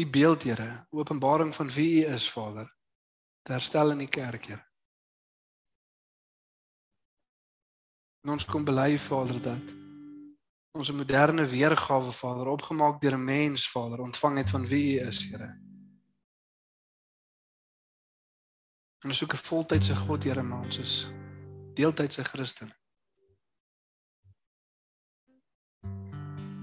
U 0.00 0.10
beeld, 0.10 0.42
Here, 0.42 0.86
openbaring 0.90 1.54
van 1.54 1.70
wie 1.70 2.04
U 2.04 2.14
is, 2.14 2.30
Vader, 2.30 2.75
te 3.46 3.54
herstel 3.54 3.94
in 3.94 4.02
die 4.02 4.10
kerk, 4.10 4.48
Here. 4.50 4.62
En 8.26 8.32
ons 8.34 8.44
kom 8.44 8.64
bely, 8.66 8.96
Vader, 8.98 9.38
dat 9.42 9.74
ons 10.74 10.90
'n 10.90 10.96
moderne 10.96 11.46
weergawe, 11.46 12.12
Vader, 12.12 12.46
opgemaak 12.46 13.00
deur 13.00 13.14
'n 13.14 13.24
mens, 13.24 13.70
Vader, 13.70 14.00
ontvang 14.00 14.36
het 14.36 14.50
van 14.50 14.66
wie 14.66 15.00
U 15.00 15.06
is, 15.08 15.24
Here. 15.30 15.62
En 19.02 19.08
ons 19.08 19.18
soek 19.18 19.32
'n 19.32 19.46
voltydse 19.50 19.96
God, 19.96 20.24
Here, 20.24 20.42
maar 20.42 20.64
ons 20.64 20.78
is 20.78 21.08
deeltydse 21.74 22.24
Christene. 22.24 22.74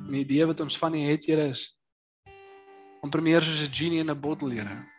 Die 0.10 0.20
idee 0.20 0.46
wat 0.46 0.60
ons 0.60 0.78
van 0.78 0.94
U 0.94 1.00
het, 1.00 1.26
Here, 1.26 1.48
is 1.48 1.80
amper 3.02 3.22
meer 3.22 3.42
soos 3.42 3.68
'n 3.68 3.74
genie 3.74 4.00
in 4.00 4.12
'n 4.12 4.20
bottel, 4.20 4.50
Here. 4.50 4.93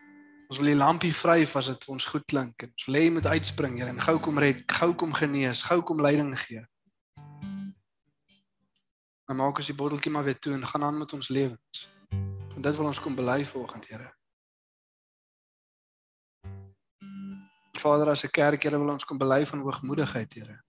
Ons 0.54 0.62
wil 0.62 0.70
die 0.70 0.78
lampie 0.78 1.10
vryf 1.10 1.56
as 1.58 1.66
dit 1.66 1.80
vir 1.82 1.92
ons 1.96 2.04
goed 2.06 2.24
klink. 2.30 2.62
En 2.62 2.68
ons 2.70 2.84
wil 2.86 2.96
hê 3.00 3.08
moet 3.10 3.26
uitspring, 3.26 3.72
Here, 3.74 3.90
en 3.90 3.96
gou 3.98 4.20
kom 4.22 4.36
red, 4.38 4.60
gou 4.70 4.92
kom 4.94 5.10
genees, 5.18 5.64
gou 5.66 5.80
kom 5.82 5.98
leiding 5.98 6.28
gee. 6.38 6.62
Maar 9.26 9.38
maak 9.40 9.58
ons 9.58 9.66
die 9.66 9.74
botteltjie 9.74 10.12
maar 10.14 10.22
weer 10.22 10.38
toe 10.38 10.52
en 10.54 10.62
gaan 10.62 10.84
aan 10.86 11.00
met 11.00 11.14
ons 11.18 11.32
lewens. 11.34 11.80
En 12.54 12.62
dit 12.62 12.78
wil 12.78 12.86
ons 12.86 13.00
kom 13.02 13.18
bely 13.18 13.40
vanoggend, 13.50 13.88
Here. 13.90 14.12
Vader, 17.82 18.14
as 18.14 18.22
'n 18.22 18.30
kerk, 18.30 18.62
Here, 18.62 18.78
wil 18.78 18.94
ons 18.94 19.04
kom 19.04 19.18
bely 19.18 19.42
van 19.46 19.58
hoogmoedigheid, 19.58 20.34
Here. 20.34 20.62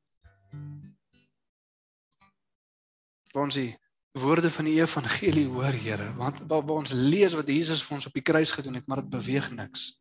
Ons 3.38 3.54
die 3.54 3.78
woorde 4.22 4.52
van 4.52 4.66
die 4.66 4.80
evangelie 4.80 5.48
hoor, 5.48 5.76
Here, 5.76 6.14
want 6.16 6.40
waar, 6.48 6.66
waar 6.66 6.76
ons 6.76 6.92
lees 6.92 7.34
wat 7.34 7.48
Jesus 7.48 7.84
vir 7.84 7.98
ons 7.98 8.06
op 8.06 8.14
die 8.14 8.24
kruis 8.24 8.52
gedoen 8.52 8.74
het, 8.74 8.88
maar 8.88 9.02
dit 9.04 9.10
beweeg 9.10 9.52
niks. 9.52 10.00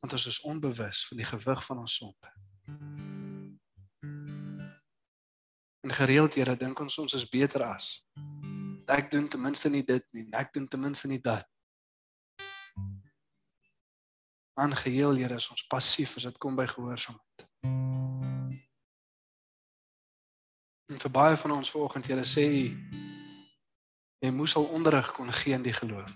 Want 0.00 0.12
ons 0.12 0.26
is 0.26 0.40
onbewus 0.40 1.06
van 1.08 1.16
die 1.16 1.26
gewig 1.26 1.64
van 1.64 1.78
ons 1.78 1.94
sonde. 1.94 2.30
En 5.80 5.90
gereeld, 5.90 6.34
Here, 6.34 6.56
dink 6.56 6.80
ons 6.80 6.98
ons 6.98 7.18
is 7.18 7.28
beter 7.28 7.66
as. 7.66 8.06
Ek 8.86 9.10
doen 9.10 9.28
ten 9.28 9.42
minste 9.42 9.70
nie 9.70 9.82
dit 9.82 10.06
nie, 10.14 10.28
ek 10.30 10.54
doen 10.54 10.68
ten 10.68 10.80
minste 10.80 11.10
nie 11.10 11.20
dat. 11.20 11.46
Aangeheel, 14.54 15.18
Here, 15.18 15.42
is 15.42 15.50
ons 15.50 15.66
passief 15.66 16.14
as 16.16 16.30
dit 16.30 16.38
kom 16.38 16.54
by 16.54 16.70
gehoorsaamheid. 16.70 17.48
En 20.92 21.00
vir 21.00 21.10
baie 21.10 21.36
van 21.36 21.58
ons 21.58 21.70
vanoggend, 21.74 22.06
Here, 22.06 22.22
sê 22.22 22.46
U 22.46 23.10
jy 24.22 24.30
moes 24.30 24.54
al 24.56 24.68
onderrig 24.70 25.10
kon 25.16 25.32
gee 25.34 25.54
in 25.54 25.64
die 25.66 25.74
geloof. 25.74 26.12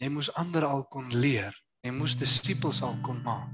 Jy 0.00 0.08
moes 0.08 0.30
ander 0.38 0.64
al 0.64 0.84
kon 0.88 1.10
leer. 1.12 1.56
Jy 1.82 1.90
moes 1.96 2.14
disippels 2.16 2.82
al 2.86 2.96
kon 3.02 3.18
maak. 3.24 3.50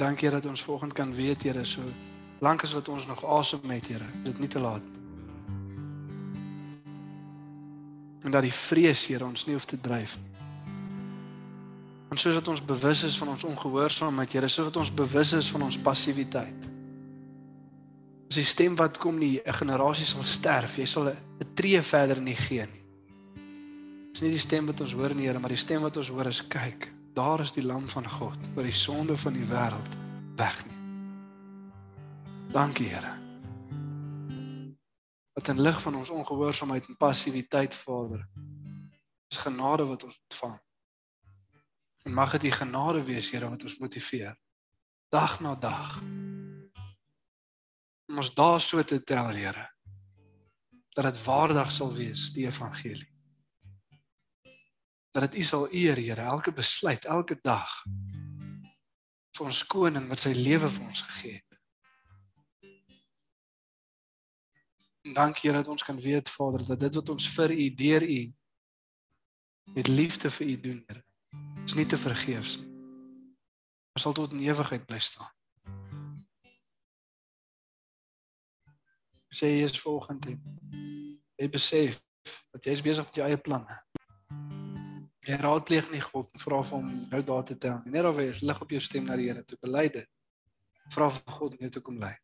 Dankie 0.00 0.30
dat 0.30 0.46
ons 0.46 0.62
volgende 0.62 0.94
kan 0.94 1.12
weet, 1.14 1.42
Here, 1.42 1.64
so 1.64 1.82
lank 2.40 2.62
as 2.64 2.72
wat 2.72 2.88
ons 2.88 3.06
nog 3.06 3.24
asem 3.24 3.70
het, 3.70 3.86
Here, 3.86 4.06
dit 4.24 4.38
nie 4.38 4.48
te 4.48 4.60
laat. 4.60 4.82
En 8.24 8.30
dat 8.30 8.42
die 8.42 8.54
vrees, 8.54 9.06
Here, 9.06 9.24
ons 9.24 9.44
nie 9.46 9.54
hoef 9.54 9.68
te 9.68 9.80
dryf 9.80 10.16
nie. 10.16 10.29
En 12.10 12.18
soos 12.18 12.34
wat 12.34 12.48
ons 12.50 12.64
bewus 12.64 13.04
is 13.06 13.16
van 13.18 13.28
ons 13.28 13.44
ongehoorsaamheid, 13.46 14.32
Here, 14.34 14.48
soos 14.50 14.66
wat 14.66 14.76
ons 14.82 14.90
bewus 14.94 15.32
is 15.38 15.50
van 15.50 15.62
ons 15.62 15.78
passiwiteit. 15.78 16.66
As 18.30 18.38
die 18.38 18.46
stem 18.46 18.76
wat 18.78 18.98
kom 18.98 19.18
nie 19.18 19.40
'n 19.44 19.52
generasie 19.52 20.06
sal 20.06 20.22
sterf, 20.22 20.76
jy 20.76 20.86
sal 20.86 21.08
'n 21.08 21.54
tree 21.54 21.82
verder 21.82 22.20
nie 22.20 22.34
gee 22.34 22.66
nie. 22.66 22.84
Dis 24.12 24.22
nie 24.22 24.30
die 24.30 24.38
stem 24.38 24.66
wat 24.66 24.80
ons 24.80 24.92
hoor 24.92 25.14
nie, 25.14 25.26
Here, 25.26 25.38
maar 25.38 25.54
die 25.54 25.56
stem 25.56 25.82
wat 25.82 25.96
ons 25.96 26.08
hoor 26.08 26.26
is 26.26 26.42
kyk, 26.46 26.92
daar 27.14 27.40
is 27.40 27.52
die 27.52 27.62
lam 27.62 27.88
van 27.88 28.08
God 28.08 28.38
wat 28.54 28.64
die 28.64 28.72
sonde 28.72 29.16
van 29.16 29.32
die 29.32 29.46
wêreld 29.46 29.96
wegneem. 30.36 30.80
Dankie, 32.52 32.88
Here. 32.88 33.18
Dat 35.34 35.48
in 35.48 35.60
lig 35.60 35.82
van 35.82 35.94
ons 35.94 36.10
ongehoorsaamheid 36.10 36.86
en 36.86 36.96
passiwiteit, 36.96 37.74
Vader, 37.74 38.28
is 39.30 39.38
genade 39.38 39.86
wat 39.86 40.04
ons 40.04 40.20
ontvang. 40.28 40.58
En 42.02 42.12
mag 42.12 42.32
dit 42.32 42.48
die 42.48 42.52
genade 42.52 43.02
wees, 43.04 43.30
Here, 43.30 43.48
wat 43.48 43.62
ons 43.62 43.78
motiveer 43.78 44.38
dag 45.10 45.40
na 45.40 45.54
dag. 45.54 45.98
Om 48.06 48.16
ons 48.22 48.34
daar 48.34 48.60
so 48.60 48.82
te 48.84 49.02
tel, 49.04 49.28
Here, 49.34 49.66
dat 50.94 51.04
dit 51.04 51.24
waardig 51.24 51.72
sal 51.72 51.92
wees 51.94 52.30
die 52.32 52.46
evangelie. 52.46 53.10
Dat 55.10 55.28
dit 55.28 55.42
U 55.42 55.42
sal 55.42 55.66
eer, 55.74 55.98
Here, 55.98 56.22
elke 56.22 56.52
besluit, 56.52 57.04
elke 57.04 57.38
dag 57.42 57.82
vir 59.36 59.46
ons 59.46 59.62
koning 59.66 60.08
wat 60.10 60.20
sy 60.20 60.34
lewe 60.36 60.68
vir 60.68 60.86
ons 60.86 61.00
gegee 61.00 61.38
het. 61.38 61.58
En 65.06 65.14
dankie 65.16 65.48
Here 65.48 65.62
dat 65.62 65.70
ons 65.72 65.84
kan 65.84 66.00
weet 66.00 66.28
Vader 66.28 66.66
dat 66.66 66.80
dit 66.80 66.98
wat 67.00 67.08
ons 67.08 67.28
vir 67.36 67.54
U 67.56 67.68
deur 67.74 68.04
U 68.04 68.20
met 69.74 69.88
liefde 69.88 70.30
vir 70.30 70.46
U 70.46 70.60
doen, 70.60 70.82
Here, 70.86 71.04
is 71.70 71.76
nie 71.78 71.86
te 71.86 71.98
vergeefs 71.98 72.56
nie. 72.58 72.66
Ons 73.94 74.02
sal 74.02 74.14
tot 74.16 74.32
in 74.34 74.40
ewigheid 74.42 74.82
bly 74.90 74.98
staan. 74.98 75.28
Sê 79.30 79.52
jy 79.52 79.68
is 79.68 79.78
volgende. 79.78 80.34
Jy 81.38 81.46
besef 81.52 82.00
dat 82.50 82.66
jy 82.66 82.74
besig 82.82 83.06
met 83.06 83.20
jou 83.20 83.28
eie 83.28 83.38
planne. 83.38 83.78
Jy 85.28 85.38
raadpleeg 85.38 85.92
nie 85.94 86.02
God 86.02 86.26
en 86.34 86.42
vra 86.42 86.58
vir 86.66 86.74
hom 86.80 86.90
nou 87.12 87.22
daar 87.30 87.46
te 87.46 87.54
tel. 87.54 87.78
Net 87.86 88.10
of 88.10 88.18
jy 88.18 88.26
is 88.32 88.42
lig 88.42 88.66
op 88.66 88.74
jou 88.74 88.82
stem 88.82 89.06
na 89.06 89.20
die 89.20 89.30
Here 89.30 89.46
toe 89.46 89.60
bely 89.62 89.86
dit. 89.94 90.10
Vra 90.90 91.06
vir 91.14 91.38
God 91.38 91.54
om 91.54 91.66
jou 91.68 91.72
te 91.78 91.86
kom 91.86 92.02
lei. 92.02 92.16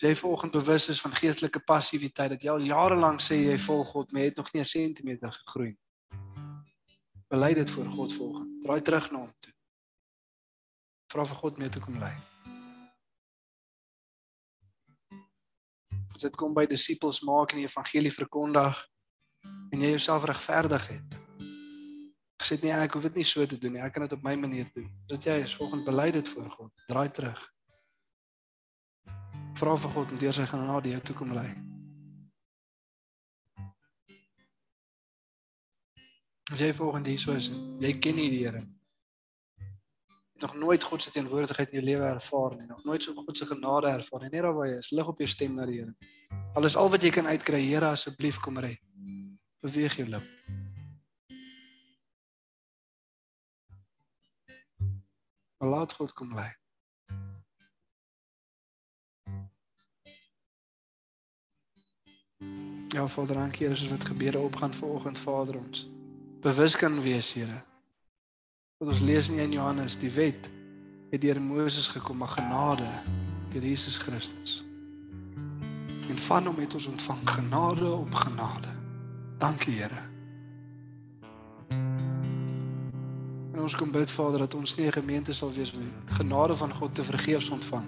Jy 0.00 0.16
volgens 0.24 0.56
bewus 0.56 0.88
is 0.96 1.04
van 1.04 1.20
geestelike 1.20 1.60
passiwiteit 1.68 2.38
dat 2.38 2.48
jy 2.48 2.56
al 2.56 2.64
jare 2.64 2.96
lank 2.96 3.20
sê 3.20 3.42
jy 3.44 3.60
volg 3.68 3.92
God, 3.92 4.12
maar 4.12 4.24
jy 4.24 4.32
het 4.32 4.40
nog 4.40 4.52
nie 4.54 4.64
'n 4.64 4.72
sentimeter 4.72 5.32
gegroei 5.42 5.74
nie. 5.74 5.83
Bely 7.34 7.54
dit 7.54 7.70
voor 7.70 7.86
God 7.86 8.12
volgens. 8.12 8.48
Draai 8.62 8.82
terug 8.82 9.10
na 9.10 9.18
hom 9.18 9.32
toe. 9.38 9.52
Vra 11.10 11.24
vir 11.26 11.36
God 11.36 11.58
jou 11.58 11.70
te 11.70 11.80
kom 11.82 11.96
lei. 11.98 12.12
Dit 16.22 16.38
kom 16.38 16.54
by 16.54 16.66
disippels 16.70 17.24
maak 17.26 17.50
en 17.50 17.64
die 17.64 17.66
evangelie 17.66 18.14
verkondig 18.14 18.84
en 19.74 19.82
jy 19.82 19.90
jouself 19.96 20.28
regverdig 20.30 20.86
het. 20.94 21.18
Gesê 22.38 22.60
nee, 22.62 22.70
ek 22.70 22.94
hoef 22.94 23.10
dit 23.10 23.18
nie 23.18 23.26
so 23.26 23.42
te 23.50 23.58
doen 23.58 23.74
nie. 23.80 23.82
Ek 23.82 23.96
kan 23.98 24.06
dit 24.06 24.14
op 24.14 24.22
my 24.22 24.38
manier 24.38 24.70
doen. 24.70 24.86
Dat 25.10 25.26
jy 25.26 25.40
is 25.42 25.58
volgens 25.58 25.82
bely 25.82 26.12
dit 26.14 26.34
voor 26.36 26.50
God. 26.54 26.86
Draai 26.86 27.10
terug. 27.10 27.46
Vra 29.58 29.74
vir 29.74 29.96
God 29.98 30.14
om 30.14 30.22
deur 30.22 30.42
sy 30.42 30.46
genade 30.54 30.94
jou 30.94 31.06
toe 31.10 31.22
kom 31.24 31.34
lei. 31.34 31.50
As 36.52 36.60
jy 36.60 36.74
volgens 36.76 37.08
hier 37.08 37.20
so 37.20 37.32
is, 37.32 37.46
jy 37.80 37.90
ken 38.04 38.18
nie 38.18 38.28
die 38.28 38.42
Here. 38.44 38.60
Het 40.34 40.42
nog 40.42 40.54
nooit 40.54 40.82
God 40.82 41.02
se 41.02 41.10
teenwoordigheid 41.10 41.70
in 41.72 41.78
jou 41.78 41.84
lewe 41.86 42.04
ervaar 42.04 42.56
nie. 42.58 42.66
Nog 42.66 42.82
nooit 42.84 43.02
so 43.02 43.14
God 43.14 43.38
se 43.38 43.46
genade 43.46 43.88
ervaar 43.88 44.20
nie. 44.20 44.28
Net 44.28 44.42
daar 44.42 44.52
waar 44.52 44.68
jy 44.68 44.76
is, 44.82 44.90
lig 44.90 45.08
op 45.08 45.22
jou 45.22 45.28
stem 45.30 45.54
na 45.56 45.64
die 45.64 45.78
Here. 45.80 45.94
Alles 46.54 46.76
al 46.76 46.90
wat 46.92 47.02
jy 47.02 47.10
kan 47.14 47.30
uitkry, 47.30 47.62
Here, 47.64 47.88
asseblief 47.94 48.40
kom 48.44 48.60
red. 48.60 48.82
Beweeg 49.64 49.96
jou 49.96 50.08
lip. 50.08 50.28
Laat 55.64 55.96
God 55.96 56.12
kom 56.12 56.36
lei. 56.36 56.50
Ja, 62.92 63.08
Vader, 63.08 63.40
dankie 63.40 63.64
Here, 63.64 63.80
soos 63.80 63.96
wat 63.96 64.04
gebede 64.12 64.44
opgaan 64.44 64.76
vanoggend, 64.76 65.18
Vader 65.18 65.62
ons. 65.64 65.88
Bewus 66.44 66.76
kan 66.76 67.00
wees, 67.00 67.32
Here. 67.32 67.62
Wat 68.76 68.88
ons 68.92 69.00
lees 69.00 69.30
in 69.32 69.52
Johannes, 69.52 69.96
die 69.96 70.10
wet 70.12 70.50
het 71.10 71.20
deur 71.20 71.40
Moses 71.40 71.88
gekom, 71.88 72.20
maar 72.20 72.34
genade 72.36 72.88
deur 73.52 73.64
Jesus 73.64 73.96
Christus. 73.96 74.60
En 76.08 76.18
van 76.18 76.46
hom 76.46 76.60
het 76.60 76.74
ons 76.74 76.86
ontvang 76.86 77.24
genade 77.24 77.88
op 77.88 78.14
genade. 78.14 78.68
Dankie, 79.38 79.74
Here. 79.80 80.02
En 83.54 83.60
ons 83.64 83.76
kom 83.76 83.90
bid, 83.90 84.10
Vader, 84.10 84.44
dat 84.44 84.54
ons 84.54 84.76
nie 84.76 84.86
'n 84.86 85.00
gemeente 85.00 85.32
sal 85.32 85.52
wees 85.52 85.72
wat 85.72 86.16
genade 86.20 86.54
van 86.54 86.74
God 86.74 86.94
te 86.94 87.04
vergeefs 87.04 87.48
ontvang 87.48 87.84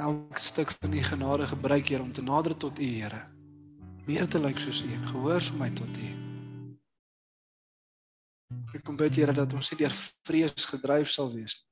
elke 0.00 0.40
stuk 0.40 0.70
van 0.70 0.90
die 0.90 1.02
genade 1.02 1.46
gebruik 1.46 1.88
Here 1.88 2.02
om 2.02 2.12
te 2.12 2.22
nader 2.22 2.56
tot 2.56 2.78
U 2.80 2.84
Here. 2.84 3.39
Meer 4.06 4.28
te 4.28 4.40
lyk 4.40 4.58
soos 4.58 4.82
U 4.82 4.92
en 4.92 5.06
gehoorsaamheid 5.06 5.76
tot 5.76 5.96
U. 5.96 6.10
Ek 8.74 8.84
kom 8.84 8.96
bid 8.96 9.16
Here 9.16 9.34
dat 9.36 9.52
ons 9.52 9.70
nie 9.70 9.80
deur 9.82 9.94
vrees 10.26 10.64
gedryf 10.72 11.10
sal 11.10 11.32
wees 11.34 11.58
nie. 11.60 11.68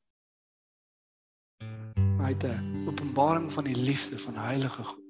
Maar 2.18 2.34
uit 2.34 2.44
'n 2.44 2.86
openbaring 2.88 3.52
van 3.52 3.64
die 3.64 3.76
liefde 3.76 4.18
van 4.18 4.34
die 4.34 4.46
Heilige 4.52 4.84
God. 4.84 5.04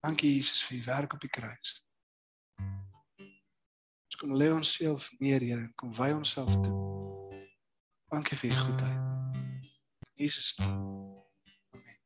Dankie 0.00 0.34
Jesus 0.34 0.62
vir 0.62 0.78
U 0.78 0.82
werk 0.84 1.12
op 1.12 1.20
die 1.20 1.30
kruis. 1.30 1.80
kom 4.20 4.36
lê 4.36 4.50
ons 4.52 4.74
self 4.76 5.08
neer, 5.18 5.40
Here, 5.40 5.64
en 5.64 5.72
kom 5.80 5.92
wy 5.96 6.12
onsself 6.12 6.52
toe. 6.60 6.76
Dankie 8.12 8.36
vir 8.36 8.52
u 8.52 8.54
goedheid. 8.66 9.68
Jesus 10.20 10.56
naam. 10.60 10.99